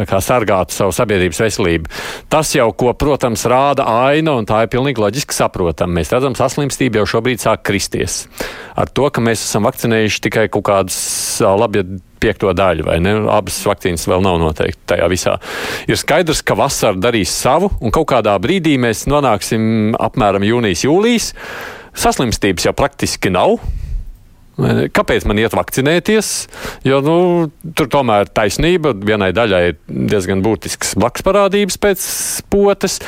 kā, 0.00 0.20
sargātu 0.24 0.74
savu 0.74 0.94
sabiedrības 0.96 1.42
veselību. 1.44 1.92
Tas 2.32 2.52
jau, 2.56 2.68
ko, 2.74 2.90
protams, 2.98 3.46
rāda 3.50 3.86
aina, 4.08 4.36
un 4.40 4.48
tā 4.48 4.64
ir 4.66 4.72
pilnīgi 4.74 5.02
loģiski 5.02 5.38
saprotama. 5.38 6.00
Mēs 6.00 6.12
redzam, 6.14 6.36
saslimstība 6.38 7.02
jau 7.02 7.10
šobrīd 7.16 7.42
sāk 7.42 7.62
kristies. 7.68 8.24
Ar 8.78 8.90
to, 8.90 9.06
ka 9.12 9.22
mēs 9.22 9.44
esam 9.46 9.68
vakcinējuši 9.68 10.24
tikai 10.26 10.48
kaut 10.52 10.66
kādus 10.66 10.98
labi 11.42 11.86
piekto 12.22 12.52
daļu, 12.56 12.86
vai 12.86 12.98
ne? 13.02 13.16
Abas 13.32 13.58
vakcīnas 13.66 14.06
vēl 14.10 14.24
nav 14.24 14.38
noteikti 14.42 14.80
tajā 14.94 15.10
visā. 15.12 15.36
Ir 15.90 16.00
skaidrs, 16.00 16.42
ka 16.46 16.56
vasara 16.58 16.98
darīs 16.98 17.34
savu, 17.34 17.72
un 17.82 17.94
kaut 17.94 18.10
kādā 18.14 18.36
brīdī 18.42 18.78
mēs 18.80 19.06
nonāksim 19.10 19.96
apmēram 20.00 20.46
jūnijas, 20.46 20.86
jūlijas. 20.86 21.32
Saslimstības 22.02 22.70
jau 22.70 22.76
praktiski 22.76 23.32
nav. 23.32 23.58
Kāpēc 24.92 25.24
man 25.26 25.40
iet 25.40 25.54
vakcinēties? 25.56 26.30
Jo 26.84 27.00
nu, 27.04 27.16
tur 27.76 27.88
tomēr 27.92 28.28
taisnība 28.36 28.92
vienai 28.94 29.30
daļai 29.34 29.62
ir 29.70 29.78
diezgan 30.12 30.44
būtisks 30.44 30.92
blakus 31.00 31.24
parādības 31.24 31.80
pēc 31.80 32.04
potes 32.52 33.00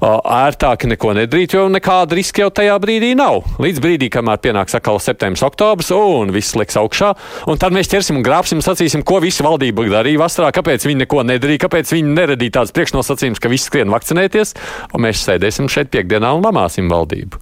ērtāk 0.00 0.86
neko 0.88 1.12
nedarīt, 1.16 1.54
jo 1.54 1.66
nekāda 1.72 2.16
riska 2.16 2.44
jau 2.44 2.50
tajā 2.60 2.76
brīdī 2.80 3.12
nav. 3.18 3.44
Līdz 3.60 3.82
brīdī, 3.84 4.08
kamēr 4.12 4.40
pienāks 4.40 4.76
atkal 4.78 5.00
septembris, 5.02 5.44
oktobris, 5.44 5.92
un 5.92 6.32
viss 6.34 6.56
liks 6.56 6.78
augšā, 6.80 7.12
un 7.50 7.60
tad 7.60 7.76
mēs 7.76 7.90
ķersim 7.92 8.20
un 8.20 8.24
grābsim 8.24 8.64
sacīsim, 8.64 9.04
ko 9.04 9.20
visi 9.20 9.44
valdība 9.44 9.88
darīja 9.90 10.22
vasarā, 10.22 10.50
kāpēc 10.56 10.88
viņi 10.88 11.04
neko 11.04 11.24
nedarīja, 11.28 11.64
kāpēc 11.66 11.92
viņi 11.92 12.16
neradīja 12.16 12.58
tādas 12.60 12.74
priekšnosacījumus, 12.76 13.42
ka 13.42 13.52
visi 13.52 13.68
skrien 13.68 13.92
vakcinēties, 13.92 14.54
un 14.94 15.04
mēs 15.04 15.24
sēdēsim 15.28 15.68
šeit 15.72 15.92
piekdienā 15.92 16.32
un 16.36 16.44
lamāsim 16.48 16.88
valdību. 16.92 17.40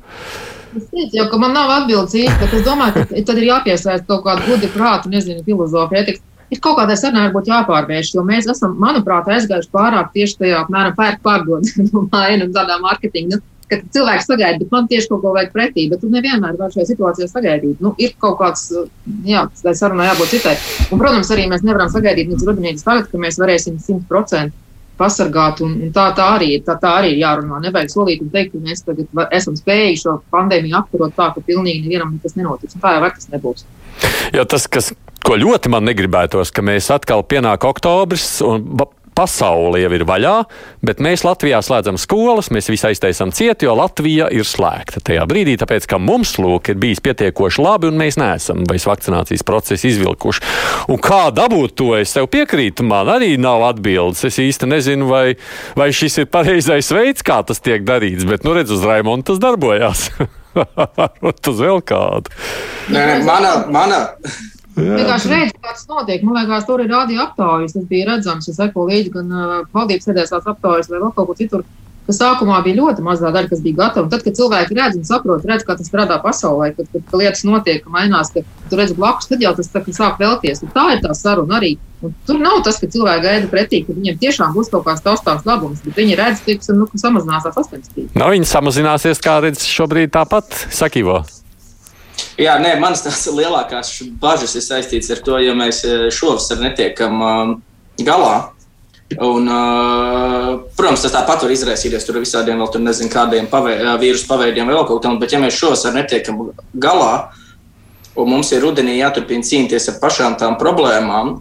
Es 0.78 0.84
teicu, 0.90 1.16
jau, 1.16 1.26
man 1.40 1.54
nav 1.56 1.70
atbildes 1.72 2.14
īsti, 2.18 2.38
bet 2.42 2.58
es 2.58 2.64
domāju, 2.66 3.00
ka 3.00 3.22
tad 3.30 3.38
ir 3.40 3.46
jāpiesaist 3.48 4.08
kaut 4.10 4.24
kāda 4.26 4.44
gudra 4.46 4.68
prāta, 4.74 5.10
nezinu, 5.10 5.40
filozofija, 5.46 6.04
etikas 6.04 6.27
ir 6.52 6.62
kaut 6.64 6.78
kādai 6.80 6.96
sarunai 6.98 7.28
varbūt 7.28 7.50
jāpārvērš, 7.52 8.14
jo 8.16 8.24
mēs 8.26 8.48
esam, 8.50 8.74
manuprāt, 8.80 9.28
aizgājuši 9.34 9.70
pārāk 9.74 10.10
tieši 10.16 10.40
tajā 10.42 10.64
apmēram 10.64 10.96
pērk 10.98 11.24
mājienu 11.24 12.48
un 12.48 12.52
tādā 12.56 12.80
mārketinga. 12.84 13.40
Kad 13.68 13.82
cilvēks 13.92 14.24
sagaida, 14.30 14.56
bet 14.62 14.70
man 14.72 14.86
tieši 14.88 15.10
kaut 15.10 15.20
ko 15.20 15.34
vajag 15.34 15.50
pretī, 15.52 15.82
bet 15.90 16.00
tu 16.00 16.08
nevienmēr 16.08 16.54
vari 16.56 16.72
šajā 16.72 16.86
situācijā 16.88 17.26
sagaidīt. 17.28 17.82
Nu, 17.84 17.90
ir 18.00 18.14
kaut 18.16 18.38
kāds, 18.38 18.62
jā, 19.28 19.42
tai 19.60 19.74
sarunai 19.76 20.06
jābūt 20.08 20.32
citai. 20.38 20.54
Un, 20.88 20.96
protams, 20.96 21.28
arī 21.34 21.44
mēs 21.50 21.66
nevaram 21.66 21.90
sagaidīt 21.92 22.30
līdz 22.32 22.46
rudenī, 22.48 22.72
tagad, 22.80 23.10
ka 23.12 23.20
mēs 23.20 23.36
varēsim 23.42 23.76
100% 23.76 24.56
pasargāt, 24.98 25.60
un, 25.64 25.76
un 25.84 25.92
tā, 25.94 26.08
tā, 26.16 26.30
arī, 26.38 26.48
tā, 26.64 26.78
tā 26.80 26.94
arī 27.02 27.12
ir 27.14 27.22
jārunā. 27.22 27.60
Nevajag 27.66 27.92
solīt 27.92 28.24
un 28.24 28.32
teikt, 28.32 28.54
ka 28.56 28.62
mēs 28.64 28.86
tagad 28.86 29.36
esam 29.36 29.58
spējuši 29.58 30.00
šo 30.02 30.16
pandēmiju 30.32 30.78
apkarot 30.80 31.14
tā, 31.18 31.28
ka 31.34 31.44
pilnīgi 31.44 31.84
nevienam 31.84 32.16
nekas 32.16 32.38
nenotiks. 32.38 32.78
Un 32.78 32.86
tā 32.86 32.96
jau 32.96 33.04
var 33.04 33.14
tas 33.14 33.28
nebūs. 33.34 33.68
Jo 34.34 34.48
tas, 34.48 34.66
kas 34.70 34.90
ko 35.28 35.36
ļoti 35.36 35.68
man 35.68 35.84
negribētos, 35.84 36.48
ka 36.56 36.62
mēs 36.64 36.86
atkal 36.94 37.20
pienāk 37.28 37.66
oktobris 37.68 38.38
un 38.46 38.62
pasaule 39.18 39.80
jau 39.82 39.90
ir 39.92 40.04
vaļā, 40.06 40.34
bet 40.86 41.02
mēs 41.02 41.24
Latvijā 41.26 41.58
slēdzam 41.64 41.98
skolas, 42.00 42.48
mēs 42.54 42.70
visi 42.70 42.86
aiztaisām 42.88 43.32
cieti, 43.34 43.66
jo 43.66 43.74
Latvija 43.76 44.28
ir 44.32 44.46
slēgta 44.46 45.02
tajā 45.04 45.26
brīdī, 45.28 45.58
tāpēc 45.60 45.88
ka 45.90 45.98
mums 46.00 46.36
lūk 46.40 46.70
ir 46.72 46.78
bijis 46.80 47.02
pietiekoši 47.04 47.64
labi 47.64 47.90
un 47.90 47.98
mēs 48.00 48.16
neesam 48.20 48.62
bez 48.68 48.86
vakcinācijas 48.88 49.44
procesa 49.44 49.90
izvilkuši. 49.90 50.44
Un 50.94 51.02
kā 51.02 51.26
dabūt 51.34 51.76
to, 51.76 51.90
es 51.98 52.14
tev 52.16 52.30
piekrītu, 52.32 52.86
man 52.88 53.10
arī 53.18 53.34
nav 53.42 53.66
atbildes. 53.72 54.24
Es 54.30 54.38
īsti 54.40 54.70
nezinu, 54.70 55.10
vai, 55.10 55.24
vai 55.76 55.90
šis 55.92 56.22
ir 56.22 56.30
pareizais 56.32 56.92
veids, 56.94 57.26
kā 57.26 57.42
tas 57.44 57.60
tiek 57.60 57.84
darīts, 57.84 58.24
bet 58.28 58.46
nu 58.48 58.54
redz 58.56 58.72
uz 58.72 58.86
Raimonda 58.86 59.32
tas 59.32 59.42
darbojās. 59.42 60.12
Varbūt 61.00 61.50
uz 61.52 61.66
vēl 61.66 61.82
kādu. 61.86 62.32
Nē, 62.94 63.02
nē, 63.02 63.18
mana, 63.26 63.58
mana 63.74 64.06
Vienkārši 64.78 65.32
redz, 65.32 65.56
kā 65.58 65.74
tas 65.74 65.88
notiek. 65.90 66.22
Man 66.26 66.38
liekas, 66.38 66.66
tur 66.68 66.82
ir 66.84 66.92
rādīja 66.92 67.26
aptaujas. 67.26 67.74
Tas 67.76 67.90
bija 67.90 68.12
redzams, 68.12 68.48
ja 68.48 68.54
seko 68.56 68.86
līdzi 68.88 69.12
gan 69.16 69.34
uh, 69.34 69.58
valdības 69.74 70.08
sēdēs 70.08 70.32
tās 70.34 70.48
aptaujas 70.48 70.90
vai 70.92 71.02
vēl 71.02 71.12
kaut 71.16 71.30
ko 71.30 71.36
citur. 71.38 71.66
Ka 72.08 72.14
sākumā 72.16 72.62
bija 72.64 72.78
ļoti 72.78 73.02
mazā 73.04 73.28
daļa, 73.34 73.50
kas 73.50 73.60
bija 73.60 73.76
gatava. 73.82 74.08
Tad, 74.08 74.22
kad 74.24 74.36
cilvēki 74.38 74.76
redz 74.78 74.96
un 74.96 75.04
saprot, 75.04 75.44
redz, 75.44 75.66
kā 75.68 75.74
tas 75.76 75.90
strādā 75.90 76.16
pasaulē, 76.22 76.70
kad, 76.72 76.88
kad, 76.88 77.02
kad 77.04 77.20
lietas 77.20 77.44
notiek, 77.44 77.82
ka 77.84 77.92
mainās, 77.92 78.30
ka 78.32 78.40
tu 78.70 78.78
redz 78.80 78.94
blakus, 78.96 79.28
tad 79.28 79.44
jau 79.44 79.52
tas 79.58 79.68
tā, 79.68 79.82
sāk 79.92 80.16
vēlties. 80.22 80.64
Un 80.64 80.72
tā 80.72 80.86
ir 80.94 81.02
tā 81.04 81.12
saruna 81.12 81.58
arī. 81.60 81.74
Un 82.00 82.14
tur 82.24 82.40
nav 82.40 82.62
tas, 82.64 82.78
ka 82.80 82.88
cilvēki 82.88 83.26
gaida 83.26 83.50
pretī, 83.52 83.82
ka 83.84 83.92
viņiem 83.92 84.16
tiešām 84.22 84.56
būs 84.56 84.72
kaut 84.72 84.86
kāds 84.88 85.04
taustāms 85.04 85.44
labums, 85.44 85.82
bet 85.84 86.00
viņi 86.00 86.16
redz, 86.16 86.40
teiksim, 86.46 86.80
nu, 86.80 86.88
ka 86.88 87.02
samazinās 87.02 87.44
tās 87.44 87.58
saslimstības. 87.60 88.16
Nav 88.16 88.32
viņi 88.32 88.48
samazināsies, 88.56 89.20
kā 89.20 89.42
redz 89.44 89.68
šobrīd 89.68 90.14
tāpat, 90.16 90.64
Sakivo. 90.72 91.26
Jā, 92.38 92.54
nē, 92.62 92.76
manas 92.82 93.02
tās 93.02 93.24
lielākās 93.34 93.96
bažas 94.22 94.54
ir 94.58 94.64
saistītas 94.64 95.10
ar 95.14 95.24
to, 95.26 95.38
ja 95.42 95.56
mēs 95.58 95.82
eh, 95.86 96.06
šovasar 96.14 96.62
netiekam 96.62 97.18
um, 97.22 97.58
galā. 98.02 98.52
Un, 99.24 99.46
uh, 99.48 100.50
protams, 100.76 101.00
tas 101.00 101.14
tāpat 101.14 101.46
var 101.46 101.52
izraisīties 101.54 102.04
tur 102.04 102.18
visādiem, 102.20 102.58
vēl 102.60 102.68
tur 102.74 102.82
nezinu, 102.84 103.08
kādiem 103.08 103.46
pavē, 103.48 103.78
vīrusu 104.02 104.28
paveidiem 104.28 104.68
vēl 104.68 104.84
kaut 104.84 105.00
kam, 105.00 105.16
bet 105.22 105.32
ja 105.32 105.40
mēs 105.40 105.56
šovasar 105.56 105.94
netiekam 105.96 106.50
galā, 106.76 107.30
un 108.20 108.28
mums 108.34 108.52
ir 108.52 108.60
rudenī 108.66 108.98
jāturpina 108.98 109.48
cīnīties 109.48 109.88
ar 109.94 109.96
pašām 110.02 110.36
tām 110.36 110.58
problēmām, 110.60 111.38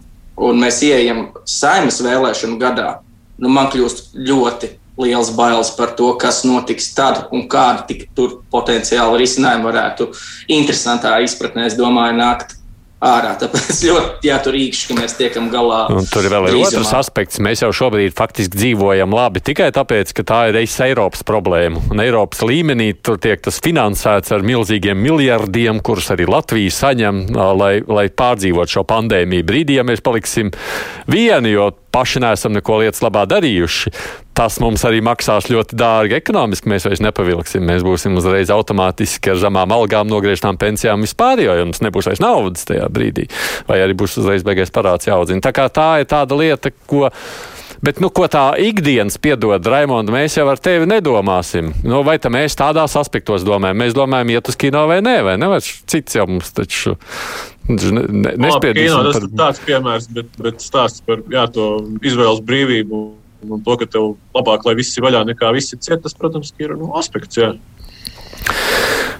un 0.48 0.62
mēs 0.64 0.80
ieejam 0.86 1.26
saimas 1.44 2.00
vēlēšanu 2.00 2.56
gadā, 2.62 2.88
nu 3.36 3.52
man 3.52 3.68
kļūst 3.68 4.16
ļoti 4.16 4.72
liels 4.98 5.32
bailes 5.36 5.70
par 5.76 5.94
to, 5.98 6.12
kas 6.20 6.42
notiks 6.46 6.92
tad 6.96 7.28
un 7.32 7.46
kādi 7.50 8.04
tur 8.16 8.40
potenciāli 8.52 9.22
risinājumi 9.22 9.68
varētu 9.70 10.12
interesantā 10.58 11.18
izpratnē, 11.24 11.68
es 11.70 11.78
domāju, 11.78 12.18
nākt. 12.18 12.54
ārā. 12.98 13.36
Tāpēc 13.38 13.78
ļoti 13.86 14.26
jāturīgs, 14.26 14.80
ka 14.88 14.96
mēs 14.98 15.12
tiekam 15.14 15.44
galā. 15.52 15.84
Un 15.94 16.06
tur 16.10 16.26
ir 16.26 16.32
vēl 16.34 16.48
ir 16.50 16.56
otrs 16.64 16.90
aspekts. 16.98 17.38
Mēs 17.38 17.62
jau 17.62 17.70
šobrīd 17.70 18.10
faktiski 18.18 18.58
dzīvojam 18.58 19.14
labi 19.14 19.38
tikai 19.46 19.68
tāpēc, 19.76 20.10
ka 20.18 20.24
tā 20.26 20.40
ir 20.48 20.56
reizes 20.58 20.80
Eiropas 20.82 21.22
problēma. 21.22 21.84
Un 21.92 22.02
Eiropas 22.02 22.42
līmenī 22.42 22.90
tur 22.98 23.20
tiek 23.22 23.38
tas 23.44 23.60
finansēts 23.62 24.34
ar 24.34 24.42
milzīgiem 24.42 24.98
miljardiem, 24.98 25.78
kurus 25.78 26.10
arī 26.10 26.26
Latvija 26.26 26.74
saņem, 26.74 27.28
lai, 27.60 27.76
lai 27.86 28.08
pārdzīvot 28.10 28.74
šo 28.74 28.82
pandēmiju. 28.90 29.46
Brīdī, 29.46 29.78
ja 29.78 29.86
mēs 29.86 30.02
paliksim 30.02 30.50
vieni, 31.06 31.54
jo 31.54 31.70
paši 31.94 32.22
neesam 32.22 32.54
neko 32.56 32.80
lietas 32.82 33.02
labā 33.04 33.24
darījuši. 33.28 33.92
Tas 34.38 34.60
mums 34.62 34.84
arī 34.86 35.00
maksās 35.02 35.48
ļoti 35.50 35.74
dārgi 35.78 36.14
ekonomiski. 36.20 36.70
Mēs 36.70 36.86
vairs 36.86 37.02
nepavilksim. 37.02 37.64
Mēs 37.66 37.82
būsim 37.86 38.14
uzreiz 38.20 38.52
automātiski 38.54 39.32
ar 39.32 39.40
zemām 39.42 39.74
algām, 39.74 40.06
nogriežtām 40.10 40.60
pensijām 40.60 41.02
vispār, 41.02 41.42
jo 41.42 41.56
mums 41.64 41.82
nebūs 41.82 42.10
vairs 42.10 42.22
naudas 42.22 42.68
tajā 42.68 42.86
brīdī. 42.92 43.26
Vai 43.66 43.80
arī 43.82 43.98
būs 43.98 44.20
uzreiz 44.22 44.46
beigais 44.46 44.70
parāds 44.74 45.10
jāaudzina. 45.10 45.42
Tā 45.42 45.54
kā 45.56 45.66
tā 45.72 45.90
ir 46.02 46.10
tāda 46.10 46.38
lieta, 46.38 46.74
ko. 46.86 47.08
Bet, 47.78 48.00
nu, 48.02 48.08
ko 48.10 48.26
tā 48.26 48.56
ikdienas 48.58 49.20
piedod, 49.22 49.62
Raimonds, 49.62 50.10
mēs 50.10 50.34
jau 50.34 50.48
ar 50.50 50.58
tevi 50.58 50.88
nedomāsim. 50.90 51.70
Nu, 51.86 52.00
vai 52.06 52.16
tā 52.18 52.30
mēs 52.34 52.58
tādās 52.58 52.96
aspektos 52.98 53.46
domājam? 53.46 53.78
Mēs 53.78 53.94
domājam, 53.94 54.32
iet 54.34 54.50
uz 54.50 54.58
kino 54.58 54.82
vai 54.90 54.98
nē, 55.04 55.20
vai 55.26 55.36
ne? 55.38 55.50
Vai 55.52 55.60
cits 55.62 56.18
jau 56.18 56.26
mums 56.26 56.50
taču 56.56 56.96
ne, 57.68 58.02
ne, 58.08 58.34
nespiedīsim. 58.40 58.48
Labi, 58.48 58.84
kino, 58.88 59.00
tas 59.12 59.22
ir 59.22 59.30
tāds 59.38 59.62
piemērs, 59.64 60.10
bet, 60.16 60.30
bet 60.40 60.64
stāsts 60.64 61.04
par 61.04 61.22
jā, 61.32 61.44
to 61.52 61.70
izvēles 62.00 62.42
brīvību 62.48 63.02
un 63.48 63.62
to, 63.64 63.76
ka 63.78 63.86
tev 63.86 64.14
labāk, 64.34 64.64
lai 64.66 64.74
viss 64.78 64.96
ir 64.98 65.06
vaļā 65.06 65.22
nekā 65.28 65.52
viss 65.54 65.74
ir 65.76 65.82
ciet, 65.84 66.02
tas, 66.04 66.16
protams, 66.18 66.50
ir 66.58 66.74
nu, 66.78 66.90
aspekts. 66.98 67.38
Jā. 67.38 67.52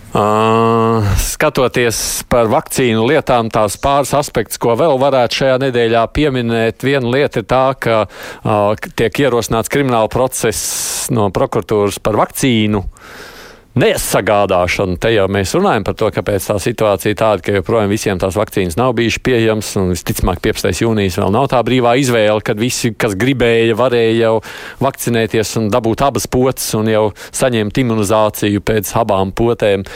Uh, 0.09 1.05
skatoties 1.21 2.25
par 2.33 2.49
vakcīnu 2.51 3.05
lietām, 3.11 3.51
tās 3.53 3.77
pāris 3.79 4.15
aspekts, 4.17 4.59
ko 4.59 4.73
vēl 4.81 4.97
varētu 4.99 5.43
šajā 5.43 5.59
nedēļā 5.67 6.05
pieminēt. 6.17 6.83
Viena 6.83 7.13
lieta 7.13 7.43
ir 7.43 7.49
tā, 7.51 7.65
ka 7.79 7.99
uh, 8.09 8.89
tiek 8.99 9.21
ierosināts 9.27 9.71
krimināla 9.71 10.09
process 10.11 11.13
no 11.15 11.29
prokuratūras 11.35 12.01
par 12.03 12.19
vakcīnu. 12.25 12.83
Uh, 12.83 13.35
nesagādāšanu. 13.79 14.97
Te 15.01 15.13
jau 15.13 15.27
mēs 15.31 15.55
runājam 15.57 15.85
par 15.87 15.97
to, 15.99 16.11
kāpēc 16.15 16.49
tā 16.51 16.57
situācija 16.63 17.19
tāda, 17.19 17.45
ka 17.45 17.55
joprojām 17.59 17.91
visiem 17.93 18.21
tās 18.21 18.37
vakcīnas 18.39 18.79
nav 18.79 18.95
bijušas 18.99 19.23
pieejamas, 19.25 19.71
un 19.81 19.93
visticamāk, 19.93 20.41
15. 20.45 20.83
jūnijas 20.85 21.19
vēl 21.21 21.35
nav 21.35 21.49
tā 21.53 21.61
brīvā 21.67 21.95
izvēle, 22.03 22.43
kad 22.45 22.61
visi, 22.61 22.93
kas 22.99 23.17
gribēja, 23.19 23.77
varēja 23.79 24.17
jau 24.19 24.35
vakcinēties 24.83 25.55
un 25.63 25.71
dabūt 25.75 26.05
abas 26.07 26.29
potes 26.31 26.73
un 26.79 26.91
jau 26.91 27.05
saņemt 27.29 27.83
imunizāciju 27.85 28.65
pēc 28.67 28.93
abām 28.99 29.33
potēm. 29.37 29.87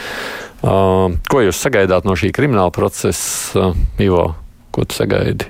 Uh, 0.63 1.11
ko 1.27 1.43
jūs 1.43 1.59
sagaidāt 1.59 2.07
no 2.07 2.15
šī 2.15 2.31
krimināla 2.35 2.71
procesa, 2.71 3.73
uh, 3.73 3.79
Ivo? 3.99 4.29
Ko 4.73 4.87
tu 4.87 4.95
sagaidi? 4.95 5.49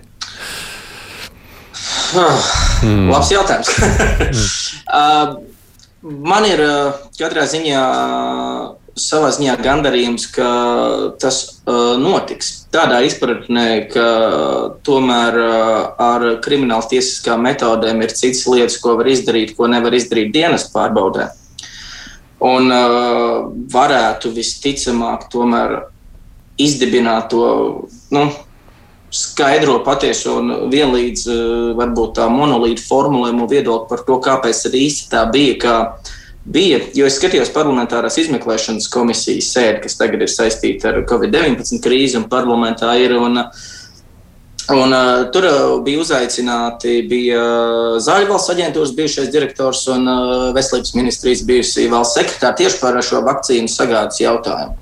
Mm. 2.83 3.09
Labs 3.13 3.29
jautājums. 3.33 3.75
mm. 3.77 4.47
uh, 4.97 5.52
Man 6.03 6.43
ir 6.43 6.59
katrā 7.15 7.45
ziņā 7.47 7.81
savā 8.99 9.29
ziņā 9.33 9.55
gandarījums, 9.63 10.25
ka 10.35 10.47
tas 11.21 11.37
uh, 11.63 11.95
notiks. 11.97 12.51
Tādā 12.73 12.99
izpratnē, 13.07 13.87
ka 13.89 14.07
tomēr 14.85 15.37
uh, 15.39 15.77
ar 16.03 16.25
krimināla 16.43 16.85
tiesiskām 16.91 17.45
metodēm 17.47 18.03
ir 18.05 18.13
citas 18.13 18.43
lietas, 18.49 18.77
ko 18.83 18.97
var 18.99 19.09
izdarīt, 19.09 19.55
ko 19.57 19.69
nevar 19.71 19.95
izdarīt 19.97 20.33
dienas 20.35 20.67
pārbaudē. 20.73 21.31
Un 22.43 22.69
uh, 22.75 23.47
varētu 23.73 24.33
visticamāk 24.35 25.29
tomēr 25.33 25.79
izdibināt 26.61 27.31
to 27.31 27.45
nu, 28.13 28.27
skaidro, 29.13 29.77
patieso 29.85 30.39
un 30.41 30.51
vienlīdz 30.73 31.23
eh, 31.29 31.43
varbūt 31.77 32.17
tā 32.17 32.27
monolīta 32.33 32.81
formulējumu 32.87 33.47
viedokli 33.51 33.89
par 33.91 34.03
to, 34.07 34.17
kāpēc 34.23 34.65
arī 34.69 34.87
īsti 34.89 35.11
tā 35.13 35.23
bija. 35.33 35.59
Kā 35.63 35.77
bija, 36.43 36.81
jo 36.97 37.05
es 37.07 37.19
skatījos 37.19 37.53
parlamentārās 37.55 38.17
izmeklēšanas 38.19 38.89
komisijas 38.91 39.53
sēdi, 39.53 39.83
kas 39.85 39.95
tagad 39.99 40.25
ir 40.25 40.31
saistīta 40.31 40.91
ar 40.91 40.99
Covid-19 41.07 41.79
krīzi 41.83 42.19
un 42.19 42.27
parlamentā 42.31 42.95
ir. 43.03 43.17
Un, 43.19 43.45
Un, 44.71 44.93
uh, 44.95 45.25
tur 45.27 45.43
bija 45.83 45.99
uzaicināti 45.99 47.01
bija 47.11 47.41
Zāļu 47.99 48.29
valsts 48.29 48.53
aģentūras 48.53 48.93
bijušais 48.95 49.27
direktors 49.33 49.81
un 49.91 50.07
uh, 50.07 50.43
veselības 50.55 50.93
ministrijas 50.95 51.41
bijusī 51.43 51.89
valsts 51.91 52.15
sekretāra 52.15 52.55
tieši 52.61 52.79
par 52.79 52.95
šo 53.03 53.19
vakcīnu 53.27 53.67
sagādas 53.67 54.21
jautājumu. 54.23 54.77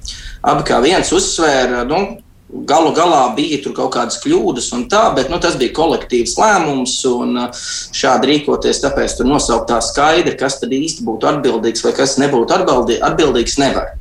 Abi 0.53 0.67
kā 0.69 0.77
viens 0.85 1.09
uzsvēra, 1.17 1.81
nu, 1.89 1.97
Galu 2.51 2.91
galā 2.91 3.21
bija 3.37 3.61
tur 3.63 3.71
kaut 3.77 3.93
kādas 3.95 4.19
kļūdas, 4.23 4.67
un 4.75 4.83
tā, 4.91 5.05
bet 5.15 5.31
nu, 5.31 5.39
tas 5.39 5.55
bija 5.59 5.71
kolektīvs 5.77 6.35
lēmums. 6.39 6.97
Uh, 7.07 7.63
šādi 7.95 8.33
rīkoties, 8.33 8.81
tāpēc 8.83 9.15
tur 9.17 9.29
nosaukt 9.29 9.69
tā 9.71 9.79
skaidri, 9.85 10.35
kas 10.39 10.59
tad 10.59 10.75
īsti 10.75 11.07
būtu 11.07 11.29
atbildīgs 11.31 11.85
vai 11.85 11.95
kas 11.95 12.17
nebūtu 12.19 12.57
atbildīgs, 12.57 13.57
nevar. 13.61 13.93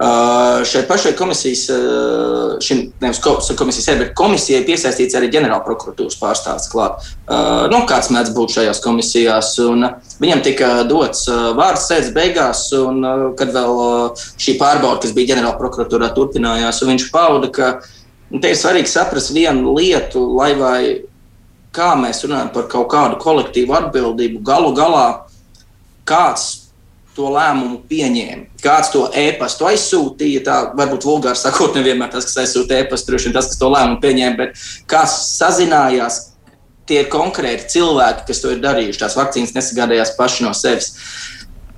Uh, 0.00 0.62
šai 0.64 0.86
pašai 0.88 1.10
komisijas, 1.12 1.66
uh, 1.68 2.54
šim, 2.64 2.86
nevis 3.00 3.18
komisijas, 3.58 3.98
bet 4.00 4.14
komisijai 4.16 4.62
piesaistīts 4.64 5.12
arī 5.18 5.28
ģenerālprokuratūras 5.34 6.16
pārstāvis 6.16 6.70
klāt. 6.72 7.04
Uh, 7.28 7.66
nu, 7.68 7.82
kāds 7.84 8.08
mēdz 8.08 8.32
būt 8.32 8.54
šajās 8.54 8.80
komisijās? 8.80 9.50
Un, 9.60 9.84
viņam 10.22 10.40
tika 10.46 10.70
dots 10.88 11.26
vārds 11.28 11.84
sēdes 11.90 12.14
beigās, 12.16 12.62
un 12.78 13.04
kad 13.36 13.52
vēl 13.52 13.82
šī 14.40 14.56
pārbauda, 14.62 15.02
kas 15.04 15.12
bija 15.18 15.34
ģenerālprokuratūrā, 15.34 16.08
turpinājās, 16.16 16.80
viņš 16.88 17.06
pauda, 17.12 17.52
ka 17.52 17.70
nu, 18.30 18.40
te 18.40 18.54
ir 18.54 18.56
svarīgi 18.56 18.88
saprast 18.88 19.34
vienu 19.36 19.76
lietu, 19.76 20.24
lai 20.32 20.54
vai 20.56 20.80
kā 21.76 21.92
mēs 22.00 22.24
runājam 22.24 22.48
par 22.56 22.72
kaut 22.72 22.88
kādu 22.96 23.20
kolektīvu 23.20 23.76
atbildību, 23.82 24.40
galu 24.48 24.72
galā 24.80 25.06
kāds 26.08 26.59
to 27.16 27.30
lēmumu 27.34 27.80
pieņēma. 27.90 28.60
Kāds 28.62 28.92
to 28.92 29.04
e-pastu 29.16 29.66
aizsūtīja, 29.70 30.42
tā 30.46 30.56
varbūt 30.78 31.06
vulgāri 31.08 31.38
sakot, 31.40 31.74
nevienmēr 31.78 32.12
tas, 32.12 32.28
kas 32.28 32.42
aizsūta 32.44 32.78
e-pastu, 32.80 33.12
droši 33.12 33.28
vien 33.28 33.36
tas, 33.36 33.50
kas 33.50 33.60
to 33.60 33.70
lēmumu 33.72 34.00
pieņēma, 34.04 34.36
bet 34.38 34.64
kas 34.90 35.16
sazinājās, 35.38 36.20
tie 36.90 37.04
ir 37.04 37.10
konkrēti 37.12 37.68
cilvēki, 37.76 38.26
kas 38.30 38.42
to 38.42 38.54
ir 38.54 38.62
darījuši. 38.62 39.02
Tās 39.02 39.18
vakcīnas 39.18 39.54
nesagādājās 39.56 40.16
paši 40.18 40.46
no 40.46 40.54
sevis. 40.56 40.92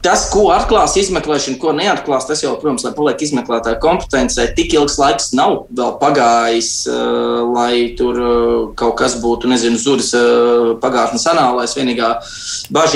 Tas, 0.03 0.25
ko 0.33 0.49
atklās 0.51 0.97
izmeklēšana, 0.99 1.61
ko 1.63 1.71
neatklās, 1.79 2.25
tas 2.27 2.41
jau, 2.43 2.57
protams, 2.59 2.83
paliek 2.97 3.21
izmeklētāja 3.23 3.79
kompetencē, 3.83 4.49
tik 4.57 4.75
ilgs 4.75 4.97
laiks 4.99 5.31
nav 5.39 5.61
vēl 5.71 5.93
pagājis, 6.01 6.71
uh, 6.91 7.45
lai 7.47 7.93
tur 7.99 8.19
uh, 8.19 8.35
kaut 8.79 8.97
kas 8.99 9.15
būtu, 9.23 9.53
nezinu, 9.53 9.79
zudis 9.79 10.11
uh, 10.19 10.73
pagātnes 10.83 11.29
anālēs. 11.31 11.77
Vienīgā 11.79 12.11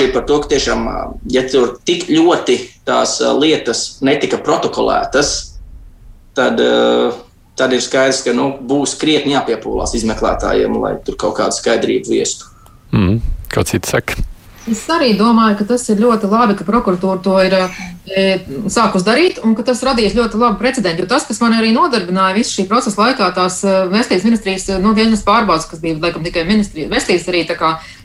ir 0.03 0.11
par 0.11 0.27
to, 0.27 0.41
ka 0.43 0.51
tiešām, 0.51 0.83
ja 1.31 1.47
tur 1.47 1.77
tik 1.87 2.09
ļoti 2.11 2.59
tās 2.87 3.21
lietas 3.39 3.87
netika 4.03 4.43
protokolētas, 4.43 5.33
tad, 6.35 6.59
tad 7.55 7.73
ir 7.73 7.83
skaidrs, 7.83 8.25
ka 8.27 8.35
nu, 8.35 8.51
būs 8.67 8.99
krietni 8.99 9.37
jāpiepūlās 9.37 9.95
izmeklētājiem, 9.95 10.75
lai 10.83 10.97
tur 11.07 11.15
kaut 11.19 11.39
kādu 11.39 11.55
skaidrību 11.55 12.17
viestu. 12.19 12.51
Mm, 12.91 13.21
kāds 13.53 13.75
cits 13.75 13.95
saka? 13.95 14.19
Es 14.67 14.81
arī 14.91 15.13
domāju, 15.15 15.55
ka 15.61 15.65
tas 15.69 15.85
ir 15.93 16.01
ļoti 16.01 16.27
labi, 16.27 16.55
ka 16.59 16.65
prokuratūra 16.67 17.21
to 17.23 17.35
ir 17.45 17.53
e, 17.55 18.23
sākus 18.71 19.05
darīt 19.07 19.39
un 19.39 19.53
ka 19.55 19.63
tas 19.69 19.83
radīs 19.87 20.15
ļoti 20.17 20.41
labu 20.41 20.59
precedentu. 20.59 21.05
Jo 21.05 21.11
tas, 21.13 21.27
kas 21.29 21.39
man 21.39 21.55
arī 21.55 21.69
nodarbināja 21.75 22.35
visu 22.35 22.57
šī 22.57 22.67
procesa 22.67 22.99
laikā, 22.99 23.29
tās 23.37 23.61
e, 23.63 23.77
veselības 23.93 24.27
ministrijas 24.27 24.67
no 24.75 24.89
nu, 24.89 24.95
dienas 24.97 25.23
pārbaudas, 25.27 25.69
kas 25.71 25.79
bija 25.83 25.99
laikam 26.03 26.25
tikai 26.27 26.43
ministrija, 26.49 26.91
veselības 26.91 27.31
arī 27.31 27.45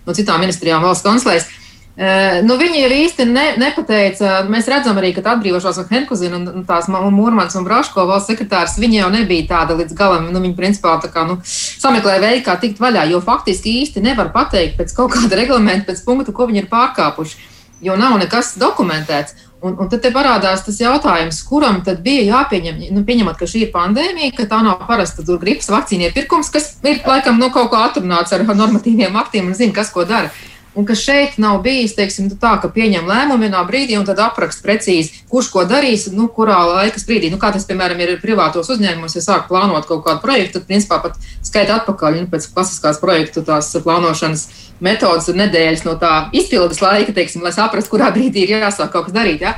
no 0.06 0.14
citām 0.14 0.42
ministrijām 0.44 0.86
valsts 0.86 1.06
kanclēs. 1.06 1.50
Nu, 1.92 2.54
viņi 2.56 2.78
ir 2.86 2.92
īsti 3.02 3.26
ne, 3.28 3.44
nepateica. 3.60 4.46
Mēs 4.48 4.68
redzam 4.72 4.96
arī, 4.96 5.10
ka 5.12 5.24
atbrīvošās 5.34 5.76
no 5.76 5.84
Henkuzina 5.90 6.38
un 6.40 6.64
tās 6.64 6.88
Mūrmans 6.88 7.56
un 7.58 7.66
Braško 7.66 8.06
valsts 8.08 8.32
sekretārs, 8.32 8.78
viņi 8.80 9.02
jau 9.02 9.10
nebija 9.12 9.50
tāda 9.50 9.76
līdz 9.76 9.96
galam. 9.98 10.30
Nu, 10.32 10.40
viņi 10.40 10.56
principā 10.56 10.96
tā 11.02 11.12
kā 11.12 11.26
nu, 11.28 11.36
sameklēja 11.44 12.24
veidu, 12.24 12.42
kā 12.48 12.56
tikt 12.62 12.80
vaļā, 12.80 13.04
jo 13.12 13.20
faktiski 13.20 13.76
īsti 13.82 14.04
nevar 14.08 14.32
pateikt 14.32 14.78
pēc 14.80 14.96
kaut 14.96 15.12
kāda 15.18 15.36
reglamenta, 15.42 15.90
pēc 15.90 16.00
punkta, 16.06 16.32
ko 16.32 16.48
viņi 16.48 16.64
ir 16.64 16.70
pārkāpuši, 16.72 17.48
jo 17.84 17.96
nav 18.00 18.16
nekas 18.22 18.54
dokumentēts. 18.62 19.36
Un, 19.62 19.76
un 19.78 19.86
tad 19.86 20.02
parādās 20.10 20.64
tas 20.66 20.80
jautājums, 20.80 21.36
kuram 21.46 21.84
tad 21.86 22.00
bija 22.02 22.24
jāpieņem, 22.24 22.80
nu, 22.96 23.04
pieņemot, 23.06 23.36
ka 23.38 23.46
šī 23.46 23.68
ir 23.68 23.74
pandēmija, 23.74 24.32
ka 24.34 24.48
tā 24.50 24.58
nav 24.64 24.80
parasta 24.88 25.22
gripas 25.22 25.70
vakcīnu 25.70 26.08
iepirkums, 26.08 26.50
kas 26.50 26.72
ir 26.82 27.04
laikam 27.06 27.38
nu, 27.38 27.52
kaut 27.54 27.70
kā 27.70 27.84
atrunāts 27.86 28.34
ar 28.34 28.42
normatīviem 28.48 29.14
aktiem 29.20 29.52
un 29.52 29.54
zina, 29.54 29.76
kas 29.76 29.92
ko 29.94 30.02
dara. 30.08 30.32
Un 30.74 30.86
ka 30.88 30.94
šeit 30.96 31.34
nav 31.36 31.58
bijis 31.64 31.92
teiksim, 31.92 32.30
tā, 32.40 32.54
ka 32.62 32.70
pieņem 32.72 33.04
lēmumu 33.04 33.44
vienā 33.44 33.60
brīdī 33.68 33.98
un 33.98 34.06
tad 34.08 34.22
apraksta 34.24 34.64
precīzi, 34.64 35.20
kurš 35.28 35.50
ko 35.52 35.64
darīs, 35.68 36.06
nu, 36.16 36.30
kurā 36.32 36.62
laika 36.70 37.02
brīdī. 37.04 37.28
Nu, 37.32 37.36
kā 37.40 37.50
tas, 37.52 37.66
piemēram, 37.68 38.00
ir 38.00 38.14
privātos 38.22 38.70
uzņēmumos, 38.72 39.18
ja 39.18 39.24
sāk 39.24 39.50
plānot 39.50 39.84
kaut 39.90 40.00
kādu 40.06 40.24
projektu, 40.24 40.56
tad, 40.56 40.68
principā, 40.70 41.02
pat 41.04 41.20
skaita 41.44 41.76
atpakaļ 41.82 42.22
nu, 42.22 42.30
pēc 42.32 42.48
klasiskās 42.54 43.02
projektu 43.02 43.44
tās 43.44 43.68
plānošanas 43.84 44.46
metodas 44.82 45.28
nedēļas 45.36 45.84
no 45.84 45.98
tā 46.00 46.14
izpildes 46.32 46.80
laika, 46.80 47.12
teiksim, 47.20 47.44
lai 47.44 47.52
saprastu, 47.52 47.92
kurā 47.92 48.08
brīdī 48.14 48.46
ir 48.46 48.56
jāsāk 48.62 48.94
kaut 48.96 49.10
kas 49.10 49.18
darīt. 49.20 49.44
Ja? 49.44 49.52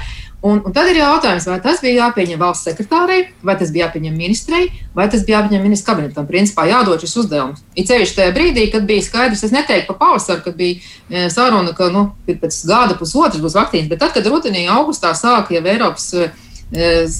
Un, 0.45 0.59
un 0.61 0.75
tad 0.77 0.91
ir 0.91 0.99
jautājums, 0.99 1.47
vai 1.49 1.57
tas 1.65 1.79
bija 1.81 2.03
jāpieņem 2.03 2.37
valsts 2.37 2.67
sekretārei, 2.69 3.31
vai 3.41 3.55
tas 3.57 3.71
bija 3.73 3.87
jāpieņem 3.87 4.19
ministrei, 4.19 4.67
vai 4.93 5.07
tas 5.09 5.23
bija 5.25 5.39
jāpieņem 5.39 5.63
ministrs 5.65 5.87
kabinetam. 5.87 6.27
Principā 6.29 6.67
jādod 6.69 7.01
šis 7.01 7.15
uzdevums. 7.23 7.63
It 7.73 7.89
sevišķi 7.89 8.19
tajā 8.19 8.35
brīdī, 8.37 8.67
kad 8.75 8.85
bija 8.85 9.07
skaidrs, 9.07 9.47
es 9.47 9.55
neteiktu 9.55 9.95
pa 9.95 9.97
pavasaru, 10.03 10.45
kad 10.45 10.59
bija 10.59 10.77
e, 11.09 11.31
saruna, 11.33 11.73
ka 11.79 11.89
nu, 11.95 12.11
pēc 12.29 12.59
gada 12.69 12.99
pusotras 13.01 13.41
būs 13.41 13.57
vakcīnas, 13.57 13.89
bet 13.89 14.05
tad, 14.05 14.13
kad 14.19 14.29
rudenī 14.29 14.67
augustā 14.69 15.15
sāka 15.17 15.57
jau 15.57 15.65
Eiropas 15.65 16.11
e, 16.13 16.29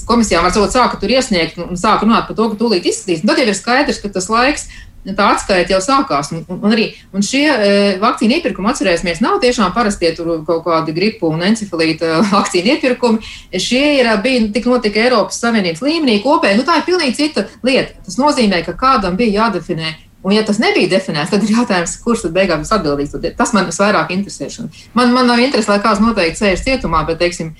komisijām, 0.05 0.45
varbūt 0.45 0.77
sāka 0.77 1.01
tur 1.01 1.17
iesniegt 1.17 1.57
un 1.65 1.73
sāka 1.81 2.05
runāt 2.05 2.29
par 2.29 2.37
to, 2.37 2.51
ka 2.51 2.61
tūlīt 2.61 2.85
izskatīs, 2.91 3.25
tad 3.25 3.41
jau 3.41 3.49
ir 3.49 3.57
skaidrs, 3.57 4.03
ka 4.05 4.13
tas 4.13 4.29
laiks 4.29 4.69
tā 5.13 5.27
atskaita 5.35 5.75
jau 5.75 5.81
sākās. 5.83 6.31
Un, 6.33 6.45
un, 6.49 6.71
arī, 6.73 6.87
un 7.13 7.25
šie 7.25 7.43
e, 7.45 7.73
vakcīnu 8.01 8.39
iepirkumi, 8.39 8.71
atcerēsimies, 8.71 9.21
nav 9.21 9.37
tiešām 9.43 9.73
parastie 9.75 10.13
kaut 10.17 10.63
kādi 10.65 10.95
gripu 10.95 11.29
un 11.29 11.43
encefalīta 11.45 12.21
vakcīnu 12.33 12.73
iepirkumi. 12.73 13.33
Šie 13.61 13.99
ir 13.99 14.09
bija 14.23 14.47
tik 14.55 14.71
notika 14.71 15.03
Eiropas 15.03 15.37
Savienības 15.43 15.83
līmenī 15.85 16.17
kopēji. 16.23 16.57
Nu, 16.57 16.65
tā 16.65 16.79
ir 16.79 16.87
pilnīgi 16.89 17.19
cita 17.19 17.45
lieta. 17.65 17.99
Tas 18.07 18.17
nozīmē, 18.21 18.63
ka 18.65 18.73
kādam 18.79 19.19
bija 19.19 19.43
jādefinē. 19.43 19.93
Un, 20.25 20.33
ja 20.33 20.41
tas 20.41 20.57
nebija 20.57 20.89
definēts, 20.89 21.29
tad 21.29 21.43
ir 21.45 21.51
jautājums, 21.53 21.99
kurš 22.01 22.23
tad 22.25 22.31
beigās 22.33 22.63
būs 22.63 22.73
atbildīgs. 22.73 23.13
Tas 23.37 23.51
man 23.53 23.67
visvairāk 23.69 24.09
interesē. 24.15 24.49
Man, 24.97 25.13
man 25.13 25.29
nav 25.29 25.43
interesi, 25.43 25.69
lai 25.69 25.77
kāds 25.83 26.01
noteikti 26.01 26.41
sēž 26.41 26.63
cietumā, 26.65 27.03
bet, 27.05 27.19
teiksim, 27.21 27.51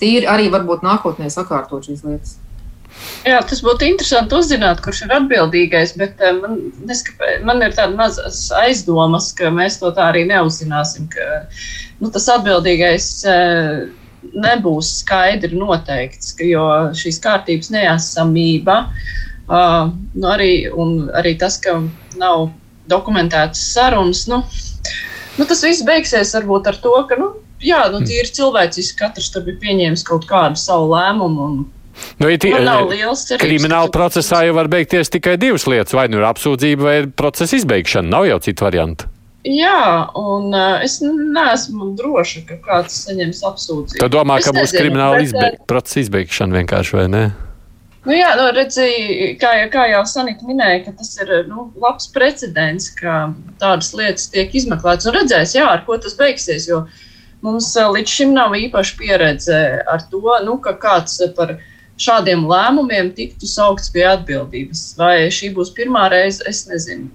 tīri 0.00 0.24
arī 0.30 0.48
varbūt 0.54 0.86
nākotnē 0.86 1.28
sakārtot 1.28 1.84
šīs 1.84 2.00
lietas. 2.06 2.38
Jā, 3.24 3.38
tas 3.48 3.62
būtu 3.64 3.86
interesanti 3.88 4.36
uzzināt, 4.36 4.82
kurš 4.84 5.04
ir 5.06 5.12
atbildīgais, 5.16 5.94
bet 6.00 6.20
eh, 6.20 6.34
man, 6.36 6.58
neskapē, 6.88 7.38
man 7.48 7.62
ir 7.64 7.72
tāda 7.76 7.96
maza 7.96 8.28
aizdomas, 8.60 9.30
ka 9.36 9.52
mēs 9.52 9.80
to 9.80 9.90
tā 9.96 10.10
arī 10.12 10.26
neuzzināsim, 10.28 11.08
ka 11.12 11.44
nu, 12.02 12.10
tas 12.12 12.28
atbildīgais 12.36 13.08
eh, 13.32 13.86
nebūs 14.44 14.90
skaidri 15.02 15.56
noteikts, 15.56 16.34
jo 16.44 16.64
šīs 16.96 17.20
kārtības 17.24 17.70
neesamība, 17.74 18.76
uh, 19.48 19.90
nu, 19.92 20.28
arī, 20.32 20.52
un 20.72 21.10
arī 21.16 21.34
tas, 21.40 21.58
ka 21.60 21.76
nav 22.20 22.48
dokumentētas 22.90 23.60
sarunas, 23.74 24.24
nu, 24.30 24.40
nu, 25.38 25.44
tas 25.44 25.64
viss 25.64 25.84
beigsies 25.84 26.34
varbūt 26.36 26.72
ar 26.72 26.80
to, 26.80 26.94
ka, 27.08 27.18
nu, 27.20 27.30
jā, 27.64 27.82
nu, 27.92 28.00
tīri 28.06 28.32
cilvēciski 28.32 28.98
katrs 29.00 29.30
tur 29.34 29.44
bija 29.46 29.60
pieņēmis 29.64 30.04
kaut 30.08 30.28
kādu 30.30 30.60
savu 30.60 30.92
lēmumu. 30.94 31.48
Un, 31.48 31.64
Nu, 32.18 32.28
it, 32.30 32.44
krimināla 33.40 33.90
procesā 33.94 34.44
jau 34.46 34.54
var 34.56 34.70
beigties 34.72 35.12
tikai 35.14 35.36
divas 35.40 35.66
lietas. 35.70 35.94
Vai 35.96 36.08
nu 36.10 36.20
ir 36.20 36.28
apsūdzība, 36.28 36.86
vai 36.86 36.96
ir 37.02 37.10
procesa 37.16 37.58
izbeigšana. 37.58 38.10
Nav 38.10 38.28
jau 38.28 38.40
citu 38.44 38.66
variantu. 38.66 39.10
Jā, 39.44 40.08
un 40.16 40.54
uh, 40.56 40.80
es 40.80 41.02
neesmu 41.04 41.90
droša, 41.98 42.46
ka 42.48 42.56
kāds 42.64 43.02
saņems 43.04 43.42
apsūdzību. 43.44 44.00
Tu 44.00 44.08
domā, 44.08 44.38
es 44.40 44.48
ka 44.48 44.54
būs 44.56 44.72
krimināla 44.72 45.18
bet, 45.18 45.26
izbeig 45.28 45.58
procesa 45.68 46.00
izbeigšana 46.00 46.62
vienkārši, 46.62 46.96
vai 46.96 47.08
ne? 47.12 47.24
Nu 48.04 48.16
jā, 48.16 48.30
nu, 48.36 48.46
redzēju, 48.56 49.28
kā, 49.40 49.50
kā 49.72 49.84
jau 49.90 50.00
Sanita 50.08 50.48
minēja, 50.48 50.80
ka 50.86 50.94
tas 50.96 51.12
ir 51.20 51.34
nu, 51.48 51.66
labs 51.80 52.08
precedents, 52.12 52.88
ka 52.96 53.34
tādas 53.60 53.92
lietas 53.96 54.30
tiek 54.32 54.52
izmeklētas. 54.56 55.08
Un 55.08 55.18
redzēs, 55.18 55.54
jā, 55.56 55.68
ar 55.68 55.84
ko 55.84 55.96
tas 56.00 56.16
beigsies, 56.16 56.68
jo 56.68 56.82
mums 57.44 57.68
līdz 57.76 58.16
šim 58.16 58.32
nav 58.36 58.56
īpaši 58.56 58.96
pieredze 59.00 59.60
ar 59.92 60.04
to, 60.08 60.24
nu, 60.44 60.56
ka 60.64 60.72
kāds 60.80 61.20
par 61.36 61.56
viņu 61.58 61.73
šādiem 62.00 62.46
lēmumiem 62.48 63.12
tiktu 63.16 63.48
saukts 63.48 63.92
pie 63.94 64.04
atbildības. 64.08 64.86
Vai 64.98 65.28
šī 65.34 65.52
būs 65.56 65.74
pirmā 65.76 66.08
reize, 66.12 66.44
es 66.48 66.64
nezinu. 66.70 67.10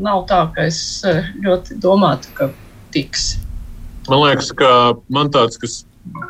Nav 0.00 0.24
tā, 0.30 0.44
ka 0.54 0.66
es 0.70 0.80
eh, 1.06 1.30
ļoti 1.44 1.76
domātu, 1.82 2.32
ka 2.36 2.50
tiks. 2.94 3.34
Man 4.08 4.24
liekas, 4.24 4.50
ka 4.56 4.70
man 5.12 5.30
tāds, 5.32 5.60
kas 5.60 5.82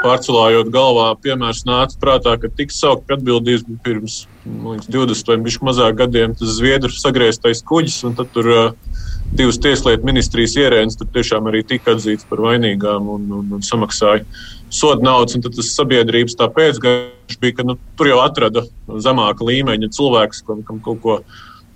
pārcelājot 0.02 0.72
galvā, 0.74 1.12
piemērs 1.22 1.62
nāca 1.68 1.96
prātā, 2.02 2.34
ka 2.40 2.50
tiks 2.58 2.80
saukt 2.82 3.06
pie 3.06 3.16
atbildības 3.16 3.64
pirms 3.84 4.16
liekas, 4.44 4.88
20 4.90 5.30
vai 5.30 5.70
mazāk 5.70 6.00
gadiem. 6.00 6.34
Tas 6.36 6.56
Zviedru 6.58 6.92
sagrieztais 6.94 7.62
kuģis, 7.66 8.00
un 8.08 8.16
tad 8.18 8.32
tur 8.34 8.50
uh, 8.50 8.89
divas 9.36 9.58
tieslietu 9.62 10.06
ministrijas 10.06 10.56
ierēdnis 10.58 10.98
tur 10.98 11.10
tiešām 11.14 11.46
arī 11.50 11.62
tika 11.66 11.94
atzīts 11.94 12.26
par 12.30 12.42
vainīgām 12.44 13.06
un, 13.14 13.28
un, 13.38 13.52
un 13.58 13.62
samaksāja 13.64 14.24
soda 14.72 15.04
naudas. 15.06 15.38
Tad 15.38 15.54
tas 15.56 15.70
sabiedrības 15.76 16.36
pēcgājums 16.40 17.38
bija, 17.42 17.60
ka 17.60 17.66
nu, 17.66 17.78
tur 17.98 18.10
jau 18.10 18.18
atrada 18.24 18.64
zemāka 19.02 19.46
līmeņa 19.46 19.92
cilvēks, 19.96 20.44
kam, 20.48 20.64
kam 20.66 20.82
kaut 20.84 21.00
ko 21.04 21.16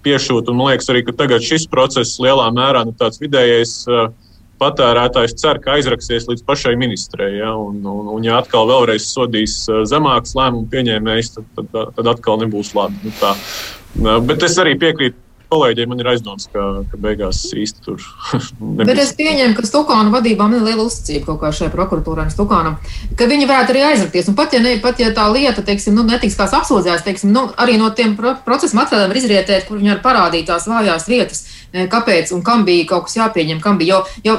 piešūt. 0.04 0.50
Un 0.50 0.60
man 0.60 0.72
liekas, 0.72 0.90
arī 0.92 1.04
tagad 1.10 1.44
šis 1.44 1.68
process 1.70 2.20
lielā 2.22 2.50
mērā 2.54 2.84
nu, 2.88 2.94
tāds 2.98 3.22
vidējais. 3.22 3.82
Patērētājs 4.54 5.32
cer, 5.34 5.58
ka 5.58 5.72
aizraksies 5.74 6.28
līdz 6.28 6.44
pašai 6.46 6.76
ministrei. 6.78 7.40
Ja, 7.40 7.50
un, 7.58 7.80
un, 7.90 8.06
un, 8.14 8.20
ja 8.24 8.36
atkal 8.38 8.68
vēlreiz 8.70 9.08
sodīs 9.10 9.56
zemāks 9.90 10.36
lēmumu 10.38 10.70
pieņēmējs, 10.70 11.32
tad, 11.34 11.48
tad, 11.58 11.90
tad 11.96 12.10
atkal 12.12 12.38
nebūs 12.44 12.70
labi. 12.78 13.00
Nu, 13.02 13.10
tā. 13.18 13.34
Bet 14.28 14.46
es 14.46 14.54
arī 14.62 14.76
piekrītu 14.78 15.18
kolēģiem 15.52 15.90
man 15.90 16.00
ir 16.02 16.08
aizdoms, 16.14 16.46
ka, 16.52 16.64
ka 16.90 16.98
beigās 17.00 17.40
īsti 17.54 17.84
tur 17.84 18.00
nebūs. 18.38 18.86
Bet 18.86 19.00
es 19.02 19.12
pieņemu, 19.18 19.56
ka 19.56 19.66
Stukāna 19.66 20.12
vadībām 20.14 20.54
ir 20.56 20.64
liela 20.66 20.86
uzticība 20.86 21.28
kaut 21.30 21.40
kā 21.42 21.52
šai 21.54 21.70
prokuratūrai 21.74 22.26
un 22.28 22.32
Stukānam, 22.34 22.78
ka 23.18 23.28
viņi 23.30 23.48
varētu 23.50 23.74
arī 23.74 23.84
aizrakties. 23.90 24.30
Un 24.30 24.38
pat 24.38 24.56
ja, 24.56 24.62
ne, 24.64 24.76
pat 24.84 25.02
ja 25.02 25.10
tā 25.16 25.26
lieta, 25.32 25.64
teiksim, 25.66 25.96
nu, 25.98 26.06
netiks 26.08 26.38
kāds 26.38 26.56
apsūdzēts, 26.60 27.04
teiksim, 27.06 27.34
nu, 27.34 27.46
arī 27.60 27.76
no 27.80 27.90
tiem 27.96 28.16
procesa 28.16 28.78
materiāliem 28.78 29.12
var 29.12 29.20
izrietēt, 29.20 29.68
kur 29.68 29.80
viņi 29.80 29.94
var 29.96 30.02
parādīt 30.04 30.48
tās 30.50 30.68
vājās 30.70 31.08
vietas 31.10 31.44
e, 31.72 31.86
kāpēc 31.92 32.32
un 32.36 32.42
kam 32.46 32.64
bija 32.68 32.88
kaut 32.94 33.08
kas 33.08 33.18
jāpieņem, 33.20 33.60
kam 33.64 33.78
bija. 33.80 34.02
Jo, 34.24 34.38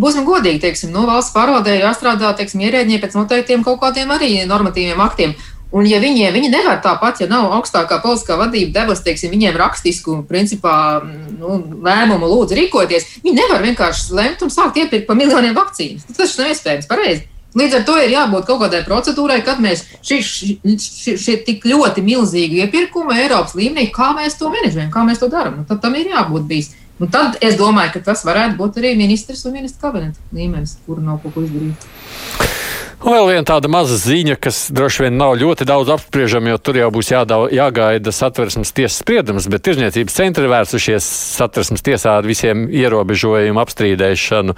būsim 0.00 0.26
godīgi, 0.28 0.62
teiksim, 0.66 0.92
no 0.94 1.06
valsts 1.08 1.34
pārvaldē 1.36 1.78
jāstrādā, 1.78 2.34
teiksim, 2.36 2.64
ierēģiem 2.66 3.00
pēc 3.02 3.16
noteiktiem 3.16 3.64
kaut 3.66 3.80
kādiem 3.84 4.12
arī 4.16 4.34
normatīviem 4.50 5.00
aktiem. 5.06 5.36
Un, 5.70 5.86
ja 5.86 6.00
viņiem 6.02 6.34
viņi 6.34 6.48
nevar 6.50 6.80
tāpat, 6.82 7.20
ja 7.22 7.28
nav 7.30 7.52
augstākā 7.54 8.00
politiskā 8.02 8.34
vadība 8.40 8.80
devusi 8.80 9.04
teiksim, 9.06 9.30
viņiem 9.30 9.58
rakstisku 9.58 10.16
principā, 10.26 10.74
nu, 11.04 11.60
lēmumu, 11.86 12.26
lūdzu, 12.26 12.56
rīkoties, 12.58 13.06
viņi 13.22 13.36
nevar 13.36 13.62
vienkārši 13.62 14.16
lemt 14.18 14.42
un 14.42 14.50
sākt 14.50 14.80
iepirkt 14.82 15.06
pa 15.06 15.14
miljoniem 15.18 15.54
vakcīnas. 15.54 16.08
Tas 16.16 16.34
nav 16.40 16.50
iespējams 16.50 16.90
pareizi. 16.90 17.28
Līdz 17.58 17.80
ar 17.80 17.86
to 17.86 17.96
ir 17.98 18.12
jābūt 18.14 18.46
kaut 18.46 18.60
kādai 18.62 18.82
procedūrai, 18.86 19.40
kad 19.46 19.62
mēs 19.62 19.82
šie 20.06 21.36
tik 21.46 21.66
ļoti 21.66 22.02
milzīgi 22.06 22.62
iepirkumi 22.64 23.18
Eiropas 23.24 23.56
līmenī, 23.58 23.88
kā 23.94 24.12
mēs 24.14 24.38
to 24.38 24.50
menedžējam, 24.52 24.92
kā 24.94 25.02
mēs 25.06 25.22
to 25.22 25.30
darām. 25.30 25.58
Nu, 25.62 25.66
tad 25.66 25.82
tam 25.82 25.98
ir 25.98 26.12
jābūt 26.12 26.46
bijis. 26.50 26.74
Un 27.00 27.10
tad 27.10 27.38
es 27.42 27.56
domāju, 27.58 27.94
ka 27.96 28.04
tas 28.10 28.22
varētu 28.28 28.58
būt 28.58 28.78
arī 28.82 28.94
ministrs 28.98 29.46
un 29.48 29.56
ministra 29.58 29.88
kabineta 29.88 30.20
līmenis, 30.36 30.78
kuru 30.86 31.02
nav 31.02 31.22
ko 31.24 31.32
izdarīt. 31.42 32.69
Un 33.00 33.14
vēl 33.14 33.30
viena 33.30 33.46
tāda 33.48 33.68
maza 33.72 33.96
ziņa, 33.96 34.34
kas 34.44 34.56
droši 34.76 35.06
vien 35.06 35.14
nav 35.16 35.38
ļoti 35.40 35.64
daudz 35.64 35.88
apspriežama, 35.94 36.50
jo 36.52 36.58
tur 36.60 36.76
jau 36.76 36.90
būs 36.92 37.08
jādau, 37.14 37.46
jāgaida 37.48 38.12
satversmes 38.12 38.74
tiesas 38.76 38.98
spriedums, 39.00 39.46
bet 39.48 39.64
tirzniecības 39.64 40.18
centri 40.18 40.50
vērsušies 40.52 41.06
satversmes 41.38 41.80
tiesā 41.86 42.18
ar 42.20 42.28
visiem 42.28 42.66
ierobežojumu 42.68 43.62
apstrīdēšanu. 43.62 44.56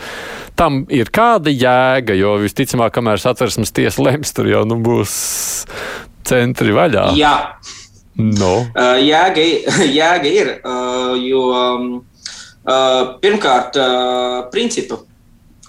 Tam 0.59 0.80
ir 0.90 1.12
kāda 1.14 1.55
jēga, 1.55 2.18
jo 2.18 2.34
visticamāk, 2.43 2.90
kamēr 2.97 3.22
satversmes 3.22 3.70
tiesa 3.78 4.03
lems, 4.09 4.34
tur 4.34 4.51
jau 4.51 4.64
nu, 4.66 4.80
būs 4.82 5.14
centri 6.26 6.74
vaļā. 6.74 7.12
Jā. 7.20 7.36
No. 8.18 8.57
Uh, 8.74 8.99
jēga, 8.99 9.47
jēga 10.01 10.34
ir, 10.43 10.53
uh, 10.66 11.14
jo 11.22 11.47
um, 11.55 11.88
uh, 12.66 13.14
pirmkārt, 13.22 13.78
uh, 13.78 14.43
principu 14.51 15.05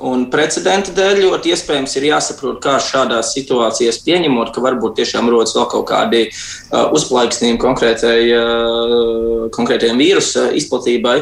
Un 0.04 0.26
precedenta 0.32 0.92
dēļ 0.96 1.22
ļoti 1.24 1.54
iespējams 1.54 1.94
ir 1.96 2.10
jāsaprot, 2.10 2.58
kā 2.64 2.76
šādās 2.84 3.32
situācijās 3.38 4.02
pieņemot, 4.04 4.52
ka 4.52 4.64
varbūt 4.64 4.98
tiešām 5.00 5.30
rodas 5.32 5.56
vēl 5.56 5.70
kaut 5.72 5.86
kādi 5.94 6.26
uh, 6.28 6.90
uzplaiksnījumi 6.98 7.62
konkrētai, 7.62 8.18
uh, 8.36 9.46
konkrētajam 9.56 10.02
vīrusa 10.02 10.50
izplatībai. 10.60 11.18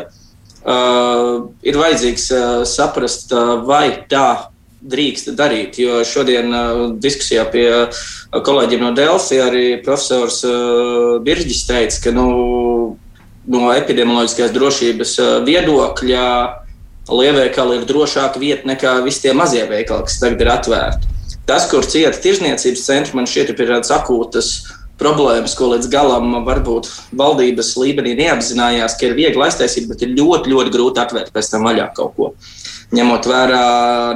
Uh, 0.62 1.52
ir 1.66 1.78
vajadzīgs 1.78 2.26
uh, 2.34 2.48
saprast, 2.70 3.34
uh, 3.34 3.60
vai 3.68 3.86
tā 4.10 4.52
drīkst 4.82 5.30
darīt. 5.38 5.78
Jo 5.82 6.02
šodien 6.08 6.50
uh, 6.50 6.82
diskusijā 7.02 7.46
pie 7.54 7.68
uh, 7.70 8.02
kolēģiem 8.34 8.86
no 8.88 8.92
Delfi 8.98 9.38
arī 9.42 9.66
profesors 9.86 10.42
uh, 10.48 11.20
Birģis 11.22 11.68
teica, 11.70 12.02
ka 12.08 12.16
nu, 12.18 12.28
no 13.52 13.70
epidemioloģiskās 13.76 14.54
drošības 14.58 15.16
uh, 15.22 15.32
viedokļa 15.46 16.26
lielveikali 17.10 17.80
ir 17.80 17.88
drošāka 17.90 18.42
vieta 18.42 18.68
nekā 18.70 19.00
visi 19.06 19.26
tie 19.26 19.34
mazie 19.38 19.64
veikali, 19.70 20.06
kas 20.06 20.20
tagad 20.22 20.44
ir 20.44 20.52
atvērti. 20.54 21.16
Tas, 21.50 21.66
kur 21.72 21.86
cieta 21.88 22.20
tirzniecības 22.22 22.86
centri, 22.86 23.18
man 23.18 23.28
šķiet, 23.28 23.56
ir 23.56 23.74
tādas 23.74 23.92
akūtas 23.96 24.52
problēmas, 25.02 25.56
ko 25.58 25.72
līdz 25.72 25.90
galam 25.90 26.36
varbūt 26.46 26.90
valdības 27.18 27.74
līmenī 27.82 28.14
neapzinājās, 28.20 29.00
ka 29.00 29.08
ir 29.08 29.16
viegli 29.18 29.48
aiztaisīt, 29.48 29.88
bet 29.90 30.04
ir 30.06 30.14
ļoti, 30.14 30.52
ļoti 30.54 30.74
grūti 30.76 31.02
atvērt 31.02 31.32
pēc 31.34 31.50
tam 31.50 31.66
vaļā 31.66 31.88
kaut 31.98 32.14
ko. 32.20 32.30
Ņemot 32.92 33.26
vērā 33.26 33.64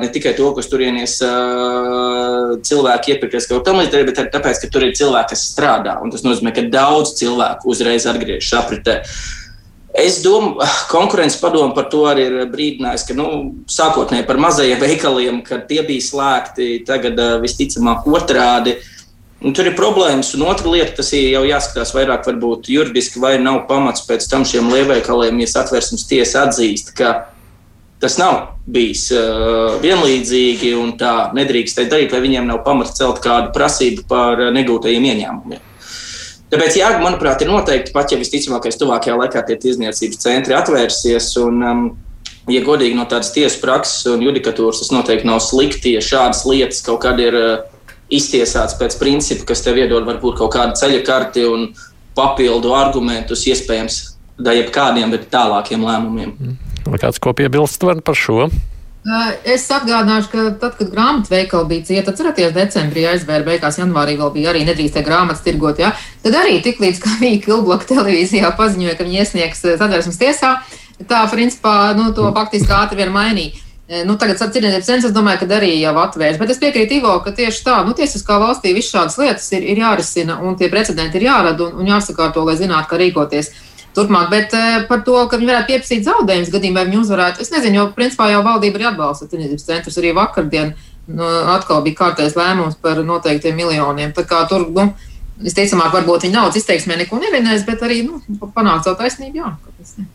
ne 0.02 0.10
tikai 0.12 0.36
to, 0.38 0.50
kas 0.54 0.68
turienes 0.70 1.16
uh, 1.26 2.58
cilvēki 2.68 3.16
iepirkties 3.16 3.48
kaut 3.50 3.64
tam 3.66 3.80
līdzīgi, 3.80 4.10
bet 4.12 4.20
arī 4.22 4.34
tāpēc, 4.34 4.62
ka 4.62 4.70
tur 4.70 4.86
ir 4.86 4.94
cilvēki, 5.00 5.32
kas 5.32 5.48
strādā. 5.54 5.96
Un 6.04 6.12
tas 6.14 6.26
nozīmē, 6.28 6.54
ka 6.54 6.68
daudz 6.70 7.16
cilvēku 7.18 7.72
uzreiz 7.72 8.06
atgriežas 8.12 8.52
apritē. 8.60 9.00
Uh, 9.00 9.45
Es 9.96 10.20
domāju, 10.24 10.66
konkurences 10.94 11.40
padome 11.40 11.76
par 11.76 11.88
to 11.92 12.04
arī 12.10 12.28
ir 12.28 12.50
brīdinājis, 12.52 13.06
ka 13.08 13.16
nu, 13.18 13.30
sākotnēji 13.72 14.28
par 14.28 14.42
mazajiem 14.44 14.82
veikaliem, 14.82 15.40
kad 15.46 15.70
tie 15.70 15.82
bija 15.88 16.04
slēgti, 16.04 16.84
tagad 16.88 17.20
visticamāk 17.44 18.08
otrādi. 18.10 18.76
Un 19.46 19.54
tur 19.54 19.68
ir 19.70 19.76
problēmas, 19.78 20.32
un 20.36 20.46
otra 20.48 20.72
lieta, 20.72 20.96
tas 20.98 21.12
ir 21.14 21.28
jau 21.36 21.44
jāskatās 21.46 21.92
vairāk, 21.94 22.24
varbūt 22.26 22.70
juridiski, 22.72 23.20
vai 23.22 23.36
nav 23.38 23.66
pamats 23.70 24.06
pēc 24.08 24.26
tam 24.32 24.46
šiem 24.48 24.72
lielveikaliem, 24.72 25.42
ja 25.44 25.52
satversmes 25.52 26.08
tiesa 26.10 26.48
atzīst, 26.48 26.94
ka 26.98 27.12
tas 28.02 28.18
nav 28.18 28.56
bijis 28.66 29.10
uh, 29.14 29.76
vienlīdzīgi 29.84 30.74
un 30.80 30.96
tā 31.00 31.30
nedrīkst 31.36 31.84
darīt, 31.84 32.16
vai 32.16 32.24
viņiem 32.24 32.48
nav 32.50 32.64
pamata 32.66 32.96
celt 32.96 33.22
kādu 33.24 33.54
prasību 33.56 34.08
par 34.10 34.42
negūtajiem 34.56 35.08
ieņēmumiem. 35.12 35.75
Tāpēc, 36.54 36.78
jā, 36.78 36.90
manuprāt, 37.02 37.42
ir 37.42 37.50
noteikti 37.50 37.94
pat, 37.94 38.12
ja 38.14 38.20
visticamākais 38.22 38.78
tuvākajā 38.78 39.16
laikā 39.18 39.42
tie 39.48 39.58
tiesniecības 39.62 40.20
centri 40.22 40.54
atvērsies. 40.58 41.32
Un, 41.42 41.64
um, 41.66 41.86
ja 42.52 42.62
godīgi 42.66 42.98
no 42.98 43.08
tādas 43.10 43.32
tiesas 43.34 43.58
prakses 43.62 44.06
un 44.12 44.22
judikatūras, 44.22 44.84
tas 44.84 44.94
noteikti 44.94 45.30
nav 45.30 45.42
slikti, 45.44 45.96
ja 45.98 46.04
šādas 46.06 46.44
lietas 46.46 46.84
kaut 46.86 47.02
kad 47.06 47.20
ir 47.22 47.38
uh, 47.40 47.56
iztiesāts 48.14 48.78
pēc 48.78 48.98
principa, 49.02 49.50
kas 49.50 49.66
tev 49.66 49.82
iedod 49.82 50.06
varbūt 50.06 50.38
kaut 50.44 50.54
kādu 50.54 50.78
ceļa 50.78 51.02
karti 51.08 51.48
un 51.50 51.72
papildu 52.16 52.76
argumentus, 52.78 53.48
iespējams, 53.50 54.00
da 54.38 54.54
jebkādiem, 54.56 55.12
bet 55.16 55.30
tālākiem 55.34 55.84
lēmumiem. 55.84 56.56
Vai 56.86 57.02
kāds 57.02 57.20
ko 57.24 57.34
piebilst 57.36 57.82
par 58.06 58.18
šo? 58.20 58.50
Es 59.46 59.68
atgādināšu, 59.70 60.30
ka 60.32 60.44
tad, 60.58 60.80
kad 60.80 60.90
grāmatveikali 60.90 61.68
bija 61.70 61.86
cieta, 61.86 62.10
atcerieties, 62.10 62.56
decembrī 62.56 63.04
aizvēra, 63.12 63.46
beigās 63.46 63.78
janvārī 63.78 64.16
vēl 64.18 64.32
bija 64.34 64.50
arī 64.50 64.64
nedrīkstēja 64.66 65.06
grāmatas 65.06 65.44
tirgot, 65.46 65.78
ja? 65.78 65.92
tad 66.24 66.38
arī 66.40 66.56
tiklīdz 66.66 67.04
kā 67.04 67.14
bija 67.20 67.44
Kilbloka 67.44 67.86
televīzijā 67.92 68.50
paziņoja, 68.58 68.96
ka 68.98 69.06
viņi 69.06 69.22
iesniegs 69.22 69.62
sadarbības 69.62 70.18
tiesā, 70.18 70.56
tā 71.06 71.22
principā 71.30 71.76
nu, 71.94 72.08
to 72.18 72.32
faktiski 72.34 72.74
ātri 72.74 73.04
vien 73.04 73.14
mainīja. 73.14 73.62
Nu, 74.10 74.16
tagad, 74.18 74.42
atcerieties, 74.42 74.88
census, 74.88 75.14
domāju, 75.14 75.44
ka 75.44 75.60
arī 75.60 75.76
jau 75.78 75.94
atvērts. 76.02 76.40
Bet 76.42 76.56
es 76.56 76.58
piekrītu 76.58 76.96
Ivo, 76.98 77.12
ka 77.22 77.30
tieši 77.38 77.62
tā, 77.68 77.76
nu, 77.86 77.94
tiesiskā 77.94 78.40
valstī 78.42 78.72
visas 78.74 78.96
šādas 78.96 79.20
lietas 79.22 79.46
ir, 79.54 79.68
ir 79.70 79.84
jārisina 79.84 80.40
un 80.42 80.58
tie 80.58 80.72
precedenti 80.74 81.22
ir 81.22 81.28
jārada 81.28 81.68
un, 81.68 81.84
un 81.84 81.92
jāsakārto, 81.94 82.42
lai 82.48 82.58
zinātu, 82.58 82.90
kā 82.90 82.98
rīkoties 82.98 83.52
turpmāk. 83.96 84.30
Bet 84.34 84.54
uh, 84.58 84.84
par 84.90 85.02
to, 85.08 85.16
ka 85.32 85.40
viņi 85.40 85.52
varētu 85.52 85.72
pieprasīt 85.72 86.06
zaudējumus 86.08 86.52
gadījumā, 86.54 86.82
vai 86.82 86.90
viņi 86.90 87.02
uzvarētu, 87.02 87.42
es 87.46 87.54
nezinu, 87.54 87.80
jo 87.80 87.88
principā 87.98 88.30
jau 88.32 88.44
valdība 88.46 88.82
arī 88.82 88.90
atbalsta 88.92 89.30
tirdzniecības 89.32 89.68
centrus. 89.70 90.00
Arī 90.02 90.14
vakardien 90.18 90.76
nu, 91.08 91.26
atkal 91.56 91.84
bija 91.86 92.02
kārtais 92.04 92.38
lēmums 92.38 92.80
par 92.82 93.02
noteiktiem 93.06 93.58
miljoniem. 93.58 94.14
Tā 94.16 94.26
kā 94.28 94.44
tur, 94.50 94.68
nu, 94.76 94.90
visticamāk, 95.42 95.94
varbūt 95.96 96.28
viņi 96.28 96.38
naudas 96.38 96.60
izteiksmē 96.62 97.00
neko 97.02 97.20
nevienēs, 97.22 97.66
bet 97.68 97.84
arī 97.86 98.04
nu, 98.08 98.22
panākt 98.56 98.88
savu 98.88 99.00
taisnību. 99.02 99.42
Jā, 99.42 100.06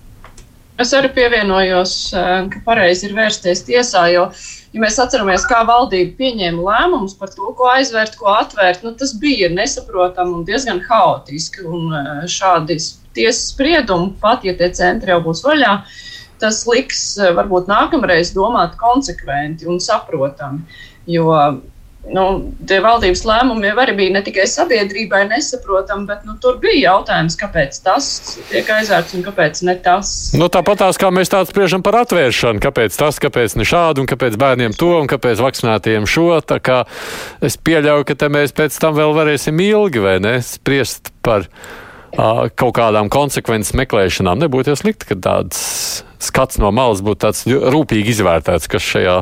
es 0.81 0.95
arī 0.97 1.11
pievienojos, 1.17 1.95
eh, 2.17 2.31
ka 2.53 2.63
pareizi 2.65 3.09
ir 3.09 3.17
vērsties 3.19 3.67
tiesā, 3.69 4.07
jo 4.15 4.31
ja 4.73 4.81
mēs 4.81 4.99
atceramies, 5.03 5.45
kā 5.51 5.61
valdība 5.67 6.17
pieņēma 6.21 6.65
lēmumus 6.65 7.19
par 7.19 7.33
to, 7.35 7.53
ko 7.59 7.69
aizvērt, 7.75 8.17
ko 8.17 8.31
atvērt, 8.33 8.85
nu, 8.87 8.95
tas 8.97 9.13
bija 9.13 9.51
nesaprotami 9.53 10.39
un 10.39 10.47
diezgan 10.49 10.81
haotiski. 10.89 11.67
Un 11.67 11.93
eh, 11.93 12.27
šādi 12.31 12.79
tiesas 13.17 13.51
spriedumu, 13.53 14.15
pat 14.23 14.47
ja 14.47 14.55
tie 14.59 14.71
centri 14.77 15.15
jau 15.15 15.21
būs 15.25 15.43
vaļā, 15.47 15.75
tas 16.41 16.63
liks 16.69 17.03
eh, 17.21 17.35
varbūt 17.37 17.69
nākamreiz 17.71 18.35
domāt 18.37 18.79
konsekventi 18.81 19.69
un 19.69 19.83
saprotami. 19.83 20.65
Jo 21.11 21.35
nu, 22.09 22.25
tie 22.69 22.79
valdības 22.81 23.23
lēmumi 23.29 23.69
jau 23.69 23.75
arī 23.83 23.95
bija 23.99 24.15
ne 24.15 24.23
tikai 24.25 24.47
sabiedrībai 24.49 25.23
nesaprotami, 25.29 26.07
bet 26.09 26.23
nu, 26.29 26.37
tur 26.41 26.57
bija 26.63 26.95
jautājums, 26.95 27.37
kāpēc 27.41 27.77
tas 27.85 28.09
tiek 28.49 28.71
aizvērts 28.73 29.17
un 29.19 29.25
kāpēc 29.27 29.61
ne 29.69 29.77
tas. 29.85 30.15
Nu, 30.39 30.49
tāpat 30.53 30.81
tās, 30.85 31.01
kā 31.01 31.11
mēs 31.15 31.33
tādu 31.33 31.53
spriežam 31.53 31.85
par 31.85 32.01
atvēršanu, 32.03 32.63
kāpēc 32.65 32.97
tas, 33.01 33.21
kāpēc 33.23 33.59
ne 33.61 33.69
šādu, 33.69 34.05
un 34.05 34.11
kāpēc 34.11 34.39
bērniem 34.41 34.77
to, 34.81 34.95
un 35.03 35.11
kāpēc 35.11 35.43
vakcinētiem 35.45 36.09
šo. 36.09 36.33
Tā 36.41 36.61
kā 36.65 36.83
es 37.45 37.61
pieļauju, 37.61 38.09
ka 38.09 38.17
te 38.25 38.33
mēs 38.33 38.57
pēc 38.57 38.81
tam 38.81 38.97
vēl 38.97 39.15
varēsim 39.17 39.61
ilgi 39.67 40.05
vai 40.05 40.17
ne 40.25 40.39
spriest 40.45 41.13
par 41.27 41.49
kaut 42.17 42.75
kādām 42.77 43.11
konsekvences 43.13 43.77
meklēšanām. 43.79 44.41
Nebūtu 44.43 44.73
jau 44.73 44.79
slikti, 44.79 45.11
ka 45.11 45.19
tāds 45.21 45.61
skats 46.21 46.61
no 46.61 46.73
malas 46.75 47.03
būtu 47.05 47.23
tāds 47.27 47.45
rūpīgi 47.47 48.15
izvērtēts, 48.15 48.71
kas 48.71 48.85
šajā 48.85 49.17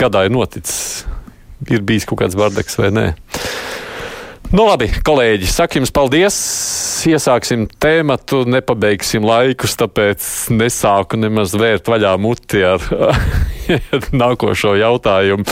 gadā 0.00 0.26
ir 0.26 0.34
noticis. 0.34 1.04
Ir 1.68 1.82
bijis 1.82 2.06
kaut 2.08 2.22
kāds 2.22 2.38
bardaks 2.38 2.78
vai 2.78 2.92
nē. 2.94 3.06
Nu, 4.48 4.64
labi, 4.64 4.86
kolēģi, 5.04 5.50
saku 5.52 5.82
jums 5.82 5.92
paldies. 5.92 6.36
Iesāksim 7.08 7.66
tēmatu, 7.80 8.46
nepabeigsim 8.48 9.26
laikus, 9.26 9.76
tāpēc 9.78 10.24
nesāku 10.56 11.20
nemaz 11.20 11.52
vērt 11.58 11.90
vaļā 11.92 12.14
muti 12.20 12.64
ar 12.64 12.82
nākošo 14.22 14.74
jautājumu. 14.78 15.44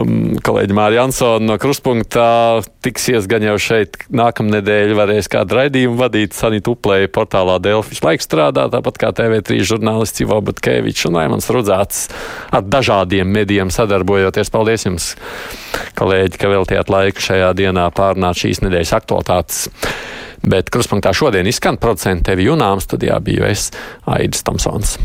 Um, 0.00 0.36
kolēģi 0.44 0.76
Mārija 0.76 1.04
Ansona 1.06 1.52
no 1.52 1.56
Kruspunkta 1.60 2.24
tiksies 2.84 3.26
gan 3.30 3.44
jau 3.44 3.56
šeit 3.60 3.98
nākamnedēļ, 4.14 4.94
varēs 4.98 5.30
kādu 5.32 5.58
raidījumu 5.58 5.98
vadīt 5.98 6.36
Sanita 6.36 6.72
Uplēja 6.72 7.10
portālā 7.12 7.58
Delfis 7.62 8.02
laik 8.04 8.24
strādā, 8.24 8.68
tāpat 8.72 9.00
kā 9.02 9.12
TV3 9.16 9.60
žurnālists 9.72 10.22
Ivo 10.24 10.40
Batkevičs 10.46 11.08
un 11.10 11.20
Raimans 11.20 11.50
Rudzāts 11.52 12.06
ar 12.54 12.66
dažādiem 12.66 13.28
medijiem 13.28 13.72
sadarbojoties. 13.74 14.52
Paldies 14.54 14.86
jums, 14.86 15.12
kolēģi, 15.98 16.40
ka 16.40 16.52
veltījāt 16.52 16.92
laiku 16.92 17.28
šajā 17.30 17.52
dienā 17.58 17.88
pārnāt 17.96 18.40
šīs 18.44 18.64
nedēļas 18.66 18.96
aktualitātes. 19.00 19.64
Bet 20.40 20.72
kruspunktā 20.72 21.12
šodien 21.12 21.48
izskan 21.50 21.76
producents 21.80 22.24
tevi 22.30 22.48
Junām 22.48 22.80
studijā 22.80 23.20
biju 23.24 23.44
es 23.50 23.68
Aidis 24.08 24.46
Tomsons. 24.46 24.96